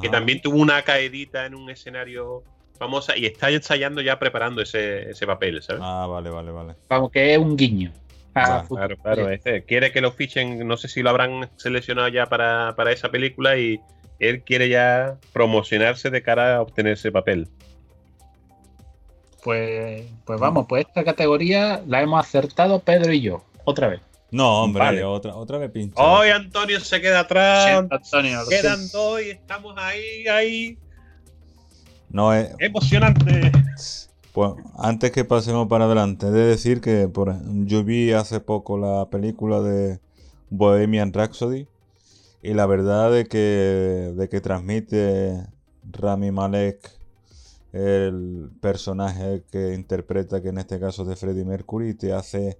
que 0.00 0.08
también 0.08 0.40
tuvo 0.40 0.58
una 0.58 0.82
caedita 0.82 1.46
en 1.46 1.54
un 1.54 1.70
escenario 1.70 2.42
famosa 2.78 3.16
y 3.16 3.26
está 3.26 3.50
ensayando 3.50 4.00
ya 4.00 4.18
preparando 4.18 4.62
ese, 4.62 5.10
ese 5.10 5.26
papel, 5.26 5.62
¿sabes? 5.62 5.82
Ah, 5.84 6.06
vale, 6.06 6.30
vale, 6.30 6.50
vale. 6.50 6.74
vamos, 6.88 7.10
que 7.10 7.32
es 7.32 7.38
un 7.38 7.56
guiño. 7.56 7.92
a 8.34 8.64
Claro. 8.68 8.96
Claro, 8.98 9.30
ese 9.30 9.64
quiere 9.64 9.92
que 9.92 10.00
lo 10.00 10.12
fichen, 10.12 10.66
no 10.66 10.76
sé 10.76 10.88
si 10.88 11.02
lo 11.02 11.10
habrán 11.10 11.48
seleccionado 11.56 12.08
ya 12.08 12.26
para, 12.26 12.74
para 12.76 12.92
esa 12.92 13.10
película 13.10 13.56
y 13.56 13.80
él 14.18 14.42
quiere 14.42 14.68
ya 14.68 15.16
promocionarse 15.32 16.10
de 16.10 16.22
cara 16.22 16.56
a 16.56 16.62
obtener 16.62 16.94
ese 16.94 17.12
papel. 17.12 17.48
Pues, 19.42 20.02
pues 20.24 20.40
vamos, 20.40 20.66
pues 20.68 20.86
esta 20.86 21.04
categoría 21.04 21.80
la 21.86 22.02
hemos 22.02 22.18
acertado 22.18 22.80
Pedro 22.80 23.12
y 23.12 23.20
yo, 23.20 23.44
otra 23.64 23.88
vez. 23.88 24.00
No, 24.30 24.62
hombre, 24.64 24.82
Vale. 24.82 25.04
otra, 25.04 25.36
otra 25.36 25.58
vez 25.58 25.70
pinche. 25.70 25.94
Hoy 25.96 26.28
Antonio 26.30 26.80
se 26.80 27.00
queda 27.00 27.20
atrás. 27.20 27.64
Siento, 27.64 27.94
Antonio, 27.94 28.40
Quedan 28.48 28.88
dos 28.90 29.22
y 29.22 29.30
estamos 29.30 29.74
ahí, 29.76 30.26
ahí. 30.26 30.78
No, 32.08 32.34
eh, 32.34 32.52
Emocionante. 32.58 33.52
pues 34.32 34.52
antes 34.78 35.12
que 35.12 35.24
pasemos 35.24 35.68
para 35.68 35.84
adelante, 35.84 36.26
he 36.26 36.30
de 36.30 36.46
decir 36.46 36.80
que 36.80 37.08
por, 37.08 37.36
yo 37.66 37.84
vi 37.84 38.12
hace 38.12 38.40
poco 38.40 38.78
la 38.78 39.08
película 39.10 39.60
de 39.60 40.00
Bohemian 40.50 41.12
Rhapsody 41.12 41.68
y 42.42 42.54
la 42.54 42.66
verdad 42.66 43.10
de 43.10 43.26
que, 43.26 44.12
de 44.16 44.28
que 44.28 44.40
transmite 44.40 45.46
Rami 45.92 46.30
Malek 46.30 46.96
el 47.72 48.50
personaje 48.60 49.42
que 49.50 49.74
interpreta, 49.74 50.40
que 50.40 50.48
en 50.48 50.58
este 50.58 50.80
caso 50.80 51.02
es 51.02 51.08
de 51.08 51.16
Freddie 51.16 51.44
Mercury, 51.44 51.90
y 51.90 51.94
te 51.94 52.12
hace 52.12 52.58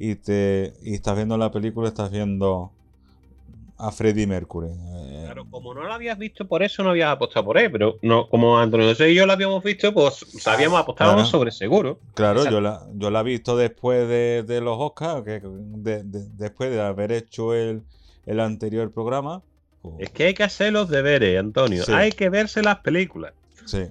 y 0.00 0.14
te 0.16 0.74
y 0.82 0.94
estás 0.94 1.16
viendo 1.16 1.36
la 1.36 1.50
película, 1.50 1.88
estás 1.88 2.10
viendo 2.10 2.70
a 3.78 3.92
Freddie 3.92 4.26
Mercury. 4.26 4.68
Eh, 4.70 5.22
Claro, 5.24 5.46
como 5.50 5.74
no 5.74 5.82
lo 5.84 5.92
habías 5.92 6.16
visto, 6.18 6.46
por 6.48 6.62
eso 6.62 6.82
no 6.82 6.90
habías 6.90 7.10
apostado 7.12 7.44
por 7.46 7.58
él, 7.58 7.70
pero 7.70 7.98
no, 8.02 8.28
como 8.28 8.58
Antonio 8.58 8.90
y 8.90 9.14
yo 9.14 9.26
lo 9.26 9.32
habíamos 9.34 9.62
visto, 9.62 9.92
pues 9.92 10.24
habíamos 10.46 10.80
apostado 10.80 11.12
Claro. 11.14 11.26
sobre 11.28 11.50
seguro. 11.50 12.00
Claro, 12.14 12.38
Exacto. 12.40 12.56
yo 12.56 12.60
la, 12.60 12.86
yo 12.94 13.10
la 13.10 13.20
he 13.20 13.24
visto 13.24 13.56
después 13.56 14.08
de, 14.08 14.42
de 14.46 14.60
los 14.60 14.76
Oscars, 14.80 15.22
que 15.24 15.40
de- 15.42 16.02
de- 16.02 16.28
después 16.36 16.70
de 16.70 16.80
haber 16.80 17.12
hecho 17.12 17.54
el, 17.54 17.82
el 18.26 18.40
anterior 18.40 18.90
programa. 18.90 19.42
pues, 19.82 19.94
Es 19.98 20.10
que 20.10 20.24
hay 20.24 20.34
que 20.34 20.44
hacer 20.44 20.72
los 20.72 20.88
deberes, 20.88 21.38
Antonio. 21.38 21.84
Sí. 21.84 21.92
Hay 21.92 22.10
que 22.12 22.30
verse 22.30 22.62
las 22.62 22.78
películas. 22.80 23.32
sí, 23.66 23.84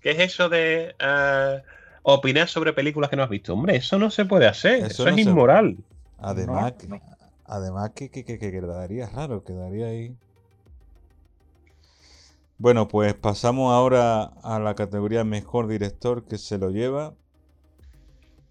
¿Qué 0.00 0.10
es 0.10 0.18
eso 0.18 0.48
de 0.50 0.94
eh, 0.98 1.62
opinar 2.04 2.46
sobre 2.48 2.72
películas 2.72 3.10
que 3.10 3.16
no 3.16 3.24
has 3.24 3.28
visto? 3.30 3.52
Hombre, 3.54 3.76
eso 3.76 3.98
no 3.98 4.10
se 4.10 4.24
puede 4.24 4.46
hacer. 4.46 4.76
Eso 4.76 4.86
Eso, 4.86 5.04
no 5.04 5.10
es 5.10 5.14
se- 5.16 5.20
inmoral. 5.30 5.76
además, 6.18 6.72
No, 6.72 6.78
que- 6.78 6.86
no. 6.88 7.00
además 7.46 7.90
que, 7.94 8.10
que, 8.10 8.24
que- 8.24 8.38
que 8.38 8.52
quedaría 8.52 9.08
raro, 9.08 9.42
quedaría 9.42 9.86
ahí. 9.86 10.14
Bueno, 12.58 12.86
pues 12.88 13.14
pasamos 13.14 13.72
ahora 13.74 14.22
a 14.42 14.60
la 14.60 14.74
categoría 14.74 15.24
mejor 15.24 15.66
director 15.66 16.24
que 16.24 16.38
se 16.38 16.56
lo 16.56 16.70
lleva. 16.70 17.14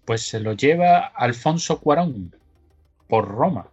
Pues 0.04 0.26
se 0.28 0.40
lo 0.40 0.52
lleva 0.52 0.98
Alfonso 0.98 1.80
Cuarón 1.80 2.36
por 3.08 3.26
Roma. 3.28 3.68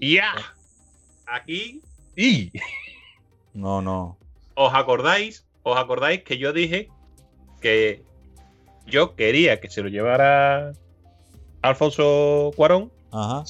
Ya. 0.00 0.32
Aquí. 1.26 1.82
Y. 2.16 2.52
No, 3.54 3.82
no. 3.82 4.16
¿Os 4.54 4.72
acordáis? 4.72 5.44
¿Os 5.68 5.76
acordáis 5.78 6.22
que 6.22 6.38
yo 6.38 6.54
dije 6.54 6.88
que 7.60 8.02
yo 8.86 9.14
quería 9.16 9.60
que 9.60 9.68
se 9.68 9.82
lo 9.82 9.90
llevara 9.90 10.72
Alfonso 11.60 12.52
Cuarón, 12.56 12.90
Ajá. 13.12 13.44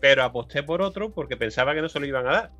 pero 0.00 0.24
aposté 0.24 0.62
por 0.62 0.80
otro 0.80 1.10
porque 1.10 1.36
pensaba 1.36 1.74
que 1.74 1.82
no 1.82 1.90
se 1.90 2.00
lo 2.00 2.06
iban 2.06 2.26
a 2.26 2.32
dar? 2.32 2.50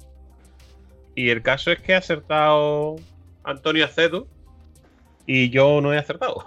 Y 1.15 1.31
el 1.31 1.41
caso 1.41 1.73
es 1.73 1.81
que 1.81 1.95
ha 1.95 1.99
acertado 1.99 2.97
Antonio 3.43 3.87
Acedo 3.87 4.27
y 5.25 5.49
yo 5.49 5.81
no 5.81 5.95
he 5.95 5.99
acertado. 5.99 6.45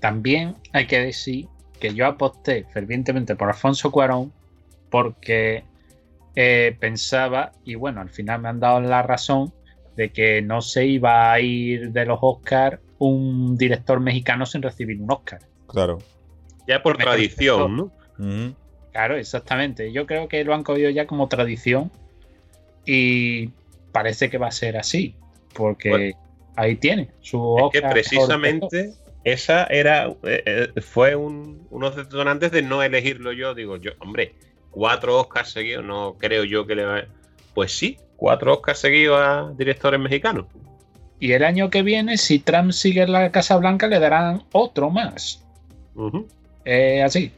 También 0.00 0.56
hay 0.72 0.86
que 0.86 0.98
decir 0.98 1.46
que 1.78 1.92
yo 1.92 2.06
aposté 2.06 2.64
fervientemente 2.72 3.36
por 3.36 3.48
Alfonso 3.48 3.90
Cuarón 3.90 4.32
porque 4.88 5.64
eh, 6.36 6.74
pensaba, 6.80 7.52
y 7.64 7.74
bueno, 7.74 8.00
al 8.00 8.08
final 8.08 8.40
me 8.40 8.48
han 8.48 8.60
dado 8.60 8.80
la 8.80 9.02
razón, 9.02 9.52
de 9.96 10.10
que 10.10 10.42
no 10.42 10.60
se 10.62 10.86
iba 10.86 11.32
a 11.32 11.40
ir 11.40 11.90
de 11.92 12.04
los 12.06 12.18
Oscars 12.20 12.80
un 12.98 13.56
director 13.56 14.00
mexicano 14.00 14.46
sin 14.46 14.62
recibir 14.62 15.00
un 15.00 15.10
Oscar. 15.10 15.40
Claro. 15.66 15.98
Ya 16.66 16.82
por 16.82 16.96
Me 16.98 17.04
tradición, 17.04 17.76
¿no? 17.76 17.92
Ujú. 18.18 18.54
Claro, 18.92 19.16
exactamente. 19.16 19.92
Yo 19.92 20.06
creo 20.06 20.28
que 20.28 20.44
lo 20.44 20.54
han 20.54 20.62
cogido 20.62 20.88
ya 20.90 21.06
como 21.06 21.28
tradición 21.28 21.90
y 22.86 23.48
parece 23.92 24.30
que 24.30 24.38
va 24.38 24.48
a 24.48 24.52
ser 24.52 24.76
así, 24.76 25.16
porque 25.54 25.88
Bueno. 25.90 26.16
ahí 26.56 26.76
tiene 26.76 27.10
su 27.20 27.36
Es 27.58 27.64
Oscar. 27.64 27.70
que 27.70 27.80
mejor 27.80 27.92
precisamente 27.92 28.92
esa 29.24 29.64
era 29.64 30.08
eh, 30.24 30.42
eh, 30.76 30.80
fue 30.80 31.16
un, 31.16 31.66
unos 31.70 31.96
detonantes 31.96 32.50
de 32.52 32.62
no 32.62 32.82
elegirlo 32.82 33.32
yo. 33.32 33.54
Digo 33.54 33.76
yo, 33.76 33.92
hombre, 34.00 34.34
cuatro 34.70 35.18
Oscars 35.20 35.50
seguidos, 35.52 35.84
no 35.84 36.16
creo 36.18 36.44
yo 36.44 36.66
que 36.66 36.74
le 36.74 36.84
va. 36.84 37.04
Pues 37.54 37.72
sí, 37.72 37.98
cuatro 38.24 38.54
Oscars 38.54 38.78
seguidos 38.78 39.18
a 39.20 39.52
directores 39.54 40.00
mexicanos. 40.00 40.46
Y 41.20 41.32
el 41.32 41.44
año 41.44 41.68
que 41.68 41.82
viene, 41.82 42.16
si 42.16 42.38
Trump 42.38 42.72
sigue 42.72 43.02
en 43.02 43.12
la 43.12 43.30
Casa 43.30 43.56
Blanca, 43.58 43.86
le 43.86 43.98
darán 43.98 44.42
otro 44.52 44.88
más. 44.88 45.44
Eh, 46.64 47.02
así. 47.02 47.32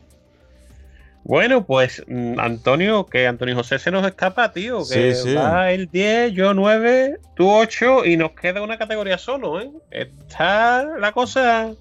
Bueno, 1.24 1.66
pues 1.66 2.04
mm, 2.06 2.38
Antonio, 2.38 3.06
que 3.06 3.26
Antonio 3.26 3.56
José 3.56 3.80
se 3.80 3.90
nos 3.90 4.06
escapa, 4.06 4.52
tío. 4.52 4.78
Que 4.88 5.12
Sí, 5.12 5.30
sí. 5.30 5.34
va 5.34 5.72
el 5.72 5.88
10, 5.90 6.32
yo 6.34 6.54
9, 6.54 7.18
tú 7.34 7.50
8 7.50 8.04
y 8.04 8.16
nos 8.16 8.30
queda 8.30 8.62
una 8.62 8.78
categoría 8.78 9.18
solo, 9.18 9.60
¿eh? 9.60 9.70
Está 9.90 10.84
la 11.00 11.10
cosa 11.10 11.72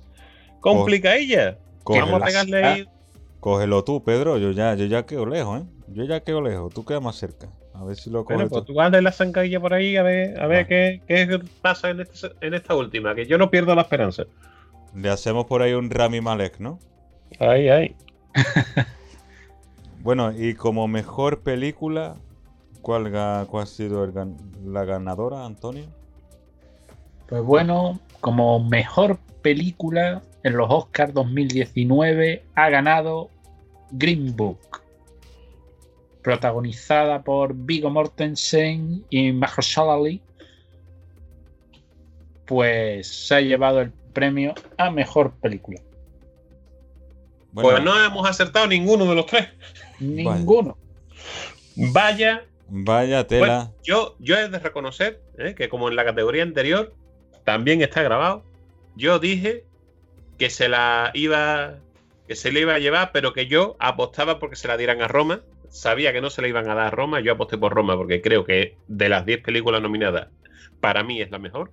complicadilla. 0.62 1.58
Coge- 1.84 2.00
Vamos 2.02 2.24
a 2.24 2.26
pegarle 2.26 2.64
ahí. 2.66 2.86
Cógelo 3.40 3.84
tú, 3.84 4.04
Pedro. 4.04 4.40
Yo 4.40 4.50
ya, 4.52 4.74
yo 4.74 4.86
ya 4.86 5.06
quedo 5.06 5.28
lejos, 5.28 5.62
¿eh? 5.62 5.66
Yo 5.90 6.04
ya 6.06 6.22
quedo 6.22 6.42
lejos, 6.42 6.74
tú 6.74 6.84
quedas 6.84 7.04
más 7.04 7.16
cerca. 7.16 7.48
A 7.80 7.84
ver 7.84 7.96
si 7.96 8.10
lo 8.10 8.24
coges. 8.24 8.38
Bueno, 8.38 8.50
pues 8.50 8.66
tú 8.66 8.74
de 8.74 9.02
la 9.02 9.12
zancadilla 9.12 9.60
por 9.60 9.74
ahí 9.74 9.98
a 9.98 10.04
ver, 10.04 10.40
a 10.40 10.48
ver 10.48 10.68
qué, 10.68 11.02
qué, 11.08 11.40
pasa 11.62 11.90
en, 11.90 12.02
este, 12.02 12.32
en, 12.42 12.54
esta 12.54 12.76
última, 12.76 13.14
que 13.16 13.26
yo 13.26 13.38
no 13.38 13.50
pierdo 13.50 13.76
la 13.76 13.82
esperanza. 13.82 14.24
Le 14.94 15.10
hacemos 15.10 15.46
por 15.46 15.62
ahí 15.62 15.74
un 15.74 15.90
Rami 15.90 16.22
Malek, 16.22 16.60
¿no? 16.60 16.80
Ahí, 17.40 17.68
ahí. 17.70 17.96
bueno, 20.02 20.32
y 20.32 20.54
como 20.54 20.88
mejor 20.88 21.42
película, 21.42 22.16
¿cuál, 22.82 23.12
cuál 23.48 23.64
ha 23.64 23.66
sido 23.66 24.10
la 24.64 24.86
ganadora, 24.86 25.46
Antonio? 25.46 25.86
Pues 27.28 27.44
bueno, 27.44 28.00
como 28.22 28.60
mejor 28.60 29.18
película 29.42 30.22
en 30.44 30.58
los 30.58 30.68
Oscars 30.70 31.14
2019 31.14 32.44
ha 32.56 32.70
ganado 32.70 33.30
Green 33.92 34.36
Book, 34.36 34.82
protagonizada 36.26 37.22
por 37.22 37.54
Viggo 37.54 37.92
Mortensen 37.92 39.06
y 39.12 39.32
Mahershala 39.32 39.94
Ali. 39.94 40.24
Pues 42.46 43.08
se 43.08 43.36
ha 43.36 43.42
llevado 43.42 43.80
el 43.82 43.92
premio 44.12 44.56
a 44.80 44.90
mejor 44.90 45.34
película. 45.36 45.80
Pues 47.54 47.84
no 47.84 48.04
hemos 48.04 48.28
acertado 48.28 48.66
ninguno 48.66 49.06
de 49.06 49.16
los 49.16 49.28
tres. 49.28 49.50
Ninguno. 50.00 50.76
Vaya. 51.76 52.44
Vaya 52.70 53.28
tela. 53.28 53.72
yo, 53.84 54.16
yo 54.18 54.36
he 54.36 54.50
de 54.50 54.58
reconocer 54.58 55.22
¿eh? 55.38 55.54
que 55.56 55.70
como 55.70 55.90
en 55.90 55.96
la 55.96 56.06
categoría 56.06 56.42
anterior, 56.42 56.96
también 57.44 57.84
está 57.84 58.02
grabado. 58.02 58.44
Yo 58.96 59.20
dije 59.20 59.64
que 60.40 60.50
se 60.50 60.70
la 60.70 61.12
iba 61.14 61.76
que 62.28 62.36
se 62.36 62.52
le 62.52 62.62
iba 62.62 62.74
a 62.74 62.80
llevar, 62.80 63.12
pero 63.12 63.32
que 63.32 63.46
yo 63.46 63.76
apostaba 63.78 64.40
porque 64.40 64.56
se 64.56 64.68
la 64.68 64.76
dieran 64.76 65.04
a 65.04 65.08
Roma. 65.08 65.42
Sabía 65.70 66.14
que 66.14 66.22
no 66.22 66.30
se 66.30 66.42
la 66.42 66.48
iban 66.48 66.70
a 66.70 66.76
dar 66.76 66.88
a 66.88 66.92
Roma, 66.92 67.20
yo 67.20 67.34
aposté 67.34 67.58
por 67.58 67.74
Roma 67.74 67.96
porque 67.98 68.22
creo 68.22 68.46
que 68.46 68.78
de 68.88 69.10
las 69.10 69.26
10 69.26 69.42
películas 69.42 69.82
nominadas, 69.82 70.30
para 70.80 71.04
mí 71.04 71.22
es 71.22 71.32
la 71.32 71.40
mejor. 71.40 71.72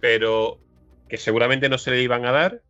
Pero 0.00 0.58
que 1.08 1.16
seguramente 1.18 1.68
no 1.68 1.78
se 1.78 1.90
le 1.90 2.02
iban 2.02 2.24
a 2.24 2.32
dar. 2.32 2.62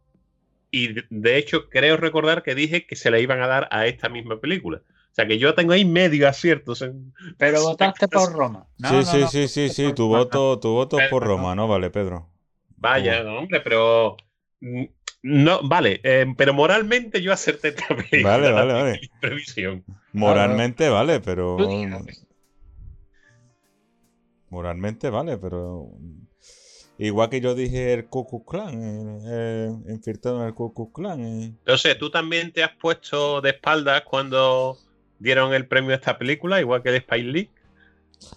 Y 0.70 0.94
de 1.10 1.36
hecho, 1.36 1.68
creo 1.68 1.96
recordar 1.96 2.42
que 2.42 2.54
dije 2.54 2.86
que 2.86 2.96
se 2.96 3.10
la 3.10 3.18
iban 3.18 3.42
a 3.42 3.46
dar 3.46 3.68
a 3.70 3.86
esta 3.86 4.08
misma 4.08 4.40
película. 4.40 4.82
O 5.12 5.14
sea 5.14 5.26
que 5.26 5.38
yo 5.38 5.54
tengo 5.54 5.72
ahí 5.72 5.84
medio 5.84 6.26
aciertos. 6.26 6.84
Pero 7.36 7.62
votaste 7.62 8.08
por 8.08 8.32
Roma. 8.32 8.66
sí, 8.78 9.04
sí, 9.04 9.26
sí, 9.26 9.48
sí, 9.48 9.68
sí, 9.68 9.92
tu 9.94 10.08
voto, 10.08 10.58
tu 10.58 10.70
voto 10.70 10.98
es 10.98 11.08
por 11.08 11.22
Roma, 11.22 11.54
¿no? 11.54 11.68
Vale, 11.68 11.90
Pedro. 11.90 12.30
Vaya, 12.78 13.22
hombre, 13.24 13.60
pero. 13.60 14.16
Mm, 14.60 14.84
no, 15.22 15.60
vale, 15.62 16.00
eh, 16.02 16.26
pero 16.36 16.52
moralmente 16.52 17.22
yo 17.22 17.32
acerté 17.32 17.72
película. 17.72 18.38
Vale, 18.38 18.52
vale, 18.52 18.72
vale. 18.72 19.00
Previsión. 19.20 19.84
Moralmente 20.12 20.88
vale, 20.88 21.20
pero. 21.20 21.56
Moralmente 24.50 25.10
vale, 25.10 25.38
pero. 25.38 25.90
Igual 26.98 27.30
que 27.30 27.40
yo 27.40 27.54
dije 27.54 27.94
el 27.94 28.06
Ku 28.06 28.44
Clan, 28.44 29.20
eh, 29.26 29.70
infiltrado 29.88 30.42
en 30.42 30.48
el 30.48 30.54
Ku 30.54 30.92
Clan. 30.92 31.20
Eh. 31.20 31.54
No 31.66 31.76
sé, 31.76 31.94
tú 31.94 32.10
también 32.10 32.52
te 32.52 32.62
has 32.62 32.76
puesto 32.76 33.40
de 33.40 33.50
espaldas 33.50 34.02
cuando 34.02 34.78
dieron 35.18 35.54
el 35.54 35.66
premio 35.66 35.92
a 35.92 35.94
esta 35.94 36.18
película, 36.18 36.60
igual 36.60 36.82
que 36.82 36.90
de 36.90 36.98
Spike 36.98 37.24
Lee. 37.24 37.50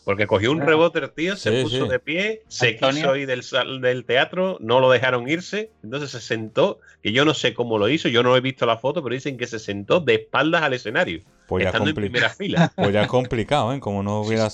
Porque 0.03 0.25
cogió 0.25 0.51
un 0.51 0.61
rebote 0.61 0.99
el 0.99 1.11
tío, 1.11 1.35
se 1.35 1.61
puso 1.61 1.85
de 1.85 1.99
pie, 1.99 2.41
se 2.47 2.75
quiso 2.75 3.15
ir 3.15 3.27
del, 3.27 3.43
del 3.81 4.05
teatro, 4.05 4.57
no 4.59 4.79
lo 4.79 4.89
dejaron 4.89 5.29
irse, 5.29 5.71
entonces 5.83 6.09
se 6.09 6.21
sentó, 6.21 6.79
que 7.03 7.11
yo 7.11 7.23
no 7.23 7.35
sé 7.35 7.53
cómo 7.53 7.77
lo 7.77 7.87
hizo, 7.87 8.09
yo 8.09 8.23
no 8.23 8.35
he 8.35 8.41
visto 8.41 8.65
la 8.65 8.77
foto, 8.77 9.03
pero 9.03 9.13
dicen 9.13 9.37
que 9.37 9.45
se 9.45 9.59
sentó 9.59 9.99
de 9.99 10.15
espaldas 10.15 10.63
al 10.63 10.73
escenario, 10.73 11.21
pues 11.47 11.65
estando 11.65 11.89
en 11.89 11.95
primera 11.95 12.29
fila. 12.29 12.71
Pues 12.75 12.93
ya 12.93 13.03
es 13.03 13.07
complicado, 13.07 13.73
¿eh? 13.73 13.79
Como 13.79 14.03
no 14.03 14.21
hubiera, 14.21 14.49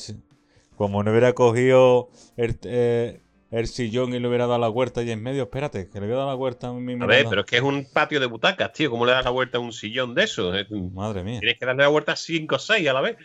como 0.76 1.04
no 1.04 1.12
hubiera 1.12 1.34
cogido 1.34 2.10
el, 2.38 2.58
eh, 2.64 3.22
el 3.52 3.68
sillón 3.68 4.14
y 4.14 4.20
le 4.20 4.28
hubiera 4.28 4.48
dado 4.48 4.60
la 4.60 4.70
vuelta 4.70 5.04
y 5.04 5.12
en 5.12 5.22
medio, 5.22 5.44
espérate, 5.44 5.90
que 5.90 6.00
le 6.00 6.08
voy 6.08 6.16
a 6.16 6.20
dar 6.20 6.28
la 6.28 6.36
vuelta 6.36 6.68
a 6.68 6.74
mi 6.74 6.94
A 7.02 7.06
ver, 7.06 7.26
pero 7.30 7.42
es 7.42 7.48
que 7.48 7.58
es 7.58 7.62
un 7.62 7.86
patio 7.92 8.20
de 8.20 8.26
butacas, 8.26 8.72
tío. 8.74 8.90
¿Cómo 8.90 9.06
le 9.06 9.12
das 9.12 9.26
la 9.26 9.32
vuelta 9.32 9.58
a 9.58 9.62
un 9.62 9.74
sillón 9.74 10.16
de 10.16 10.24
eso? 10.24 10.52
Madre 10.94 11.24
mía. 11.24 11.40
Tienes 11.40 11.60
que 11.60 11.66
darle 11.66 11.84
la 11.84 11.90
vuelta 11.90 12.14
a 12.14 12.16
5 12.16 12.56
o 12.56 12.60
6 12.60 12.88
a 12.88 12.94
la 12.94 13.02
vez. 13.02 13.18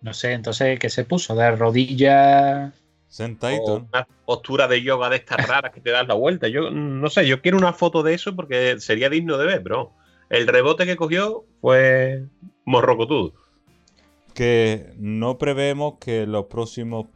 No 0.00 0.14
sé, 0.14 0.32
entonces, 0.32 0.78
¿qué 0.78 0.88
se 0.88 1.04
puso? 1.04 1.34
¿De 1.34 1.50
rodillas? 1.50 2.72
Sentadito. 3.08 3.86
una 3.90 4.06
postura 4.24 4.68
de 4.68 4.82
yoga 4.82 5.08
de 5.08 5.16
estas 5.16 5.46
raras 5.48 5.72
que 5.72 5.80
te 5.80 5.90
das 5.90 6.06
la 6.06 6.14
vuelta. 6.14 6.48
Yo 6.48 6.70
no 6.70 7.08
sé, 7.10 7.26
yo 7.26 7.40
quiero 7.40 7.58
una 7.58 7.72
foto 7.72 8.02
de 8.02 8.14
eso 8.14 8.36
porque 8.36 8.78
sería 8.78 9.08
digno 9.08 9.38
de 9.38 9.46
ver, 9.46 9.60
bro. 9.60 9.92
El 10.28 10.46
rebote 10.46 10.86
que 10.86 10.96
cogió 10.96 11.44
fue 11.66 12.28
morrocotudo. 12.64 13.32
Que 14.34 14.94
no 14.98 15.36
prevemos 15.36 15.94
que 15.98 16.24
los 16.24 16.46
próximos 16.46 17.06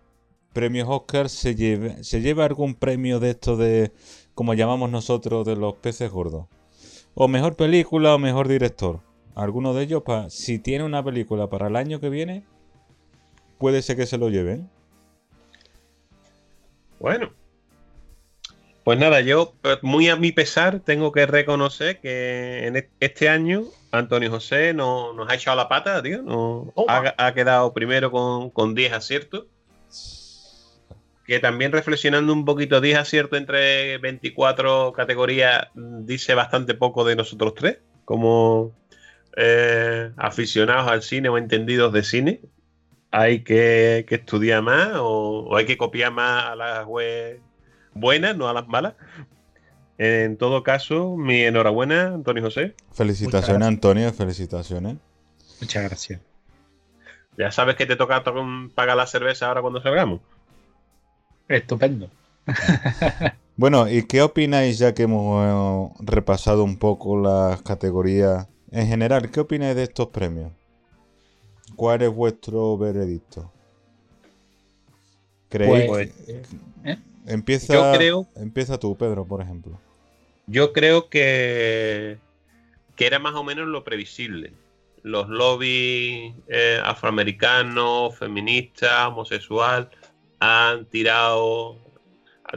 premios 0.53 0.89
Oscar 0.91 1.29
se 1.29 1.55
lleve, 1.55 2.03
se 2.03 2.21
lleva 2.21 2.47
algún 2.47 2.75
premio 2.75 3.21
de 3.21 3.31
esto 3.31 3.57
de, 3.57 3.93
como 4.35 4.55
llamamos 4.55 4.91
nosotros, 4.91 5.47
de 5.47 5.55
los 5.55 5.75
peces 5.75 6.11
gordos. 6.11 6.47
O 7.15 7.29
mejor 7.29 7.55
película 7.55 8.13
o 8.13 8.19
mejor 8.19 8.49
director. 8.49 9.03
Alguno 9.37 9.73
de 9.73 9.85
ellos, 9.85 10.03
si 10.31 10.59
tiene 10.59 10.83
una 10.83 11.05
película 11.05 11.49
para 11.49 11.69
el 11.69 11.77
año 11.77 12.01
que 12.01 12.09
viene, 12.09 12.45
puede 13.57 13.83
ser 13.83 13.97
que 13.97 14.07
se 14.07 14.19
lo 14.19 14.31
lleven. 14.31 14.69
Bueno. 16.99 17.31
Pues 18.85 18.99
nada, 18.99 19.21
yo 19.21 19.55
eh, 19.65 19.77
muy 19.83 20.09
a 20.09 20.17
mi 20.17 20.33
pesar 20.33 20.81
tengo 20.81 21.13
que 21.13 21.27
reconocer 21.27 22.01
que 22.01 22.67
en 22.67 22.77
e-, 22.77 22.91
este 23.01 23.29
año 23.29 23.65
Antonio 23.93 24.31
José 24.31 24.73
nos 24.75 25.29
ha 25.29 25.35
echado 25.35 25.57
la 25.57 25.69
pata, 25.69 26.03
tío. 26.03 26.73
ha, 26.89 27.35
quedado 27.35 27.73
primero 27.75 28.11
con, 28.11 28.51
con 28.51 28.75
10 28.75 28.93
aciertos 28.93 29.47
que 31.31 31.39
también 31.39 31.71
reflexionando 31.71 32.33
un 32.33 32.45
poquito, 32.45 32.81
10 32.81 32.99
acierto 32.99 33.37
entre 33.37 33.99
24 33.99 34.93
categorías 34.93 35.69
dice 35.77 36.35
bastante 36.35 36.75
poco 36.75 37.05
de 37.05 37.15
nosotros 37.15 37.55
tres, 37.55 37.79
como 38.05 38.73
eh, 39.37 40.11
aficionados 40.17 40.91
al 40.91 41.03
cine 41.03 41.29
o 41.29 41.39
entendidos 41.39 41.93
de 41.93 42.03
cine. 42.03 42.41
Hay 43.13 43.45
que, 43.45 44.05
estudiar 44.09 44.63
más 44.63 44.95
o, 44.97 45.57
hay 45.57 45.67
que 45.67 45.79
copiar 45.79 46.11
más 46.11 46.47
a 46.47 46.57
las 46.57 46.85
web 46.87 47.41
buenas, 47.95 48.37
no 48.37 48.49
a 48.49 48.53
las 48.53 48.69
malas. 48.69 48.95
En 49.99 50.39
todo 50.39 50.63
caso, 50.63 51.17
mi 51.17 51.43
enhorabuena, 51.43 52.15
Antonio 52.15 52.43
José. 52.43 52.75
Felicitaciones, 52.93 53.69
Antonio, 53.69 54.13
felicitaciones. 54.13 54.97
Muchas 55.61 55.85
gracias. 55.85 56.21
Ya 57.37 57.51
sabes 57.53 57.77
que 57.77 57.87
te 57.87 57.97
toca 57.97 58.25
pagar 58.75 58.97
la 58.97 59.07
cerveza 59.07 59.49
ahora 59.49 59.61
cuando 59.61 59.83
salgamos. 59.83 60.21
Estupendo. 61.49 62.09
bueno, 63.57 63.89
¿y 63.89 64.05
qué 64.05 64.23
opináis 64.23 64.79
ya 64.79 64.95
que 64.95 65.03
hemos 65.03 65.91
eh, 65.91 65.95
repasado 66.01 66.65
un 66.65 66.79
poco 66.79 67.21
las 67.21 67.61
categorías? 67.63 68.49
En 68.71 68.87
general, 68.87 69.31
¿qué 69.31 69.41
opináis 69.41 69.77
de 69.77 69.83
estos 69.83 70.09
premios? 70.09 70.53
¿Cuál 71.77 72.03
es 72.03 72.15
vuestro 72.15 72.79
veredicto? 72.79 73.53
¿Creéis? 75.49 75.87
Pues, 75.89 76.11
¿eh? 76.85 76.99
Empieza, 77.27 77.93
empieza 78.37 78.79
tú, 78.79 78.97
Pedro, 78.97 79.27
por 79.27 79.43
ejemplo. 79.43 79.79
Yo 80.47 80.73
creo 80.73 81.09
que, 81.09 82.19
que 82.97 83.07
era 83.07 83.19
más 83.19 83.35
o 83.35 83.45
menos 83.45 83.69
lo 83.69 83.85
previsible. 83.85 84.53
Los 85.03 85.29
lobbies 85.29 86.35
eh, 86.49 86.81
afroamericanos, 86.83 88.19
feministas, 88.19 89.09
homosexual, 89.09 89.91
han 90.41 90.87
tirado, 90.87 91.77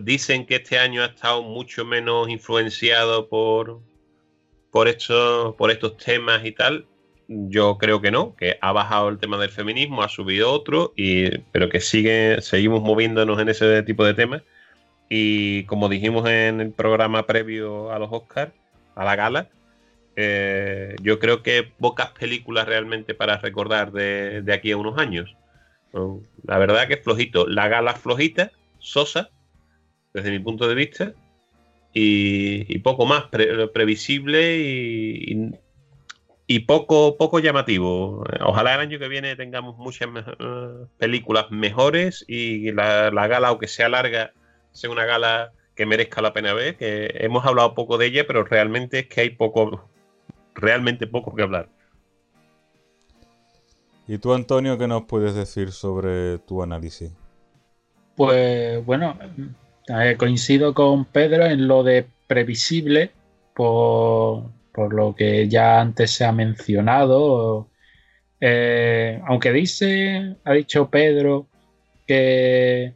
dicen 0.01 0.45
que 0.45 0.55
este 0.55 0.79
año 0.79 1.03
ha 1.03 1.07
estado 1.07 1.43
mucho 1.43 1.85
menos 1.85 2.29
influenciado 2.29 3.29
por, 3.29 3.79
por, 4.71 4.87
estos, 4.87 5.55
por 5.55 5.69
estos 5.69 5.97
temas 5.97 6.43
y 6.45 6.51
tal. 6.51 6.87
Yo 7.27 7.77
creo 7.77 8.01
que 8.01 8.11
no, 8.11 8.35
que 8.35 8.57
ha 8.59 8.71
bajado 8.71 9.09
el 9.09 9.17
tema 9.17 9.37
del 9.37 9.49
feminismo, 9.49 10.03
ha 10.03 10.09
subido 10.09 10.51
otro, 10.51 10.93
y, 10.95 11.37
pero 11.51 11.69
que 11.69 11.79
sigue, 11.79 12.41
seguimos 12.41 12.81
moviéndonos 12.81 13.39
en 13.39 13.49
ese 13.49 13.83
tipo 13.83 14.03
de 14.03 14.13
temas. 14.13 14.41
Y 15.09 15.65
como 15.65 15.89
dijimos 15.89 16.27
en 16.29 16.61
el 16.61 16.71
programa 16.71 17.25
previo 17.25 17.91
a 17.91 17.99
los 17.99 18.09
Oscars, 18.11 18.53
a 18.95 19.05
la 19.05 19.15
gala, 19.15 19.49
eh, 20.15 20.95
yo 21.01 21.19
creo 21.19 21.41
que 21.43 21.63
pocas 21.63 22.11
películas 22.11 22.67
realmente 22.67 23.13
para 23.13 23.37
recordar 23.37 23.91
de, 23.91 24.43
aquí 24.53 24.71
a 24.71 24.77
unos 24.77 24.97
años. 24.97 25.35
La 26.43 26.57
verdad 26.57 26.87
que 26.87 26.95
es 26.95 27.03
flojito. 27.03 27.47
La 27.47 27.67
gala 27.67 27.93
flojita, 27.93 28.51
sosa, 28.79 29.29
desde 30.13 30.31
mi 30.31 30.39
punto 30.39 30.67
de 30.67 30.75
vista, 30.75 31.13
y, 31.93 32.79
poco 32.79 33.05
más, 33.05 33.25
previsible 33.73 34.57
y, 36.47 36.59
poco, 36.61 37.17
poco 37.17 37.39
llamativo. 37.39 38.23
Ojalá 38.41 38.75
el 38.75 38.81
año 38.81 38.99
que 38.99 39.07
viene 39.07 39.35
tengamos 39.35 39.77
muchas 39.77 40.09
eh, 40.39 40.85
películas 40.97 41.51
mejores 41.51 42.25
y 42.27 42.71
la, 42.71 43.09
gala, 43.11 43.49
aunque 43.49 43.67
sea 43.67 43.89
larga, 43.89 44.33
sea 44.73 44.89
una 44.89 45.05
gala 45.05 45.53
que 45.75 45.85
merezca 45.85 46.21
la 46.21 46.33
pena 46.33 46.53
ver, 46.53 46.75
que 46.75 47.11
hemos 47.19 47.45
hablado 47.45 47.73
poco 47.73 47.97
de 47.97 48.07
ella, 48.07 48.25
pero 48.27 48.43
realmente 48.43 48.99
es 48.99 49.07
que 49.07 49.21
hay 49.21 49.29
poco, 49.31 49.89
realmente 50.53 51.07
poco 51.07 51.33
que 51.33 51.43
hablar. 51.43 51.69
¿Y 54.07 54.17
tú, 54.17 54.33
Antonio, 54.33 54.77
qué 54.77 54.87
nos 54.87 55.03
puedes 55.03 55.33
decir 55.33 55.71
sobre 55.71 56.39
tu 56.39 56.61
análisis? 56.61 57.11
Pues 58.15 58.85
bueno, 58.85 59.17
eh, 59.87 60.15
coincido 60.17 60.73
con 60.73 61.05
Pedro 61.05 61.45
en 61.45 61.67
lo 61.67 61.83
de 61.83 62.05
previsible, 62.27 63.11
por, 63.53 64.43
lo 64.75 65.15
que 65.15 65.47
ya 65.47 65.79
antes 65.79 66.11
se 66.11 66.25
ha 66.25 66.31
mencionado. 66.31 67.69
Eh, 68.39 69.21
aunque 69.25 69.51
dice, 69.51 70.35
ha 70.43 70.53
dicho 70.53 70.89
Pedro 70.89 71.47
que, 72.05 72.93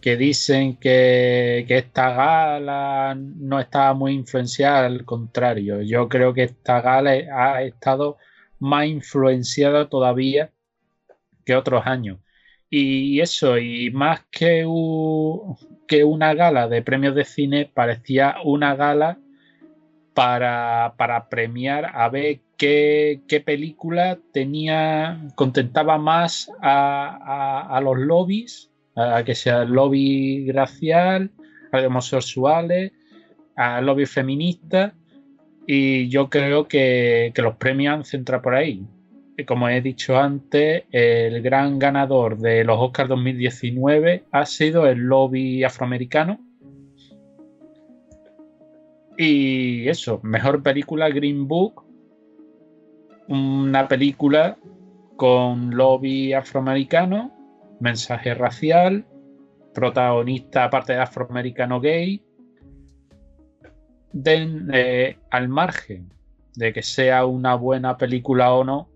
que 0.00 0.16
dicen 0.16 0.76
que, 0.76 1.64
que, 1.68 1.78
esta 1.78 2.10
gala 2.12 3.14
no 3.16 3.60
estaba 3.60 3.94
muy 3.94 4.12
influenciada, 4.12 4.86
al 4.86 5.04
contrario, 5.04 5.82
yo 5.82 6.08
creo 6.08 6.34
que 6.34 6.44
esta 6.44 6.80
gala 6.80 7.10
ha 7.10 7.62
estado 7.62 8.16
más 8.60 8.86
influenciada 8.86 9.88
todavía 9.88 10.52
que 11.44 11.56
otros 11.56 11.86
años. 11.86 12.18
Y 12.70 13.20
eso, 13.20 13.58
y 13.58 13.90
más 13.90 14.26
que, 14.30 14.66
que 15.86 16.04
una 16.04 16.34
gala 16.34 16.68
de 16.68 16.82
premios 16.82 17.14
de 17.14 17.24
cine, 17.24 17.70
parecía 17.72 18.36
una 18.44 18.76
gala 18.76 19.18
para, 20.14 21.26
premiar 21.30 21.92
a 21.94 22.08
ver 22.08 22.40
qué, 22.58 23.22
película 23.46 24.18
tenía, 24.32 25.28
contentaba 25.36 25.96
más 25.96 26.50
a, 26.60 27.80
los 27.82 27.98
lobbies, 27.98 28.70
a 28.98 29.22
que 29.24 29.34
sea 29.34 29.62
el 29.62 29.70
lobby 29.70 30.50
racial, 30.52 31.30
a 31.72 31.78
homosexuales, 31.86 32.92
al 33.56 33.86
lobby 33.86 34.06
feminista. 34.06 34.94
Y 35.66 36.08
yo 36.08 36.28
creo 36.30 36.66
que, 36.66 37.32
que 37.34 37.42
los 37.42 37.56
premios 37.56 37.94
han 37.94 38.04
centrado 38.04 38.42
por 38.42 38.54
ahí 38.54 38.86
como 39.44 39.68
he 39.68 39.80
dicho 39.80 40.18
antes, 40.18 40.84
el 40.90 41.42
gran 41.42 41.78
ganador 41.78 42.38
de 42.38 42.64
los 42.64 42.78
Oscars 42.78 43.08
2019 43.08 44.24
ha 44.30 44.46
sido 44.46 44.86
el 44.86 44.98
lobby 44.98 45.62
afroamericano. 45.64 46.40
Y 49.16 49.88
eso, 49.88 50.20
mejor 50.22 50.62
película 50.62 51.08
Green 51.08 51.46
Book, 51.46 51.84
una 53.28 53.86
película 53.88 54.56
con 55.16 55.76
lobby 55.76 56.32
afroamericano, 56.32 57.32
mensaje 57.80 58.34
racial, 58.34 59.06
protagonista 59.74 60.64
aparte 60.64 60.94
de 60.94 61.00
afroamericano 61.00 61.80
gay, 61.80 62.22
eh, 64.24 65.16
al 65.30 65.48
margen 65.48 66.12
de 66.56 66.72
que 66.72 66.82
sea 66.82 67.26
una 67.26 67.54
buena 67.54 67.96
película 67.96 68.52
o 68.52 68.64
no, 68.64 68.88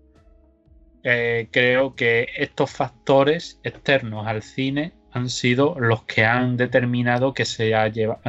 eh, 1.03 1.47
creo 1.51 1.95
que 1.95 2.27
estos 2.37 2.71
factores 2.71 3.59
externos 3.63 4.25
al 4.25 4.41
cine 4.41 4.93
han 5.11 5.29
sido 5.29 5.75
los 5.79 6.03
que 6.03 6.25
han 6.25 6.57
determinado 6.57 7.33
que 7.33 7.45
se, 7.45 7.73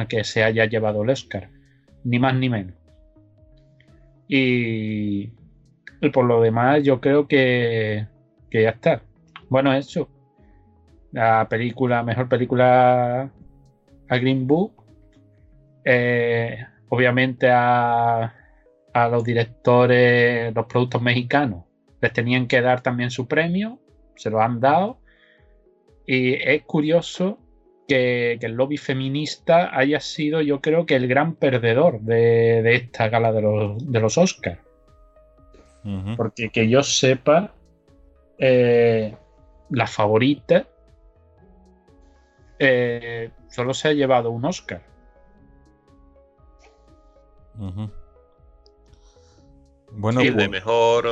que 0.07 0.23
se 0.23 0.43
haya 0.43 0.65
llevado 0.65 1.03
el 1.03 1.09
Oscar, 1.09 1.49
ni 2.03 2.19
más 2.19 2.35
ni 2.35 2.49
menos. 2.49 2.75
Y, 4.27 5.29
por 6.13 6.25
lo 6.25 6.41
demás, 6.41 6.83
yo 6.83 7.01
creo 7.01 7.27
que, 7.27 8.07
ya 8.51 8.69
está. 8.69 9.01
Bueno, 9.49 9.73
eso. 9.73 10.09
La 11.15 11.47
película, 11.47 12.03
mejor 12.03 12.27
película 12.27 13.31
a 14.09 14.17
Green 14.17 14.45
Book. 14.45 14.83
Eh, 15.85 16.57
obviamente 16.89 17.49
a, 17.49 18.35
a 18.93 19.07
los 19.07 19.23
directores, 19.23 20.53
los 20.53 20.65
productos 20.65 21.01
mexicanos 21.01 21.63
les 22.01 22.11
tenían 22.11 22.47
que 22.47 22.61
dar 22.61 22.81
también 22.81 23.11
su 23.11 23.27
premio, 23.27 23.79
se 24.15 24.29
lo 24.29 24.41
han 24.41 24.59
dado. 24.59 24.99
Y 26.05 26.33
es 26.33 26.63
curioso 26.63 27.39
que, 27.87 28.33
el 28.41 28.51
lobby 28.53 28.77
feminista 28.77 29.75
haya 29.75 29.99
sido, 30.01 30.41
yo 30.41 30.59
creo 30.59 30.85
que 30.85 30.95
el 30.95 31.07
gran 31.07 31.35
perdedor 31.35 32.01
de, 32.01 32.75
esta 32.75 33.07
gala 33.07 33.31
de 33.31 33.41
los, 33.41 33.91
de 33.91 33.99
los 34.01 34.17
Oscars. 34.17 34.59
Porque 36.17 36.49
que 36.49 36.67
yo 36.67 36.81
sepa, 36.83 37.53
eh, 38.39 39.15
la 39.69 39.87
favorita 39.87 40.67
eh, 42.59 43.31
solo 43.49 43.73
se 43.73 43.89
ha 43.89 43.93
llevado 43.93 44.31
un 44.31 44.45
Oscar. 44.45 44.83
Bueno, 49.91 50.21
de 50.21 50.31
pues, 50.31 50.49
mejor 50.49 51.07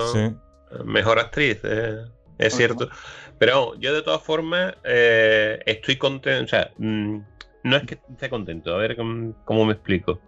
mejor 0.83 1.19
actriz, 1.19 1.59
eh, 1.63 2.05
es 2.37 2.55
cierto. 2.55 2.89
Pero 3.37 3.75
yo 3.75 3.93
de 3.93 4.01
todas 4.01 4.21
formas 4.21 4.75
eh, 4.83 5.59
estoy 5.65 5.97
contento, 5.97 6.43
o 6.43 6.47
sea, 6.47 6.71
mm, 6.77 7.17
no 7.63 7.77
es 7.77 7.83
que 7.83 7.99
esté 8.09 8.29
contento, 8.29 8.73
a 8.73 8.77
ver 8.77 8.95
cómo, 8.95 9.65
me 9.65 9.73
explico. 9.73 10.21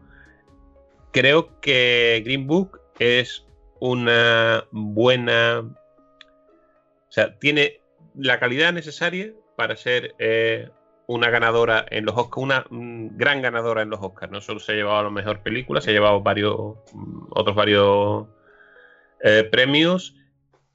Creo 1.12 1.60
que 1.62 2.22
Green 2.26 2.48
Book 2.48 2.82
es 3.00 3.46
una 3.80 4.66
buena, 4.72 5.60
o 5.60 7.12
sea, 7.12 7.38
tiene 7.40 7.80
la 8.16 8.40
calidad 8.40 8.74
necesaria 8.74 9.32
para 9.56 9.76
ser 9.76 10.14
eh, 10.20 10.70
una 11.08 11.30
ganadora 11.30 11.86
en 11.90 12.06
los 12.06 12.16
Oscars, 12.16 12.44
una 12.44 12.66
mm, 12.70 13.18
gran 13.18 13.42
ganadora 13.42 13.82
en 13.82 13.90
los 13.90 14.02
Oscars. 14.02 14.32
No 14.32 14.42
solo 14.42 14.60
se 14.60 14.74
ha 14.74 14.76
llevado 14.76 15.00
a 15.00 15.04
la 15.04 15.10
mejor 15.10 15.42
película, 15.42 15.82
se 15.82 15.92
ha 15.92 15.94
llevado 15.94 16.22
varios, 16.22 16.78
mm, 16.94 17.28
otros 17.32 17.56
varios 17.56 18.28
premios 19.52 20.14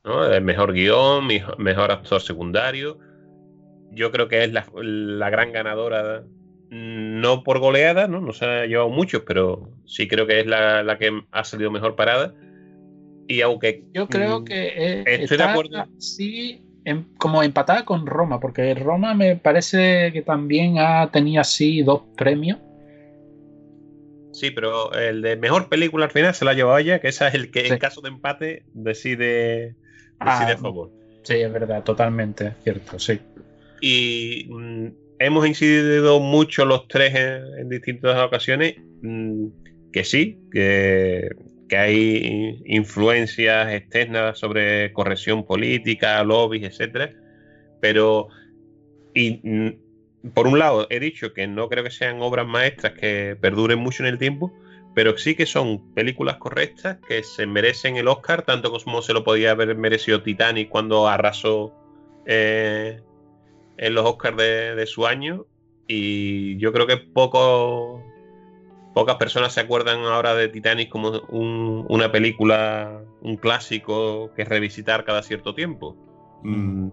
el 0.04 0.42
mejor 0.42 0.72
guion, 0.72 1.26
mejor 1.58 1.90
actor 1.90 2.20
secundario. 2.20 2.98
Yo 3.92 4.10
creo 4.10 4.28
que 4.28 4.44
es 4.44 4.52
la, 4.52 5.30
gran 5.30 5.52
ganadora, 5.52 6.24
no 6.70 7.42
por 7.42 7.58
goleada, 7.58 8.06
¿no? 8.06 8.20
No 8.20 8.32
se 8.32 8.44
ha 8.44 8.66
llevado 8.66 8.88
muchos, 8.88 9.22
pero 9.26 9.72
sí 9.84 10.08
creo 10.08 10.26
que 10.26 10.40
es 10.40 10.46
la, 10.46 10.96
que 10.98 11.22
ha 11.30 11.44
salido 11.44 11.70
mejor 11.70 11.96
parada. 11.96 12.34
Y 13.28 13.42
aunque. 13.42 13.84
Yo 13.92 14.08
creo 14.08 14.40
mm, 14.40 14.44
que. 14.44 15.04
estoy 15.06 15.36
de 15.36 15.44
acuerdo. 15.44 15.84
Sí, 15.98 16.64
como 17.18 17.42
empatada 17.42 17.84
con 17.84 18.06
Roma, 18.06 18.40
porque 18.40 18.74
Roma 18.74 19.14
me 19.14 19.36
parece 19.36 20.12
que 20.12 20.22
también 20.22 20.78
ha 20.78 21.10
tenido 21.10 21.40
así 21.40 21.82
dos 21.82 22.02
premios. 22.16 22.58
Sí, 24.32 24.50
pero 24.50 24.92
el 24.94 25.22
de 25.22 25.36
mejor 25.36 25.68
película 25.68 26.06
al 26.06 26.10
final 26.10 26.34
se 26.34 26.44
la 26.44 26.52
ha 26.52 26.54
llevado 26.54 26.78
ella, 26.78 27.00
que 27.00 27.08
esa 27.08 27.28
es 27.28 27.34
el 27.34 27.50
que 27.50 27.66
en 27.68 27.78
caso 27.78 28.00
de 28.00 28.08
empate 28.08 28.64
decide 28.72 29.76
Ah, 30.20 30.54
sí, 31.22 31.34
es 31.34 31.52
verdad, 31.52 31.82
totalmente 31.82 32.52
cierto, 32.62 32.98
sí. 32.98 33.18
Y 33.80 34.46
mm, 34.50 34.88
hemos 35.18 35.46
incidido 35.46 36.20
mucho 36.20 36.66
los 36.66 36.86
tres 36.88 37.14
en, 37.14 37.68
distintas 37.70 38.18
ocasiones, 38.18 38.76
mm, 39.02 39.46
que 39.92 40.04
sí, 40.04 40.38
que, 40.52 41.30
hay 41.76 42.62
influencias 42.66 43.72
externas 43.72 44.38
sobre 44.38 44.92
corrección 44.92 45.44
política, 45.44 46.22
lobbies, 46.24 46.64
etcétera, 46.64 47.12
pero 47.80 48.28
y, 49.14 49.40
mm, 49.42 50.30
por 50.34 50.46
un 50.46 50.58
lado 50.58 50.86
he 50.90 51.00
dicho 51.00 51.32
que 51.32 51.46
no 51.46 51.68
creo 51.68 51.84
que 51.84 51.90
sean 51.90 52.20
obras 52.20 52.46
maestras 52.46 52.92
que 52.92 53.36
perduren 53.40 53.78
mucho 53.78 54.02
en 54.02 54.08
el 54.10 54.18
tiempo, 54.18 54.52
pero 54.94 55.16
sí 55.16 55.34
que 55.34 55.46
son 55.46 55.94
películas 55.94 56.36
correctas 56.36 56.98
que 57.08 57.22
se 57.22 57.46
merecen 57.46 57.96
el 57.96 58.08
Oscar, 58.08 58.42
tanto 58.42 58.70
como 58.70 59.02
se 59.02 59.12
lo 59.12 59.24
podía 59.24 59.52
haber 59.52 59.74
merecido 59.76 60.22
Titanic 60.22 60.68
cuando 60.68 61.08
arrasó 61.08 61.72
eh, 62.26 63.00
en 63.78 63.94
los 63.94 64.04
Oscars 64.04 64.36
de, 64.36 64.86
su 64.86 65.06
año. 65.06 65.46
Y 65.86 66.56
yo 66.58 66.72
creo 66.72 66.86
que 66.86 66.96
poco, 66.96 68.04
pocas 68.94 69.16
personas 69.16 69.52
se 69.52 69.60
acuerdan 69.60 70.00
ahora 70.00 70.34
de 70.34 70.48
Titanic 70.48 70.88
como 70.88 71.20
una 71.30 72.10
película, 72.10 73.02
un 73.22 73.36
clásico 73.36 74.32
que 74.34 74.44
revisitar 74.44 75.04
cada 75.04 75.22
cierto 75.22 75.54
tiempo. 75.54 75.96
Mm, 76.42 76.88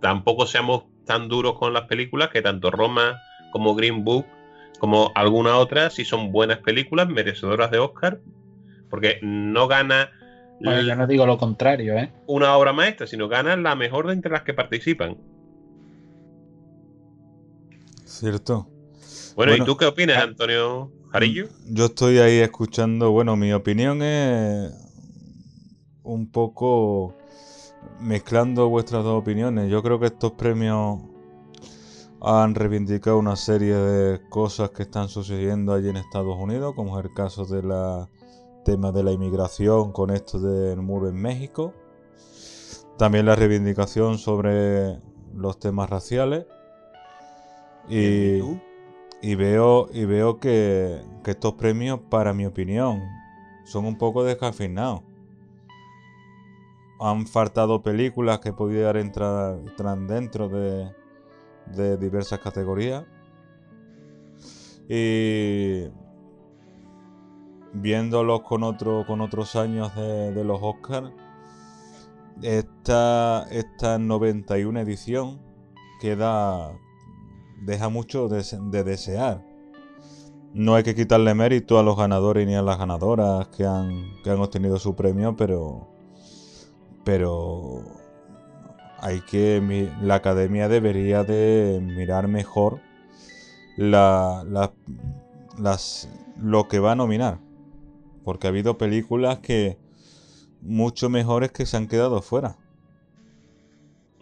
tampoco 0.00 0.46
seamos 0.46 0.84
tan 1.04 1.28
duros 1.28 1.58
con 1.58 1.72
las 1.72 1.82
películas 1.82 2.30
que 2.30 2.42
tanto 2.42 2.70
Roma 2.70 3.20
como 3.50 3.74
Green 3.74 4.04
Book 4.04 4.26
como 4.78 5.12
alguna 5.14 5.58
otra, 5.58 5.90
si 5.90 6.04
son 6.04 6.32
buenas 6.32 6.58
películas, 6.58 7.08
merecedoras 7.08 7.70
de 7.70 7.78
Oscar, 7.78 8.20
porque 8.90 9.20
no 9.22 9.68
gana. 9.68 10.10
yo 10.60 10.96
no 10.96 11.06
digo 11.06 11.24
lo 11.24 11.38
contrario, 11.38 11.96
¿eh? 11.96 12.10
Una 12.26 12.56
obra 12.56 12.72
maestra, 12.72 13.06
sino 13.06 13.28
gana 13.28 13.56
la 13.56 13.76
mejor 13.76 14.08
de 14.08 14.14
entre 14.14 14.32
las 14.32 14.42
que 14.42 14.54
participan. 14.54 15.18
Cierto. 18.04 18.66
Bueno, 19.36 19.54
¿y 19.54 19.60
tú 19.60 19.76
qué 19.76 19.84
opinas, 19.84 20.18
ah, 20.18 20.24
Antonio 20.24 20.90
Jarillo? 21.12 21.48
Yo 21.68 21.86
estoy 21.86 22.18
ahí 22.18 22.38
escuchando, 22.38 23.10
bueno, 23.10 23.36
mi 23.36 23.52
opinión 23.52 24.00
es 24.02 24.72
un 26.02 26.32
poco 26.32 27.14
mezclando 28.00 28.70
vuestras 28.70 29.04
dos 29.04 29.20
opiniones. 29.20 29.70
Yo 29.70 29.82
creo 29.82 30.00
que 30.00 30.06
estos 30.06 30.32
premios 30.32 31.00
han 32.22 32.54
reivindicado 32.54 33.18
una 33.18 33.36
serie 33.36 33.74
de 33.74 34.26
cosas 34.30 34.70
que 34.70 34.84
están 34.84 35.10
sucediendo 35.10 35.74
allí 35.74 35.90
en 35.90 35.98
Estados 35.98 36.38
Unidos, 36.38 36.72
como 36.74 36.98
es 36.98 37.04
el 37.04 37.12
caso 37.12 37.44
del 37.44 37.70
tema 38.64 38.90
de 38.90 39.02
la 39.02 39.12
inmigración 39.12 39.92
con 39.92 40.10
esto 40.10 40.40
del 40.40 40.80
muro 40.80 41.10
en 41.10 41.16
México. 41.16 41.74
También 42.96 43.26
la 43.26 43.36
reivindicación 43.36 44.16
sobre 44.16 44.98
los 45.34 45.58
temas 45.58 45.90
raciales. 45.90 46.46
Y, 47.86 47.98
y 47.98 48.42
veo, 49.36 49.88
y 49.92 50.04
veo 50.04 50.38
que, 50.38 51.00
estos 51.24 51.54
premios, 51.54 52.00
para 52.10 52.34
mi 52.34 52.44
opinión, 52.44 53.02
son 53.64 53.84
un 53.84 53.96
poco 53.96 54.24
descafeinados. 54.24 55.02
Han 57.00 57.26
faltado 57.26 57.82
películas 57.82 58.40
que 58.40 58.52
entrar, 58.96 59.58
entrar 59.58 59.98
dentro 60.00 60.48
de, 60.48 60.92
de 61.66 61.96
diversas 61.96 62.40
categorías. 62.40 63.04
Y 64.88 65.84
viéndolos 67.72 68.42
con, 68.42 68.62
otro, 68.64 69.04
con 69.06 69.20
otros 69.20 69.56
años 69.56 69.94
de, 69.94 70.32
de 70.32 70.44
los 70.44 70.58
Oscars, 70.60 71.12
esta, 72.42 73.46
esta 73.50 73.98
91 73.98 74.80
edición 74.80 75.40
queda 76.00 76.72
deja 77.64 77.88
mucho 77.88 78.28
de, 78.28 78.44
de, 78.70 78.84
desear. 78.84 79.44
No 80.52 80.74
hay 80.74 80.82
que 80.82 80.94
quitarle 80.94 81.34
mérito 81.34 81.78
a 81.78 81.82
los 81.82 81.96
ganadores 81.96 82.46
ni 82.46 82.54
a 82.54 82.62
las 82.62 82.78
ganadoras 82.78 83.48
que 83.48 83.64
han, 83.64 84.12
que 84.22 84.30
han 84.30 84.40
obtenido 84.40 84.78
su 84.78 84.94
premio, 84.94 85.36
pero 85.36 85.92
pero 87.04 87.82
hay 89.00 89.20
que 89.22 89.90
la 90.00 90.16
academia 90.16 90.68
debería 90.68 91.24
de 91.24 91.80
mirar 91.82 92.28
mejor 92.28 92.80
la, 93.76 94.44
las, 95.58 96.08
lo 96.38 96.68
que 96.68 96.78
va 96.78 96.92
a 96.92 96.96
nominar. 96.96 97.40
Porque 98.24 98.46
ha 98.46 98.50
habido 98.50 98.78
películas 98.78 99.40
que 99.40 99.78
mucho 100.60 101.08
mejores 101.08 101.50
que 101.50 101.66
se 101.66 101.76
han 101.76 101.88
quedado 101.88 102.22
fuera. 102.22 102.56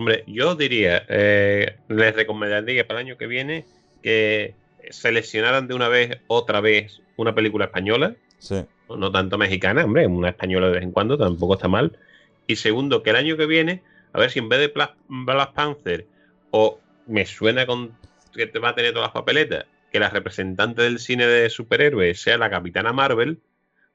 Hombre, 0.01 0.25
yo 0.27 0.55
diría, 0.55 1.05
eh, 1.11 1.77
les 1.89 2.17
recomendaría 2.17 2.87
para 2.87 3.01
el 3.01 3.07
año 3.07 3.19
que 3.19 3.27
viene 3.27 3.67
que 4.03 4.55
seleccionaran 4.89 5.69
de 5.69 5.75
una 5.75 5.89
vez, 5.89 6.23
otra 6.27 6.63
vez, 6.63 7.03
una 7.17 7.35
película 7.35 7.67
española. 7.67 8.17
Sí. 8.39 8.65
No 8.89 9.13
tanto 9.13 9.37
mexicana, 9.37 9.85
hombre, 9.85 10.07
una 10.07 10.31
española 10.31 10.69
de 10.69 10.73
vez 10.73 10.85
en 10.85 10.93
cuando 10.93 11.19
tampoco 11.19 11.53
está 11.53 11.69
mal. 11.69 11.99
Y 12.47 12.57
segundo, 12.57 13.03
que 13.03 13.11
el 13.11 13.17
año 13.17 13.37
que 13.37 13.45
viene, 13.45 13.83
a 14.15 14.21
ver 14.21 14.31
si 14.31 14.39
en 14.39 14.49
vez 14.49 14.61
de 14.61 14.69
Black 14.69 15.53
Panther, 15.53 16.07
o 16.51 16.81
me 17.07 17.27
suena 17.27 17.67
con 17.67 17.93
que 18.33 18.47
te 18.47 18.59
va 18.59 18.71
a 18.71 18.75
tener 18.75 18.95
todas 18.95 19.09
las 19.09 19.13
papeletas, 19.13 19.67
que 19.93 20.01
la 20.01 20.09
representante 20.09 20.81
del 20.81 20.99
cine 20.99 21.27
de 21.27 21.51
superhéroes 21.51 22.23
sea 22.23 22.39
la 22.39 22.49
Capitana 22.49 22.95
Marvel, 22.95 23.43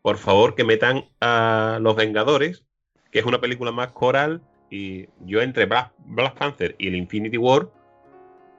por 0.04 0.20
favor 0.20 0.54
que 0.54 0.66
metan 0.66 1.06
a 1.20 1.80
Los 1.82 1.96
Vengadores, 1.96 2.62
que 3.10 3.18
es 3.18 3.26
una 3.26 3.42
película 3.42 3.72
más 3.72 3.88
coral, 3.88 4.44
y 4.70 5.08
yo 5.26 5.42
entre 5.42 5.66
Black, 5.66 5.92
Panther 6.38 6.76
y 6.78 6.88
el 6.88 6.96
Infinity 6.96 7.38
War, 7.38 7.70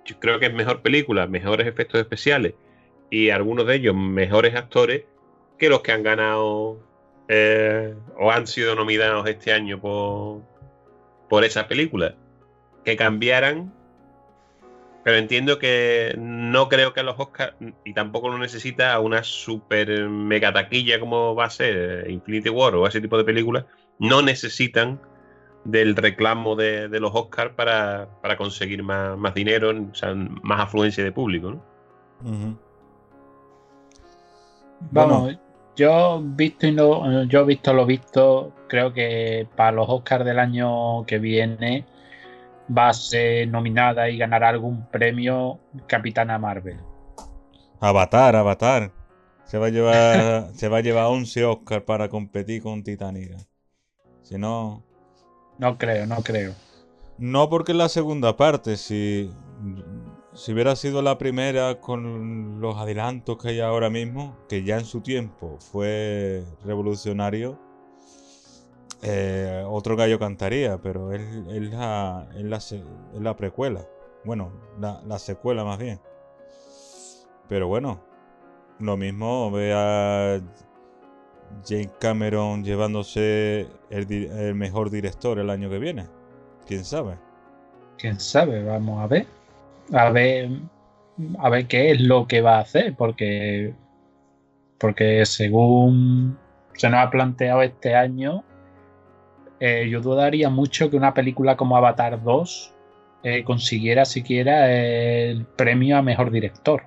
yo 0.05 0.19
creo 0.21 0.39
que 0.39 0.47
es 0.47 0.55
mejor 0.55 0.83
película, 0.83 1.27
mejores 1.27 1.67
efectos 1.67 2.01
especiales 2.01 2.55
y 3.11 3.31
algunos 3.31 3.67
de 3.67 3.77
ellos 3.77 3.95
mejores 3.95 4.55
actores 4.55 5.05
que 5.59 5.69
los 5.69 5.81
que 5.81 5.93
han 5.93 6.03
ganado 6.03 6.79
eh, 7.29 7.95
o 8.17 8.31
han 8.31 8.47
sido 8.47 8.75
nominados 8.75 9.29
este 9.29 9.53
año 9.53 9.81
por, 9.81 10.43
por 11.29 11.45
esa 11.45 11.67
película. 11.67 12.15
Que 12.85 12.97
cambiaran 12.97 13.73
pero 15.07 15.19
entiendo 15.19 15.61
que 15.61 16.17
no 16.19 16.69
creo 16.69 16.93
que 16.93 17.05
los 17.05 17.15
Oscars, 17.17 17.55
y 17.85 17.95
tampoco 17.95 18.29
lo 18.29 18.39
necesita 18.39 18.99
una 18.99 19.23
super 19.23 20.09
mega 20.09 20.53
taquilla 20.53 20.99
como 20.99 21.37
va 21.37 21.45
a 21.45 21.51
ser 21.51 22.11
Infinity 22.11 22.49
War 22.49 22.75
o 22.75 22.89
ese 22.89 23.01
tipo 23.01 23.17
de 23.17 23.23
películas, 23.23 23.67
no 24.01 24.21
necesitan 24.21 25.01
del 25.67 25.97
reclamo 25.97 26.57
de, 26.57 26.89
los 27.01 27.14
Oscars 27.14 27.53
para, 27.55 28.09
conseguir 28.37 28.83
más, 28.83 29.35
dinero, 29.35 29.71
o 29.71 29.95
sea, 29.95 30.14
más 30.14 30.61
afluencia 30.61 31.05
de 31.05 31.12
público. 31.12 31.61
¿no? 32.23 32.59
Vamos, 34.91 35.37
yo 35.77 36.21
visto 36.23 36.67
y 36.67 36.73
no, 36.73 37.25
yo 37.25 37.41
he 37.41 37.45
visto 37.45 37.73
lo 37.73 37.85
visto, 37.85 38.53
creo 38.69 38.93
que 38.93 39.47
para 39.57 39.73
los 39.73 39.89
Oscars 39.89 40.25
del 40.25 40.39
año 40.39 41.05
que 41.07 41.19
viene 41.19 41.85
va 42.77 42.89
a 42.89 42.95
ser 42.95 43.49
nominada 43.49 44.09
y 44.09 44.17
ganará 44.17 44.49
algún 44.49 44.87
premio 44.87 45.59
Capitana 45.87 46.39
Marvel. 46.39 46.79
Avatar, 47.81 48.37
Avatar. 48.37 48.91
Se 49.45 49.59
va 49.59 49.67
a 49.67 49.71
llevar, 49.71 50.49
se 50.55 50.69
va 50.69 50.79
a 50.79 50.81
llevar 50.81 51.07
11 51.07 51.45
Oscar 51.45 51.85
para 51.85 52.09
competir 52.09 52.62
con 52.62 52.83
Titanic. 52.83 53.37
Si 54.23 54.39
no. 54.39 54.83
No 55.59 55.79
creo, 55.79 56.07
no 56.07 56.17
creo. 56.23 56.55
No 57.19 57.49
porque 57.49 57.73
es 57.73 57.79
la 57.79 57.89
segunda 57.89 58.37
parte. 58.37 58.77
Si, 58.77 59.31
si 60.35 60.53
hubiera 60.53 60.77
sido 60.77 61.03
la 61.03 61.19
primera 61.19 61.81
con 61.81 62.61
los 62.61 62.77
adelantos 62.77 63.39
que 63.39 63.49
hay 63.49 63.61
ahora 63.61 63.91
mismo, 63.91 64.37
que 64.49 64.63
ya 64.65 64.77
en 64.77 64.85
su 64.85 65.01
tiempo 65.01 65.57
fue 65.61 66.45
revolucionario, 66.65 67.59
eh, 69.03 69.65
otro 69.67 69.97
gallo 69.97 70.19
cantaría, 70.19 70.79
pero 70.79 71.13
es, 71.13 71.23
la, 71.71 72.27
la, 73.15 73.37
precuela. 73.37 73.87
Bueno, 74.25 74.53
la, 74.81 75.19
secuela 75.19 75.65
más 75.65 75.79
bien. 75.79 76.01
Pero 77.49 77.69
bueno, 77.69 78.01
lo 78.79 78.97
mismo 78.97 79.51
ve 79.51 79.73
a 79.75 80.41
James 81.67 81.91
Cameron 81.99 82.65
llevándose 82.65 83.67
el, 83.91 84.55
mejor 84.55 84.91
director 84.91 85.39
el 85.39 85.51
año 85.51 85.69
que 85.69 85.79
viene. 85.79 86.07
¿Quién 86.67 86.85
sabe? 86.85 87.17
¿Quién 87.99 88.21
sabe? 88.21 88.63
Vamos 88.63 89.03
a 89.03 89.07
ver. 89.07 89.27
A 89.93 90.11
ver, 90.11 90.51
a 91.39 91.49
ver 91.49 91.67
qué 91.67 91.93
es 91.93 92.01
lo 92.01 92.27
que 92.27 92.41
va 92.41 92.57
a 92.57 92.61
hacer, 92.61 92.95
porque, 92.97 93.75
porque 94.79 95.25
según 95.27 96.39
se 96.75 96.91
nos 96.91 97.01
ha 97.01 97.11
planteado 97.11 97.63
este 97.63 97.95
año, 97.95 98.45
eh, 99.61 99.89
yo 99.89 100.01
dudaría 100.01 100.51
mucho 100.51 100.91
que 100.91 100.97
una 100.97 101.15
película 101.15 101.57
como 101.57 101.77
Avatar 101.77 102.23
2 102.23 102.75
eh, 103.23 103.45
consiguiera 103.45 104.05
siquiera 104.05 104.71
el 104.71 105.47
premio 105.47 105.97
a 105.97 106.03
mejor 106.03 106.31
director. 106.31 106.85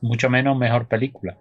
Mucho 0.00 0.30
menos 0.30 0.56
mejor 0.56 0.86
película. 0.86 1.36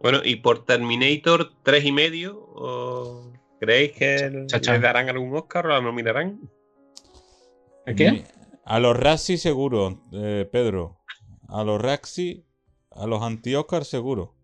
Bueno, 0.00 0.20
y 0.24 0.36
por 0.36 0.64
Terminator 0.64 1.52
3 1.62 1.84
y 1.84 1.92
medio, 1.92 3.32
¿creéis 3.60 3.92
que 3.92 4.30
le 4.30 4.78
darán 4.78 5.10
algún 5.10 5.36
Oscar 5.36 5.66
o 5.66 5.68
la 5.68 5.82
nominarán? 5.82 6.40
¿A 7.86 7.92
qué? 7.92 8.24
A 8.64 8.80
los 8.80 8.96
Razzie 8.96 9.36
seguro, 9.36 10.00
eh, 10.12 10.48
Pedro. 10.50 11.00
A 11.48 11.64
los 11.64 11.82
Razzie, 11.82 12.44
a 12.90 13.06
los 13.06 13.22
anti-Oscar 13.22 13.84
seguro. 13.84 14.34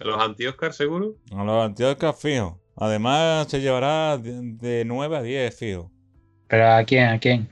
¿A 0.00 0.04
los 0.04 0.20
anti-Oscar 0.20 0.72
seguro? 0.72 1.14
A 1.32 1.44
los 1.44 1.64
anti-Oscar 1.64 2.14
fijo. 2.14 2.60
Además 2.74 3.46
se 3.48 3.60
llevará 3.60 4.18
de, 4.18 4.84
9 4.86 5.16
a 5.16 5.22
10 5.22 5.56
fijo. 5.56 5.92
¿Pero 6.48 6.66
a 6.68 6.82
quién? 6.82 7.08
¿A 7.10 7.20
quién? 7.20 7.48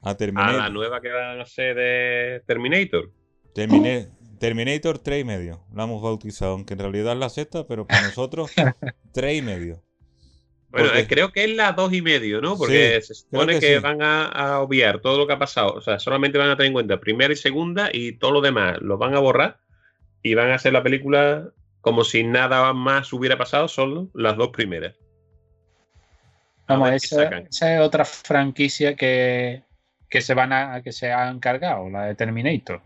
A 0.00 0.16
Terminator. 0.16 0.54
A 0.54 0.58
la 0.64 0.70
nueva 0.70 1.00
que 1.00 1.10
va 1.10 1.40
a 1.40 1.46
ser 1.46 1.76
de 1.76 2.42
Terminator. 2.46 3.12
Terminator 3.54 4.17
3 4.38 5.20
y 5.20 5.24
medio. 5.24 5.64
La 5.74 5.84
hemos 5.84 6.02
bautizado, 6.02 6.52
aunque 6.52 6.74
en 6.74 6.80
realidad 6.80 7.12
es 7.12 7.18
la 7.18 7.28
sexta, 7.28 7.66
pero 7.66 7.86
para 7.86 8.02
nosotros 8.02 8.52
3 9.12 9.38
y 9.38 9.42
medio. 9.42 9.82
Bueno, 10.70 10.90
creo 11.08 11.32
que 11.32 11.44
es 11.44 11.50
la 11.56 11.72
2 11.72 11.92
y 11.94 12.02
medio, 12.02 12.40
¿no? 12.40 12.56
Porque 12.56 13.00
se 13.00 13.14
supone 13.14 13.58
que, 13.58 13.78
van 13.78 14.02
a, 14.02 14.26
a, 14.26 14.60
obviar 14.60 15.00
todo 15.00 15.16
lo 15.16 15.26
que 15.26 15.32
ha 15.32 15.38
pasado. 15.38 15.72
O 15.72 15.80
sea, 15.80 15.98
solamente 15.98 16.36
van 16.36 16.50
a 16.50 16.56
tener 16.56 16.68
en 16.68 16.74
cuenta 16.74 17.00
primera 17.00 17.32
y 17.32 17.36
segunda 17.36 17.88
y 17.92 18.12
todo 18.12 18.32
lo 18.32 18.40
demás 18.42 18.78
lo 18.80 18.98
van 18.98 19.14
a 19.14 19.18
borrar 19.18 19.60
y 20.22 20.34
van 20.34 20.50
a 20.50 20.56
hacer 20.56 20.74
la 20.74 20.82
película 20.82 21.52
como 21.80 22.04
si 22.04 22.22
nada 22.22 22.72
más 22.72 23.12
hubiera 23.12 23.38
pasado, 23.38 23.68
solo 23.68 24.10
las 24.14 24.36
dos 24.36 24.50
primeras. 24.50 24.94
Vamos, 26.66 26.90
esa, 26.90 27.38
es 27.48 27.80
otra 27.80 28.04
franquicia 28.04 28.94
que, 28.94 29.62
se 30.10 30.34
van 30.34 30.52
a 30.52 30.82
que 30.82 30.92
se 30.92 31.10
han 31.10 31.40
cargado, 31.40 31.88
la 31.88 32.04
de 32.04 32.14
Terminator. 32.14 32.82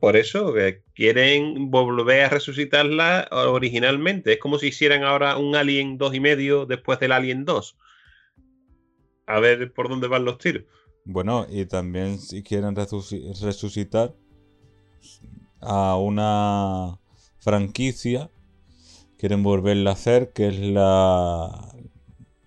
Por 0.00 0.16
eso, 0.16 0.52
que 0.52 0.82
quieren 0.94 1.70
volver 1.70 2.22
a 2.22 2.28
resucitarla 2.28 3.28
originalmente. 3.30 4.34
Es 4.34 4.38
como 4.38 4.58
si 4.58 4.68
hicieran 4.68 5.02
ahora 5.02 5.36
un 5.36 5.56
Alien 5.56 5.98
2 5.98 6.14
y 6.14 6.20
medio 6.20 6.66
después 6.66 7.00
del 7.00 7.12
Alien 7.12 7.44
2. 7.44 7.76
A 9.26 9.40
ver 9.40 9.72
por 9.72 9.88
dónde 9.88 10.06
van 10.06 10.24
los 10.24 10.38
tiros. 10.38 10.64
Bueno, 11.04 11.46
y 11.50 11.66
también 11.66 12.18
si 12.18 12.42
quieren 12.42 12.74
resucitar 12.76 14.14
a 15.60 15.96
una 15.96 16.98
franquicia, 17.40 18.30
quieren 19.18 19.42
volverla 19.42 19.90
a 19.90 19.94
hacer, 19.94 20.32
que 20.32 20.48
es 20.48 20.58
la... 20.58 21.72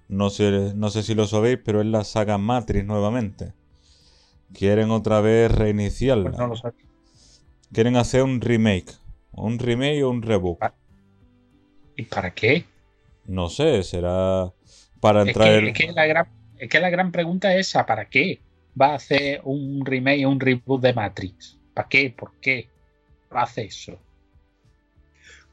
No 0.07 0.30
sé, 0.30 0.73
no 0.75 0.89
sé 0.89 1.03
si 1.03 1.13
lo 1.13 1.28
sabéis, 1.28 1.59
pero 1.63 1.82
es 1.82 1.88
la 1.88 2.03
saga 2.03 2.38
Matrix 2.38 2.86
nuevamente. 2.86 3.53
Quieren 4.53 4.91
otra 4.91 5.19
vez 5.19 5.51
reiniciarla. 5.51 6.32
Pues 6.32 6.61
quieren 7.74 7.95
hacer 7.95 8.24
un 8.24 8.41
remake. 8.41 8.93
Un 9.32 9.59
remake 9.59 10.03
o 10.03 10.09
un 10.09 10.22
reboot. 10.22 10.59
¿Y 11.95 12.03
para 12.03 12.34
qué? 12.34 12.65
No 13.26 13.49
sé, 13.49 13.84
será 13.84 14.51
para 14.99 15.22
entrar... 15.24 15.63
Es 15.63 15.74
que, 15.74 15.84
es 15.84 15.89
que 15.89 15.93
la 15.93 16.05
gran, 16.05 16.28
es 16.57 16.70
que 16.70 16.80
la 16.80 16.89
gran 16.89 17.11
pregunta 17.11 17.53
es 17.53 17.68
esa, 17.68 17.86
¿para 17.86 18.09
qué 18.09 18.41
va 18.80 18.91
a 18.91 18.95
hacer 18.95 19.41
un 19.43 19.86
remake 19.86 20.26
o 20.26 20.30
un 20.30 20.39
reboot 20.39 20.82
de 20.82 20.93
Matrix? 20.93 21.57
¿Para 21.74 21.88
qué? 21.88 22.13
¿Por 22.15 22.32
qué 22.39 22.70
va 23.36 23.41
a 23.41 23.43
hacer 23.43 23.65
eso? 23.65 23.99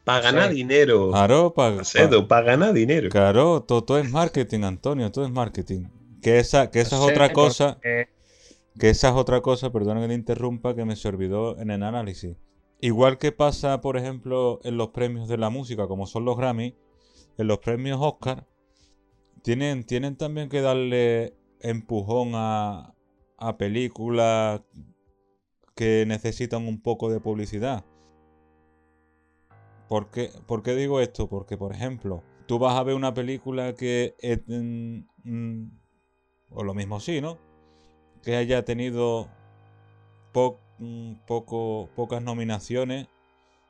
Para 0.04 0.20
ganar 0.20 0.52
dinero. 0.52 1.10
Claro, 1.10 1.54
para 1.54 1.82
para 2.28 2.42
ganar 2.42 2.72
dinero. 2.74 3.08
Claro, 3.08 3.62
todo, 3.62 3.98
es 3.98 4.10
marketing, 4.10 4.62
Antonio, 4.62 5.10
todo 5.10 5.24
es 5.24 5.30
marketing. 5.30 5.86
Que 6.20 6.38
esa, 6.38 6.70
que 6.70 6.80
esa 6.80 6.96
es 6.96 7.02
otra 7.02 7.32
cosa. 7.32 7.78
Que 8.78 8.90
esa 8.90 9.10
es 9.10 9.14
otra 9.14 9.40
cosa, 9.40 9.70
perdona 9.70 10.00
que 10.00 10.08
te 10.08 10.14
interrumpa, 10.14 10.74
que 10.74 10.84
me 10.84 10.96
se 10.96 11.08
olvidó 11.08 11.58
en 11.58 11.70
el 11.70 11.82
análisis. 11.82 12.36
Igual 12.80 13.18
que 13.18 13.32
pasa, 13.32 13.80
por 13.80 13.96
ejemplo, 13.96 14.60
en 14.64 14.76
los 14.76 14.88
premios 14.88 15.28
de 15.28 15.38
la 15.38 15.48
música, 15.48 15.86
como 15.86 16.06
son 16.06 16.24
los 16.24 16.36
Grammy, 16.36 16.76
en 17.38 17.46
los 17.46 17.58
premios 17.58 17.98
Oscar, 18.00 18.46
tienen, 19.42 19.84
tienen 19.84 20.16
también 20.16 20.48
que 20.48 20.60
darle 20.60 21.36
empujón 21.60 22.32
a, 22.34 22.94
a 23.38 23.56
películas 23.56 24.60
que 25.74 26.04
necesitan 26.06 26.66
un 26.66 26.80
poco 26.80 27.10
de 27.10 27.20
publicidad. 27.20 27.84
¿Por 29.88 30.10
qué, 30.10 30.74
digo 30.74 31.00
esto? 31.00 31.28
Porque, 31.28 31.56
por 31.56 31.72
ejemplo, 31.72 32.22
tú 32.46 32.58
vas 32.58 32.76
a 32.76 32.82
ver 32.82 32.94
una 32.94 33.14
película 33.14 33.74
que... 33.74 34.14
o 36.50 36.64
lo 36.64 36.74
mismo 36.74 37.00
sí, 37.00 37.20
¿no? 37.20 37.38
Que 38.24 38.36
haya 38.36 38.64
tenido 38.64 39.28
mm, 40.78 41.12
poco, 41.26 41.88
pocas 41.94 42.22
nominaciones 42.22 43.06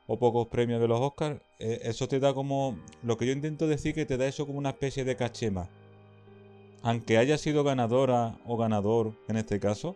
o 0.07 0.17
pocos 0.17 0.47
premios 0.47 0.79
de 0.79 0.87
los 0.87 0.99
Oscars. 0.99 1.41
Eh, 1.59 1.81
eso 1.83 2.07
te 2.07 2.19
da 2.19 2.33
como... 2.33 2.77
Lo 3.03 3.17
que 3.17 3.25
yo 3.25 3.33
intento 3.33 3.67
decir 3.67 3.93
que 3.93 4.05
te 4.05 4.17
da 4.17 4.27
eso 4.27 4.45
como 4.45 4.59
una 4.59 4.69
especie 4.69 5.03
de 5.03 5.15
cachema. 5.15 5.67
Aunque 6.83 7.17
haya 7.17 7.37
sido 7.37 7.63
ganadora 7.63 8.37
o 8.45 8.57
ganador 8.57 9.13
en 9.27 9.37
este 9.37 9.59
caso, 9.59 9.95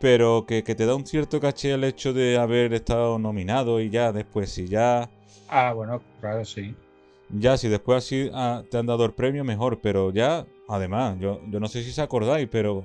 pero 0.00 0.46
que, 0.46 0.62
te 0.62 0.86
da 0.86 0.94
un 0.94 1.06
cierto 1.06 1.40
caché 1.40 1.72
el 1.72 1.84
hecho 1.84 2.12
de 2.12 2.36
haber 2.36 2.72
estado 2.72 3.18
nominado 3.18 3.80
y 3.80 3.90
ya 3.90 4.12
después, 4.12 4.50
si 4.50 4.68
ya. 4.68 5.08
Ah, 5.48 5.72
bueno, 5.72 6.00
claro, 6.20 6.44
sí. 6.44 6.74
Ya, 7.30 7.56
si 7.56 7.68
después 7.68 7.98
así 7.98 8.30
ah, 8.32 8.62
te 8.70 8.78
han 8.78 8.86
dado 8.86 9.04
el 9.04 9.12
premio, 9.12 9.44
mejor, 9.44 9.80
pero 9.80 10.12
ya, 10.12 10.46
además, 10.68 11.18
yo, 11.20 11.40
yo 11.48 11.60
no 11.60 11.68
sé 11.68 11.82
si 11.82 11.90
os 11.90 11.98
acordáis, 11.98 12.48
pero 12.50 12.84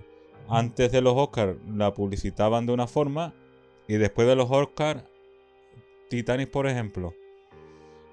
antes 0.53 0.91
de 0.91 1.01
los 1.01 1.13
Oscars 1.15 1.57
la 1.67 1.93
publicitaban 1.93 2.65
de 2.65 2.73
una 2.73 2.87
forma 2.87 3.33
y 3.87 3.95
después 3.95 4.27
de 4.27 4.35
los 4.35 4.49
Oscars, 4.49 5.03
Titanic, 6.09 6.49
por 6.49 6.67
ejemplo, 6.67 7.13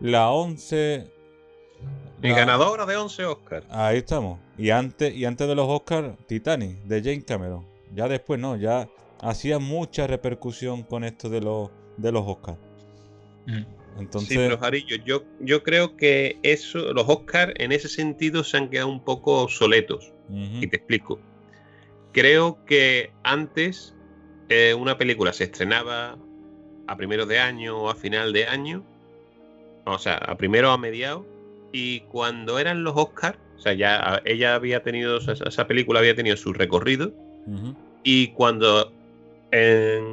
la 0.00 0.30
11. 0.30 1.10
La... 2.22 2.34
ganadora 2.34 2.86
de 2.86 2.96
11 2.96 3.24
Oscars. 3.26 3.66
Ahí 3.70 3.98
estamos. 3.98 4.38
Y 4.58 4.70
antes, 4.70 5.14
y 5.14 5.24
antes 5.24 5.46
de 5.46 5.54
los 5.54 5.68
Oscars, 5.68 6.16
Titanic, 6.26 6.82
de 6.84 7.02
James 7.02 7.24
Cameron. 7.24 7.66
Ya 7.94 8.08
después 8.08 8.40
no, 8.40 8.56
ya 8.56 8.88
hacía 9.20 9.58
mucha 9.58 10.06
repercusión 10.06 10.82
con 10.82 11.04
esto 11.04 11.28
de 11.28 11.40
los, 11.40 11.70
de 11.96 12.12
los 12.12 12.26
Oscars. 12.26 12.58
Mm. 13.46 13.64
Entonces... 13.98 14.28
Sí, 14.28 14.36
pero 14.36 14.58
Jarillo, 14.58 14.96
yo, 15.04 15.24
yo 15.40 15.62
creo 15.62 15.96
que 15.96 16.38
eso, 16.42 16.92
los 16.92 17.08
Oscars 17.08 17.52
en 17.56 17.72
ese 17.72 17.88
sentido 17.88 18.44
se 18.44 18.56
han 18.56 18.70
quedado 18.70 18.88
un 18.88 19.04
poco 19.04 19.42
obsoletos. 19.42 20.12
Y 20.32 20.66
te 20.68 20.76
explico. 20.76 21.18
Creo 22.12 22.64
que 22.64 23.12
antes 23.22 23.94
eh, 24.48 24.74
una 24.74 24.98
película 24.98 25.32
se 25.32 25.44
estrenaba 25.44 26.18
a 26.86 26.96
primeros 26.96 27.28
de 27.28 27.38
año 27.38 27.78
o 27.78 27.88
a 27.88 27.94
final 27.94 28.32
de 28.32 28.46
año, 28.46 28.84
o 29.84 29.98
sea, 29.98 30.16
a 30.16 30.36
primero 30.36 30.70
o 30.70 30.72
a 30.72 30.78
mediados, 30.78 31.24
y 31.72 32.00
cuando 32.00 32.58
eran 32.58 32.82
los 32.82 32.96
Oscars, 32.96 33.38
o 33.56 33.60
sea, 33.60 33.74
ya 33.74 34.20
ella 34.24 34.56
había 34.56 34.82
tenido, 34.82 35.18
esa 35.18 35.66
película 35.68 36.00
había 36.00 36.16
tenido 36.16 36.36
su 36.36 36.52
recorrido, 36.52 37.12
y 38.02 38.28
cuando 38.28 38.92
era 39.52 40.08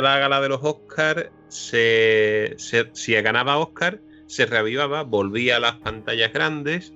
la 0.00 0.18
gala 0.18 0.40
de 0.40 0.48
los 0.48 0.60
Oscars, 0.62 1.30
se, 1.48 2.56
si 2.58 3.12
ganaba 3.14 3.58
Oscar, 3.58 4.00
se 4.26 4.46
reavivaba, 4.46 5.02
volvía 5.02 5.56
a 5.56 5.60
las 5.60 5.76
pantallas 5.76 6.32
grandes 6.32 6.92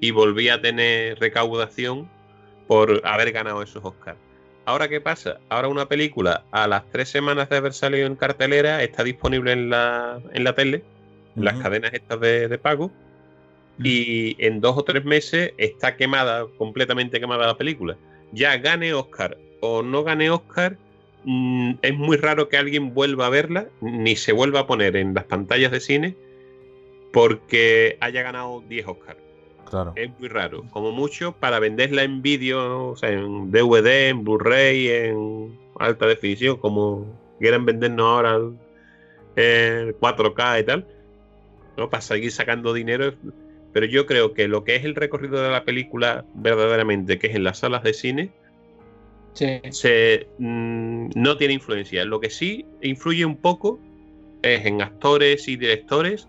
y 0.00 0.10
volvía 0.10 0.54
a 0.54 0.60
tener 0.60 1.18
recaudación 1.20 2.08
por 2.70 3.02
haber 3.04 3.32
ganado 3.32 3.64
esos 3.64 3.84
Oscars. 3.84 4.16
Ahora, 4.64 4.88
¿qué 4.88 5.00
pasa? 5.00 5.40
Ahora 5.48 5.66
una 5.66 5.86
película 5.86 6.44
a 6.52 6.68
las 6.68 6.88
tres 6.92 7.08
semanas 7.08 7.48
de 7.48 7.56
haber 7.56 7.72
salido 7.72 8.06
en 8.06 8.14
cartelera 8.14 8.84
está 8.84 9.02
disponible 9.02 9.50
en 9.50 9.70
la, 9.70 10.20
en 10.32 10.44
la 10.44 10.54
tele, 10.54 10.84
en 11.34 11.44
las 11.46 11.56
cadenas 11.56 11.92
estas 11.92 12.20
de, 12.20 12.58
pago, 12.62 12.92
y 13.82 14.36
en 14.38 14.60
dos 14.60 14.78
o 14.78 14.84
tres 14.84 15.04
meses 15.04 15.52
está 15.58 15.96
quemada, 15.96 16.46
completamente 16.58 17.18
quemada 17.18 17.48
la 17.48 17.56
película 17.56 17.96
ya 18.30 18.56
gane 18.58 18.94
Oscar 18.94 19.36
o 19.60 19.82
no 19.82 20.04
gane 20.04 20.30
Oscar, 20.30 20.76
mm, 21.24 21.72
es 21.82 21.94
muy 21.94 22.18
raro 22.18 22.48
que 22.48 22.56
alguien 22.56 22.94
vuelva 22.94 23.26
a 23.26 23.30
verla, 23.30 23.66
ni 23.80 24.14
se 24.14 24.30
vuelva 24.30 24.60
a 24.60 24.66
poner 24.68 24.94
en 24.94 25.12
las 25.14 25.24
pantallas 25.24 25.72
de 25.72 25.80
cine 25.80 26.14
porque 27.12 27.98
haya 28.00 28.22
ganado 28.22 28.62
10 28.68 28.86
Oscars. 28.86 29.19
Claro. 29.70 29.92
Es 29.96 30.10
muy 30.18 30.28
raro. 30.28 30.64
Como 30.70 30.92
mucho 30.92 31.32
para 31.32 31.58
venderla 31.58 32.02
en 32.02 32.20
vídeo, 32.22 32.88
o 32.88 32.96
sea, 32.96 33.10
en 33.10 33.50
DVD, 33.50 34.08
en 34.08 34.24
Blu-ray, 34.24 34.88
en 34.88 35.58
alta 35.78 36.06
definición, 36.06 36.56
como 36.56 37.06
quieran 37.38 37.64
vendernos 37.64 38.06
ahora 38.06 38.38
en 39.36 39.94
4K 39.98 40.60
y 40.60 40.64
tal, 40.64 40.86
¿no? 41.76 41.88
Para 41.88 42.02
seguir 42.02 42.32
sacando 42.32 42.72
dinero 42.72 43.14
pero 43.72 43.86
yo 43.86 44.06
creo 44.06 44.34
que 44.34 44.48
lo 44.48 44.64
que 44.64 44.76
es 44.76 44.84
el 44.84 44.94
recorrido 44.94 45.42
de 45.42 45.50
la 45.50 45.64
película 45.64 46.24
verdaderamente, 46.34 47.18
que 47.18 47.28
es 47.28 47.36
en 47.36 47.44
las 47.44 47.58
salas 47.58 47.82
de 47.82 47.92
cine, 47.92 48.30
se, 49.32 50.26
mm, 50.38 51.10
no 51.14 51.36
tiene 51.36 51.54
influencia. 51.54 52.04
Lo 52.04 52.20
que 52.20 52.30
sí 52.30 52.66
influye 52.82 53.24
un 53.24 53.36
poco 53.36 53.78
es 54.42 54.66
en 54.66 54.82
actores 54.82 55.46
y 55.48 55.56
directores 55.56 56.28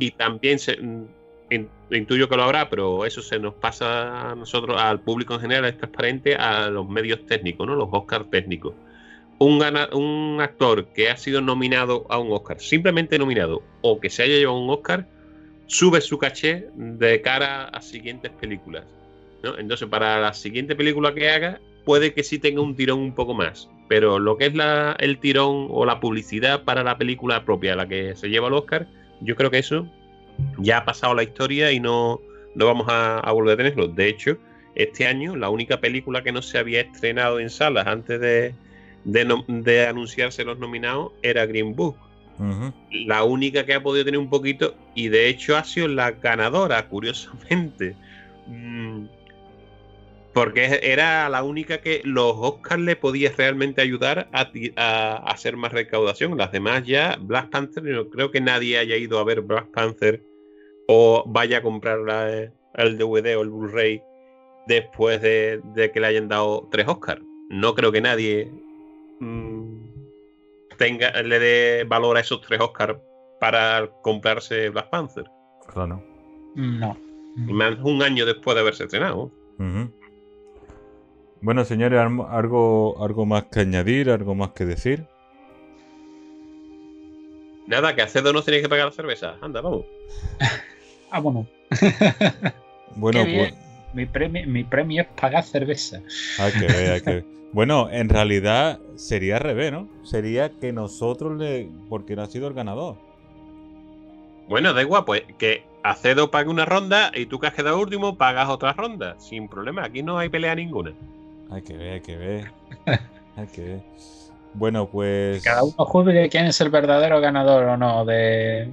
y 0.00 0.10
también 0.12 0.58
se, 0.58 0.76
mm, 0.80 1.04
intuyo 1.50 2.28
que 2.28 2.36
lo 2.36 2.44
habrá, 2.44 2.70
pero 2.70 3.04
eso 3.04 3.22
se 3.22 3.38
nos 3.38 3.54
pasa 3.54 4.30
a 4.30 4.34
nosotros, 4.34 4.80
al 4.80 5.00
público 5.00 5.34
en 5.34 5.40
general, 5.40 5.64
es 5.66 5.76
transparente 5.76 6.36
a 6.36 6.68
los 6.68 6.88
medios 6.88 7.26
técnicos, 7.26 7.66
¿no? 7.66 7.74
los 7.74 7.88
Oscars 7.90 8.30
técnicos. 8.30 8.74
Un, 9.38 9.62
un 9.92 10.38
actor 10.40 10.86
que 10.88 11.10
ha 11.10 11.16
sido 11.16 11.40
nominado 11.40 12.06
a 12.10 12.18
un 12.18 12.30
Oscar, 12.32 12.60
simplemente 12.60 13.18
nominado, 13.18 13.62
o 13.80 13.98
que 13.98 14.10
se 14.10 14.22
haya 14.22 14.36
llevado 14.36 14.58
un 14.58 14.70
Oscar, 14.70 15.08
sube 15.66 16.00
su 16.00 16.18
caché 16.18 16.68
de 16.74 17.20
cara 17.22 17.64
a 17.64 17.80
siguientes 17.80 18.30
películas. 18.32 18.84
Entonces, 19.42 19.88
para 19.88 20.20
la 20.20 20.34
siguiente 20.34 20.76
película 20.76 21.14
que 21.14 21.30
haga, 21.30 21.60
puede 21.84 22.12
que 22.12 22.22
sí 22.22 22.38
tenga 22.38 22.60
un 22.60 22.76
tirón 22.76 22.98
un 22.98 23.14
poco 23.14 23.34
más. 23.34 23.70
Pero 23.88 24.18
lo 24.18 24.36
que 24.36 24.46
es 24.46 24.54
la, 24.54 24.94
el 25.00 25.18
tirón 25.18 25.68
o 25.70 25.84
la 25.84 25.98
publicidad 25.98 26.64
para 26.64 26.84
la 26.84 26.98
película 26.98 27.44
propia, 27.44 27.74
la 27.74 27.88
que 27.88 28.14
se 28.14 28.28
lleva 28.28 28.48
el 28.48 28.54
Oscar, 28.54 28.86
yo 29.20 29.36
creo 29.36 29.50
que 29.50 29.58
eso 29.58 29.88
ya 30.58 30.78
ha 30.78 30.84
pasado 30.84 31.14
la 31.14 31.22
historia 31.22 31.72
y 31.72 31.80
no, 31.80 32.20
no 32.54 32.66
vamos 32.66 32.86
a, 32.88 33.30
volver 33.32 33.54
a 33.54 33.56
tenerlo. 33.56 33.88
De 33.88 34.08
hecho, 34.08 34.38
este 34.74 35.06
año 35.06 35.36
la 35.36 35.50
única 35.50 35.80
película 35.80 36.22
que 36.22 36.32
no 36.32 36.42
se 36.42 36.58
había 36.58 36.80
estrenado 36.80 37.40
en 37.40 37.50
salas 37.50 37.86
antes 37.86 38.20
de, 38.20 38.54
de, 39.04 39.42
de 39.48 39.86
anunciarse 39.86 40.44
los 40.44 40.58
nominados 40.58 41.12
era 41.22 41.46
Green 41.46 41.74
Book 41.74 41.96
la 42.90 43.24
única 43.24 43.66
que 43.66 43.74
ha 43.74 43.82
podido 43.82 44.04
tener 44.04 44.18
un 44.18 44.30
poquito, 44.30 44.74
y 44.94 45.08
de 45.08 45.28
hecho 45.28 45.56
ha 45.56 45.64
sido 45.64 45.88
la 45.88 46.12
ganadora, 46.12 46.88
curiosamente. 46.88 47.94
Mm, 48.46 49.06
porque 50.32 50.80
era 50.82 51.28
la 51.28 51.42
única 51.42 51.78
que 51.78 52.02
los 52.04 52.34
Oscars 52.36 52.80
le 52.80 52.96
podían 52.96 53.34
realmente 53.36 53.82
ayudar 53.82 54.28
a, 54.32 55.30
hacer 55.30 55.56
más 55.56 55.72
recaudación. 55.72 56.38
Las 56.38 56.52
demás 56.52 56.86
ya, 56.86 57.18
Black 57.20 57.50
Panther, 57.50 57.82
no 57.82 58.08
creo 58.08 58.30
que 58.30 58.40
nadie 58.40 58.78
haya 58.78 58.96
ido 58.96 59.18
a 59.18 59.24
ver 59.24 59.40
Black 59.42 59.66
Panther 59.72 60.22
o 60.92 61.22
vaya 61.24 61.58
a 61.58 61.62
comprar 61.62 62.00
el 62.74 62.98
DVD 62.98 63.36
o 63.36 63.42
el 63.42 63.50
Blu-ray 63.50 64.02
después 64.66 65.22
de, 65.22 65.90
que 65.94 66.00
le 66.00 66.06
hayan 66.08 66.26
dado 66.26 66.66
tres 66.72 66.88
Oscars. 66.88 67.22
No 67.48 67.76
creo 67.76 67.92
que 67.92 68.00
nadie 68.00 68.50
mm, 69.20 69.76
tenga, 70.78 71.12
le 71.22 71.38
dé 71.38 71.84
valor 71.84 72.16
a 72.16 72.20
esos 72.20 72.40
tres 72.40 72.60
Oscars 72.60 72.98
para 73.38 73.88
comprarse 74.02 74.68
Black 74.70 74.90
Panther. 74.90 75.30
Claro. 75.72 76.02
No. 76.56 76.98
Más 77.36 77.78
un 77.84 78.02
año 78.02 78.26
después 78.26 78.56
de 78.56 78.62
haberse 78.62 78.82
estrenado. 78.82 79.30
Bueno, 81.40 81.64
señores, 81.64 82.00
¿algo, 82.00 83.00
¿algo 83.00 83.26
más 83.26 83.44
que 83.44 83.60
añadir? 83.60 84.10
¿Algo 84.10 84.34
más 84.34 84.50
que 84.50 84.64
decir? 84.64 85.06
Nada, 87.68 87.94
que 87.94 88.02
hacer 88.02 88.24
no 88.24 88.42
tenéis 88.42 88.64
que 88.64 88.68
pagar 88.68 88.86
la 88.86 88.92
cerveza. 88.92 89.36
Anda, 89.40 89.60
vamos. 89.60 89.84
ah, 91.10 91.20
bueno. 91.20 91.46
bueno, 92.96 93.24
pues. 93.24 93.54
Mi 93.92 94.06
premio, 94.06 94.46
mi 94.46 94.64
premio 94.64 95.02
es 95.02 95.08
pagar 95.20 95.42
cerveza. 95.42 96.00
Hay 96.38 96.52
que 96.52 96.66
ver, 96.66 96.92
hay 96.92 97.00
que 97.00 97.10
ver. 97.14 97.24
Bueno, 97.52 97.88
en 97.90 98.08
realidad 98.08 98.78
sería 98.94 99.38
al 99.38 99.42
revés, 99.42 99.72
¿no? 99.72 99.88
Sería 100.04 100.50
que 100.50 100.72
nosotros 100.72 101.36
le. 101.36 101.68
porque 101.88 102.14
no 102.14 102.22
ha 102.22 102.26
sido 102.26 102.46
el 102.46 102.54
ganador. 102.54 102.96
Bueno, 104.48 104.72
da 104.72 104.82
igual, 104.82 105.04
pues 105.04 105.22
que 105.36 105.64
Acedo 105.82 106.30
paga 106.30 106.50
una 106.50 106.64
ronda 106.64 107.10
y 107.14 107.26
tú 107.26 107.38
que 107.40 107.48
has 107.48 107.54
quedado 107.54 107.80
último 107.80 108.16
pagas 108.16 108.48
otra 108.48 108.72
ronda. 108.72 109.18
Sin 109.18 109.48
problema, 109.48 109.84
aquí 109.84 110.02
no 110.02 110.18
hay 110.18 110.28
pelea 110.28 110.54
ninguna. 110.54 110.92
Hay 111.50 111.62
que 111.62 111.76
ver, 111.76 111.92
hay 111.94 112.00
que 112.00 112.16
ver. 112.16 112.52
hay 113.36 113.46
que 113.48 113.60
ver. 113.62 113.80
Bueno, 114.54 114.86
pues. 114.86 115.42
Cada 115.42 115.64
uno 115.64 115.74
juzgue 115.76 116.28
quién 116.28 116.46
es 116.46 116.60
el 116.60 116.70
verdadero 116.70 117.20
ganador 117.20 117.64
o 117.64 117.76
no 117.76 118.04
de, 118.04 118.68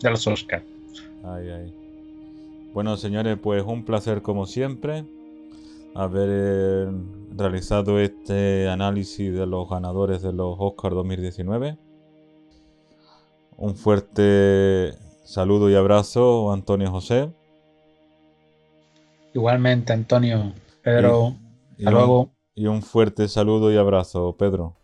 de 0.00 0.10
los 0.10 0.26
Oscars. 0.26 0.64
Ay, 1.24 1.50
ay. 1.50 1.74
Bueno, 2.72 2.96
señores, 2.96 3.38
pues 3.40 3.62
un 3.64 3.84
placer 3.84 4.22
como 4.22 4.46
siempre 4.46 5.04
haber 5.94 6.28
eh, 6.30 6.90
realizado 7.36 7.98
este 7.98 8.68
análisis 8.68 9.32
de 9.32 9.46
los 9.46 9.68
ganadores 9.68 10.22
de 10.22 10.32
los 10.32 10.56
Oscars 10.58 10.94
2019. 10.94 11.78
Un 13.58 13.76
fuerte 13.76 14.94
saludo 15.24 15.70
y 15.70 15.74
abrazo, 15.74 16.52
Antonio 16.52 16.90
José. 16.90 17.30
Igualmente, 19.34 19.92
Antonio. 19.92 20.52
Pedro, 20.82 21.36
hasta 21.78 21.90
luego. 21.90 22.32
y 22.54 22.66
un 22.66 22.82
fuerte 22.82 23.28
saludo 23.28 23.72
y 23.72 23.76
abrazo, 23.76 24.34
Pedro. 24.36 24.76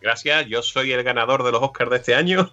Gracias, 0.00 0.46
yo 0.46 0.62
soy 0.62 0.92
el 0.92 1.02
ganador 1.02 1.44
de 1.44 1.52
los 1.52 1.62
Oscars 1.62 1.90
de 1.90 1.96
este 1.96 2.14
año. 2.14 2.50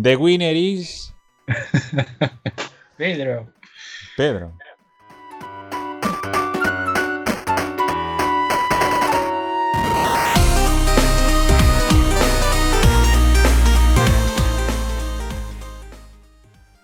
The 0.00 0.16
winner 0.16 0.56
is. 0.56 1.15
Pedro. 2.96 3.48
Pedro. 4.16 4.52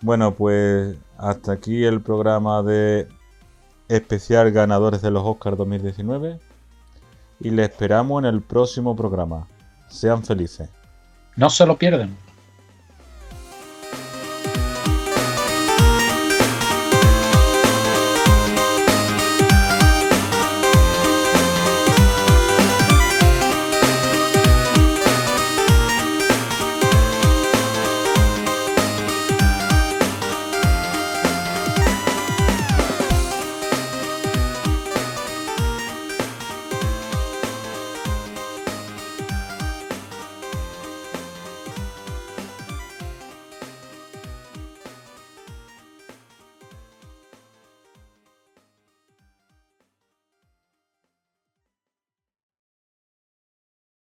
Bueno, 0.03 0.35
pues 0.35 0.97
hasta 1.17 1.53
aquí 1.53 1.85
el 1.85 2.01
programa 2.01 2.63
de 2.63 3.07
especial 3.89 4.51
ganadores 4.51 5.01
de 5.01 5.13
los 5.13 5.23
Oscars 5.25 5.57
2019 5.57 6.41
y 7.41 7.51
les 7.51 7.71
esperamos 7.71 8.23
en 8.23 8.27
el 8.27 8.43
próximo 8.43 8.97
programa. 8.97 9.47
Sean 9.89 10.25
felices. 10.25 10.69
No 11.37 11.51
se 11.51 11.67
lo 11.67 11.77
pierden. 11.77 12.17